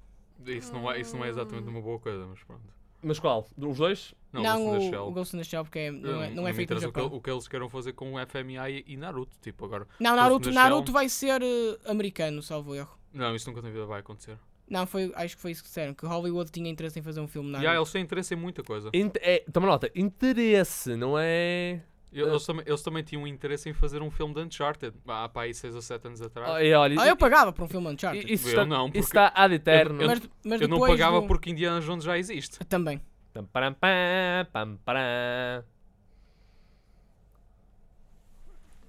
Isso 0.47 0.73
não, 0.73 0.91
é, 0.91 1.01
isso 1.01 1.17
não 1.17 1.25
é 1.25 1.29
exatamente 1.29 1.69
uma 1.69 1.81
boa 1.81 1.99
coisa, 1.99 2.27
mas 2.27 2.43
pronto. 2.45 2.63
Mas 3.03 3.19
qual? 3.21 3.47
Os 3.57 3.79
dois? 3.79 4.15
Não, 4.33 4.43
Não, 4.43 4.65
Ghost 4.65 4.77
in 4.77 4.79
the 4.81 4.87
o, 4.87 4.91
Shell. 4.91 5.07
o 5.09 5.13
Ghost 5.13 5.37
in 5.37 5.39
the 5.39 5.45
Shell 5.45 5.65
porque 5.65 5.79
é- 5.79 5.91
não, 5.91 6.23
é, 6.23 6.29
Não- 6.29 6.37
não 6.37 6.49
é 6.49 6.51
me 6.51 6.57
feito 6.57 6.71
no 6.71 6.77
interessa 6.79 6.89
o 6.89 6.93
que, 6.93 7.01
Japão. 7.01 7.17
o 7.17 7.23
que 7.23 7.31
eles 7.31 7.49
queiram 7.49 7.69
fazer 7.69 7.93
com 7.93 8.15
o 8.15 8.19
FMI 8.19 8.85
e, 8.87 8.97
Naruto. 8.97 9.37
Tipo, 9.41 9.65
agora. 9.65 9.87
Não, 10.01 10.17
Naruto, 10.17 10.51
Naruto 10.51 10.87
Shell. 10.87 10.93
vai 10.93 11.09
ser 11.09 11.41
eh, 11.43 11.79
americano, 11.87 12.43
salvo 12.43 12.75
erro. 12.75 12.99
Não, 13.13 13.35
isso 13.37 13.49
nunca 13.49 13.63
na 13.63 13.71
vida 13.71 13.87
vai 13.87 14.01
acontecer. 14.01 14.37
Não, 14.69 14.87
foi, 14.87 15.11
acho 15.15 15.37
que 15.37 15.41
foi 15.41 15.53
isso 15.53 15.63
que 15.63 15.69
disseram, 15.69 15.95
que 15.95 16.05
Hollywood 16.05 16.51
tinha 16.51 16.69
interesse 16.69 16.99
em 16.99 17.03
fazer 17.03 17.21
um 17.21 17.29
filme 17.29 17.49
E 17.49 17.53
Naruto. 17.53 17.71
aí, 17.71 17.77
eles 17.77 17.93
têm 17.93 18.03
interesse 18.03 18.35
em 18.35 18.37
muita 18.37 18.63
coisa. 18.63 18.91
Int- 18.93 19.17
é, 19.21 19.45
toma 19.53 19.67
nota, 19.67 19.91
interesse, 19.95 20.95
não 20.97 21.17
é. 21.19 21.81
Eles, 22.11 22.47
também, 22.47 22.65
eles 22.67 22.83
também 22.83 23.03
tinham 23.03 23.27
interesse 23.27 23.69
em 23.69 23.73
fazer 23.75 24.01
um 24.01 24.11
filme 24.11 24.33
de 24.35 24.41
Uncharted. 24.41 24.97
Há 25.07 25.29
para 25.29 25.43
aí 25.43 25.53
6 25.55 25.75
ou 25.75 25.83
7 25.83 26.07
anos 26.07 26.23
atrás. 26.23 26.51
Ah, 26.51 26.65
é, 26.65 26.73
olha, 26.75 27.01
Ah, 27.01 27.07
eu 27.07 27.17
pagava 27.17 27.53
por 27.53 27.65
um 27.65 27.69
filme 27.69 27.87
Uncharted. 27.89 28.33
isso, 28.33 28.47
Eu 28.47 28.51
está, 28.51 28.65
não, 28.65 28.87
isso 28.87 28.93
porque- 28.93 29.19
está 29.19 29.33
ad 29.35 29.55
eterno. 29.55 30.01
eu- 30.03 30.09
mas 30.09 30.21
mas 30.45 30.61
eu 30.61 30.69
não 30.69 30.81
pagava 30.81 31.21
do- 31.21 31.27
porque 31.27 31.51
Indiana 31.51 31.81
Jones 31.83 32.05
já 32.05 32.17
existe. 32.17 32.59
Também. 32.65 33.01
Pam, 33.35 33.45
param, 33.45 33.75
pam, 33.75 34.47
pam, 34.53 34.77
param. 34.85 35.65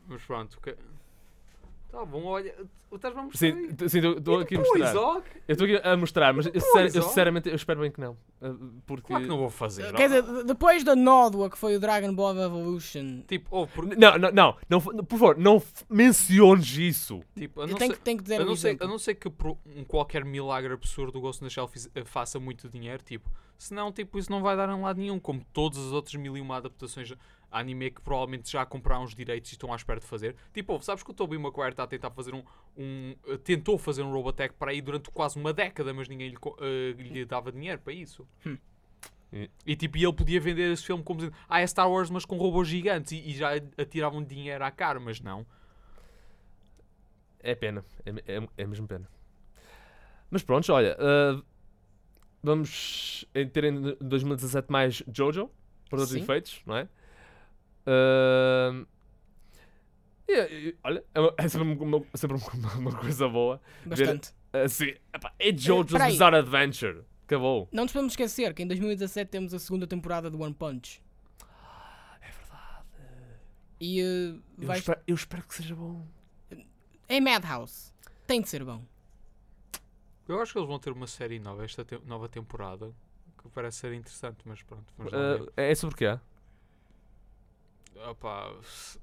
Mas 0.08 0.24
pronto. 0.24 0.60
Que... 0.62 0.76
Tá 1.92 2.06
bom, 2.06 2.24
olha. 2.26 2.54
Estás-me 2.92 3.20
a 3.20 3.24
mostrar 3.24 3.40
Sim, 3.52 3.54
aí? 3.58 3.74
t- 3.74 3.90
sim, 3.90 4.00
estou 4.00 4.40
aqui 4.40 4.56
a 4.56 4.60
mostrar. 4.60 4.96
ó, 4.96 5.22
Eu 5.48 5.54
estou 5.54 5.66
aqui 5.66 5.88
a 5.88 5.98
mostrar, 5.98 6.34
mas 6.34 6.46
eu, 6.48 6.60
sincer- 6.60 6.96
eu 6.96 7.02
sinceramente 7.04 7.48
eu 7.50 7.56
espero 7.56 7.82
bem 7.82 7.92
que 7.92 8.00
não. 8.02 8.18
Ah, 8.42 8.52
Porque. 8.88 9.08
Claro 9.08 9.24
que 9.24 9.30
não 9.30 9.38
vou 9.38 9.50
fazer. 9.50 9.94
Quer 9.94 10.06
ó. 10.06 10.08
dizer, 10.08 10.24
de- 10.24 10.44
depois 10.46 10.84
da 10.84 10.96
nódoa 10.96 11.50
que 11.52 11.58
foi 11.58 11.76
o 11.76 11.80
Dragon 11.80 12.14
Ball 12.14 12.36
Evolution, 12.40 13.22
Tipo, 13.28 13.48
oh, 13.62 13.68
porque, 13.68 13.96
Não, 13.96 14.18
não, 14.18 14.32
não, 14.32 14.56
não, 14.70 14.82
por 14.82 15.20
favor, 15.20 15.38
não 15.38 15.62
menciones 15.90 16.78
isso. 16.78 17.22
tipo, 17.36 17.62
a 17.62 17.64
eu 17.66 17.68
não 17.70 17.78
tenho 17.78 17.92
ser, 17.92 17.98
que, 17.98 18.04
tenho 18.04 18.18
que 18.18 18.24
dizer 18.24 18.40
a 18.40 18.44
um 18.44 18.46
não, 18.48 18.56
ser, 18.56 18.78
a 18.80 18.88
não 18.88 18.98
ser 19.00 19.16
que 19.16 19.30
por 19.30 19.58
um 19.76 19.84
qualquer 19.84 20.26
milagre 20.26 20.74
absurdo 20.74 21.18
o 21.18 21.22
Ghost 21.22 21.44
in 21.44 21.48
the 21.48 21.54
Shell 21.54 21.70
eh, 21.96 22.04
faça 22.06 22.40
muito 22.40 22.68
dinheiro, 22.70 23.04
tipo, 23.04 23.30
senão 23.58 23.92
tipo, 23.92 24.18
isso 24.18 24.32
não 24.32 24.42
vai 24.42 24.56
dar 24.56 24.70
em 24.70 24.82
lado 24.82 25.00
nenhum, 25.00 25.20
como 25.20 25.44
todas 25.54 25.78
as 25.80 25.92
outras 25.92 26.16
mil 26.16 26.36
e 26.38 26.42
uma 26.42 26.58
adaptações 26.58 27.14
anime 27.52 27.92
que 27.92 28.02
provavelmente 28.02 28.52
já 28.52 28.66
compraram 28.66 29.04
os 29.04 29.16
direitos 29.16 29.52
e 29.52 29.54
estão 29.54 29.72
à 29.74 29.76
espera 29.76 30.00
de 30.00 30.06
fazer. 30.06 30.36
Tipo, 30.54 30.82
sabes 30.82 31.04
que 31.04 31.12
o 31.12 31.14
Tobey 31.14 31.38
Maguire 31.38 31.72
está 31.72 31.84
a 31.84 31.88
tentar 31.88 32.12
fazer 32.12 32.34
um, 32.34 32.44
um 32.78 33.16
eh, 33.28 33.38
tentou 33.38 33.78
fazer 33.78 34.04
um 34.04 34.12
Robotech 34.12 34.54
para 34.56 34.72
aí 34.72 34.82
durante 34.82 35.10
quase 35.10 35.38
uma 35.38 35.54
década, 35.54 35.94
mas 35.94 36.08
ninguém 36.08 36.30
lhe, 36.30 36.38
eh, 36.60 36.92
lhe 36.98 37.26
dava 37.26 37.52
dinheiro 37.52 37.80
para 37.80 37.94
isso. 37.94 38.28
Hum. 38.46 38.58
E 39.66 39.76
tipo, 39.76 39.98
e 39.98 40.04
ele 40.04 40.14
podia 40.14 40.40
vender 40.40 40.72
esse 40.72 40.84
filme 40.84 41.04
como 41.04 41.20
dizendo, 41.20 41.36
ah, 41.48 41.62
é 41.62 41.68
Star 41.68 41.90
Wars, 41.90 42.10
mas 42.10 42.26
com 42.26 42.38
robôs 42.38 42.68
gigantes, 42.68 43.12
e, 43.12 43.30
e 43.30 43.34
já 43.34 43.52
atiravam 43.78 44.24
dinheiro 44.24 44.64
à 44.64 44.72
cara, 44.72 45.00
mas 45.00 45.22
não. 45.22 45.46
É 47.40 47.54
pena, 47.54 47.86
é, 48.06 48.38
é, 48.38 48.48
é 48.58 48.66
mesmo 48.66 48.88
pena. 48.88 49.08
Mas 50.32 50.44
pronto, 50.44 50.72
olha, 50.74 50.98
ah, 51.00 51.42
vamos 52.42 53.26
ter 53.54 53.64
em 53.66 53.96
2017 54.02 54.72
mais 54.72 55.04
Jojo, 55.14 55.50
por 55.90 55.98
todos 55.98 56.12
os 56.12 56.16
efeitos, 56.16 56.62
não 56.66 56.76
é? 56.76 56.88
Ah, 57.86 58.86
e- 60.28 60.70
e- 60.70 60.78
olha, 60.84 61.04
é, 61.14 61.20
uma- 61.20 61.34
é 61.38 61.48
sempre, 61.48 61.68
uma, 61.84 62.04
sempre 62.16 62.38
uma- 62.38 62.74
uma 62.76 62.96
coisa 62.98 63.28
boa. 63.28 63.62
Bastante. 63.86 64.32
Assim, 64.54 64.94
epá, 65.14 65.34
é 65.40 65.56
Jojo's. 65.56 66.02
Bizarre 66.04 66.38
Adventure. 66.38 67.04
Acabou. 67.26 67.68
Não 67.72 67.84
nos 67.84 67.92
podemos 67.94 68.14
esquecer 68.14 68.54
que 68.56 68.64
em 68.64 68.68
2017 68.68 69.30
temos 69.30 69.54
a 69.54 69.60
segunda 69.60 69.86
temporada 69.86 70.30
do 70.32 70.42
One 70.42 70.54
Punch. 70.54 71.02
É 72.22 72.26
verdade. 72.32 72.86
E 73.80 74.02
eh, 74.02 74.36
Eu, 74.60 74.74
espero, 74.74 75.00
eu 75.08 75.16
espero 75.16 75.44
que 75.44 75.54
seja 75.56 75.76
bom. 75.76 76.06
é 77.08 77.20
Madhouse. 77.22 77.94
Tem 78.26 78.42
de 78.42 78.50
ser 78.50 78.64
bom. 78.64 78.84
Eu 80.28 80.40
acho 80.42 80.54
que 80.54 80.60
eles 80.60 80.68
vão 80.68 80.78
ter 80.80 80.92
uma 80.92 81.08
série 81.08 81.40
nova, 81.40 81.64
esta 81.66 81.84
te- 81.86 82.00
nova 82.06 82.28
temporada, 82.30 82.92
que 83.42 83.50
parece 83.50 83.78
ser 83.80 83.94
interessante, 83.94 84.38
mas 84.46 84.62
pronto, 84.62 84.86
vamos 84.98 85.12
lá 85.14 85.20
Ah, 85.20 85.38
ver. 85.38 85.54
é 85.58 85.74
sobre 85.76 85.96
o 85.96 85.98
quê? 85.98 86.20
Opá, 88.08 88.52
s- 88.62 89.00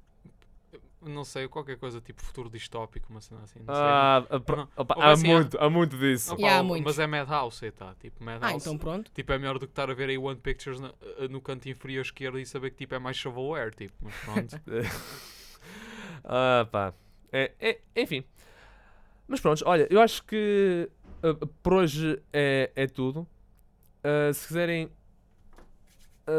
não 1.02 1.22
sei, 1.24 1.46
qualquer 1.48 1.76
coisa 1.78 2.00
tipo 2.00 2.22
futuro 2.22 2.48
distópico, 2.50 3.06
uma 3.10 3.20
cena 3.20 3.42
assim, 3.42 3.60
não 3.60 3.74
Ah, 3.74 4.26
ah, 4.30 4.38
Não. 4.56 4.68
opa, 4.76 4.94
há 4.98 5.16
ser- 5.16 5.26
muito, 5.26 5.58
há 5.60 5.68
muito 5.70 5.96
sei. 5.96 6.12
disso. 6.12 6.32
Opá, 6.34 6.42
E 6.42 6.48
há 6.48 6.60
o- 6.60 6.64
muitos. 6.64 6.84
mas 6.84 6.98
é 6.98 7.06
Madhouse, 7.06 7.64
aí 7.64 7.70
tá, 7.70 7.94
tipo 8.00 8.16
Ah, 8.22 8.24
Madhouse. 8.24 8.56
então 8.56 8.78
pronto. 8.78 9.10
Tipo, 9.14 9.32
é 9.32 9.38
melhor 9.38 9.58
do 9.58 9.66
que 9.66 9.72
estar 9.72 9.90
a 9.90 9.94
ver 9.94 10.08
aí 10.08 10.18
One 10.18 10.40
Pictures 10.40 10.80
na- 10.80 10.94
no 11.30 11.40
canto 11.40 11.68
inferior 11.68 12.02
esquerdo 12.02 12.38
e 12.38 12.46
saber 12.46 12.70
que 12.70 12.76
tipo 12.78 12.94
é 12.94 12.98
mais 12.98 13.16
shovelware, 13.16 13.74
tipo, 13.74 13.94
mas 14.00 14.14
pronto. 14.24 14.60
Ah, 16.24 16.66
pá. 16.70 16.92
É, 17.32 17.52
é- 17.60 17.80
enfim. 17.96 18.24
Mas 19.28 19.40
pronto, 19.40 19.62
olha, 19.66 19.86
eu 19.90 20.00
acho 20.00 20.24
que 20.24 20.88
ah, 21.22 21.46
por 21.62 21.74
hoje 21.74 22.20
é, 22.32 22.70
é 22.74 22.86
tudo. 22.86 23.26
Ah, 24.02 24.32
se 24.32 24.46
quiserem 24.48 24.90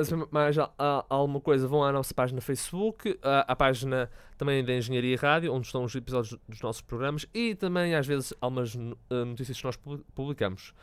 saber 0.04 0.28
mais 0.32 0.58
a- 0.58 0.72
a- 0.78 1.06
alguma 1.10 1.40
coisa, 1.40 1.68
vão 1.68 1.84
à 1.84 1.92
nossa 1.92 2.14
página 2.14 2.42
Facebook, 2.42 3.18
à, 3.22 3.52
à 3.52 3.56
página 3.56 4.10
também 4.38 4.64
da 4.64 4.74
Engenharia 4.74 5.14
e 5.14 5.16
Rádio, 5.16 5.54
onde 5.54 5.66
estão 5.68 5.84
os 5.84 5.96
episódios 5.96 6.38
dos 6.48 6.62
nossos 6.62 6.82
programas 6.82 7.26
e 7.34 7.56
também 7.56 7.96
às 7.96 8.06
vezes 8.06 8.34
algumas 8.42 8.76
ah, 9.10 9.26
notícias 9.26 9.58
que 9.58 9.64
nós 9.66 9.76
pu- 9.76 10.04
publicamos. 10.14 10.74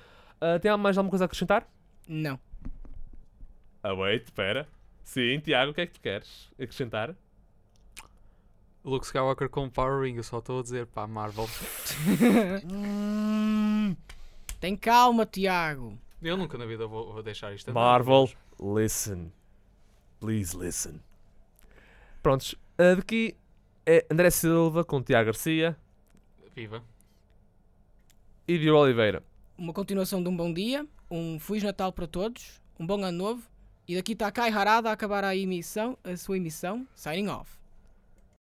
Ah, 0.41 0.59
tem 0.59 0.75
mais 0.77 0.97
alguma 0.99 1.11
coisa 1.11 1.25
a 1.25 1.27
acrescentar? 1.27 1.69
Não. 2.09 2.39
Ah, 3.83 3.93
wait, 3.95 4.25
espera. 4.25 4.67
Sim, 5.03 5.39
Tiago, 5.41 5.73
o 5.73 5.75
que 5.75 5.83
é 5.83 5.87
que 5.87 5.93
tu 5.93 6.01
queres 6.01 6.51
acrescentar? 6.59 7.15
Luke 8.83 9.05
Skywalker 9.07 9.49
com 9.49 9.69
Power 9.71 10.03
Ring, 10.03 10.17
eu 10.17 10.23
só 10.23 10.39
estou 10.39 10.61
a 10.61 10.63
dizer, 10.63 10.87
pá, 10.87 11.07
Marvel. 11.07 11.49
Tem 14.61 14.77
calma, 14.77 15.27
Tiago. 15.27 15.99
Eu 16.23 16.37
nunca 16.37 16.57
na 16.57 16.65
vida 16.65 16.87
vou, 16.87 17.13
vou 17.13 17.23
deixar 17.23 17.53
isto. 17.55 17.73
Marvel, 17.73 18.31
listen. 18.59 19.33
Please 20.21 20.57
listen. 20.57 21.01
Prontos, 22.23 22.55
ah, 22.79 22.95
daqui 22.95 23.37
é 23.85 24.07
André 24.11 24.31
Silva 24.31 24.85
com 24.85 25.03
Tiago 25.03 25.27
Garcia 25.27 25.77
Viva. 26.55 26.83
e 28.49 28.59
Diogo 28.59 28.81
Oliveira. 28.81 29.23
Uma 29.57 29.73
continuação 29.73 30.23
de 30.23 30.29
um 30.29 30.37
bom 30.37 30.53
dia, 30.53 30.87
um 31.11 31.39
Feliz 31.39 31.63
Natal 31.63 31.93
para 31.93 32.07
todos, 32.07 32.61
um 32.79 32.87
bom 32.87 33.03
ano 33.05 33.17
novo. 33.17 33.43
E 33.87 33.95
daqui 33.95 34.13
está 34.13 34.33
Kai 34.33 34.51
Harada 34.51 34.89
a 34.89 34.93
acabar 34.93 35.23
a 35.25 35.37
emissão, 35.37 35.99
a 36.03 36.17
sua 36.17 36.39
emissão. 36.39 36.89
Signing 36.95 37.29
off. 37.29 37.64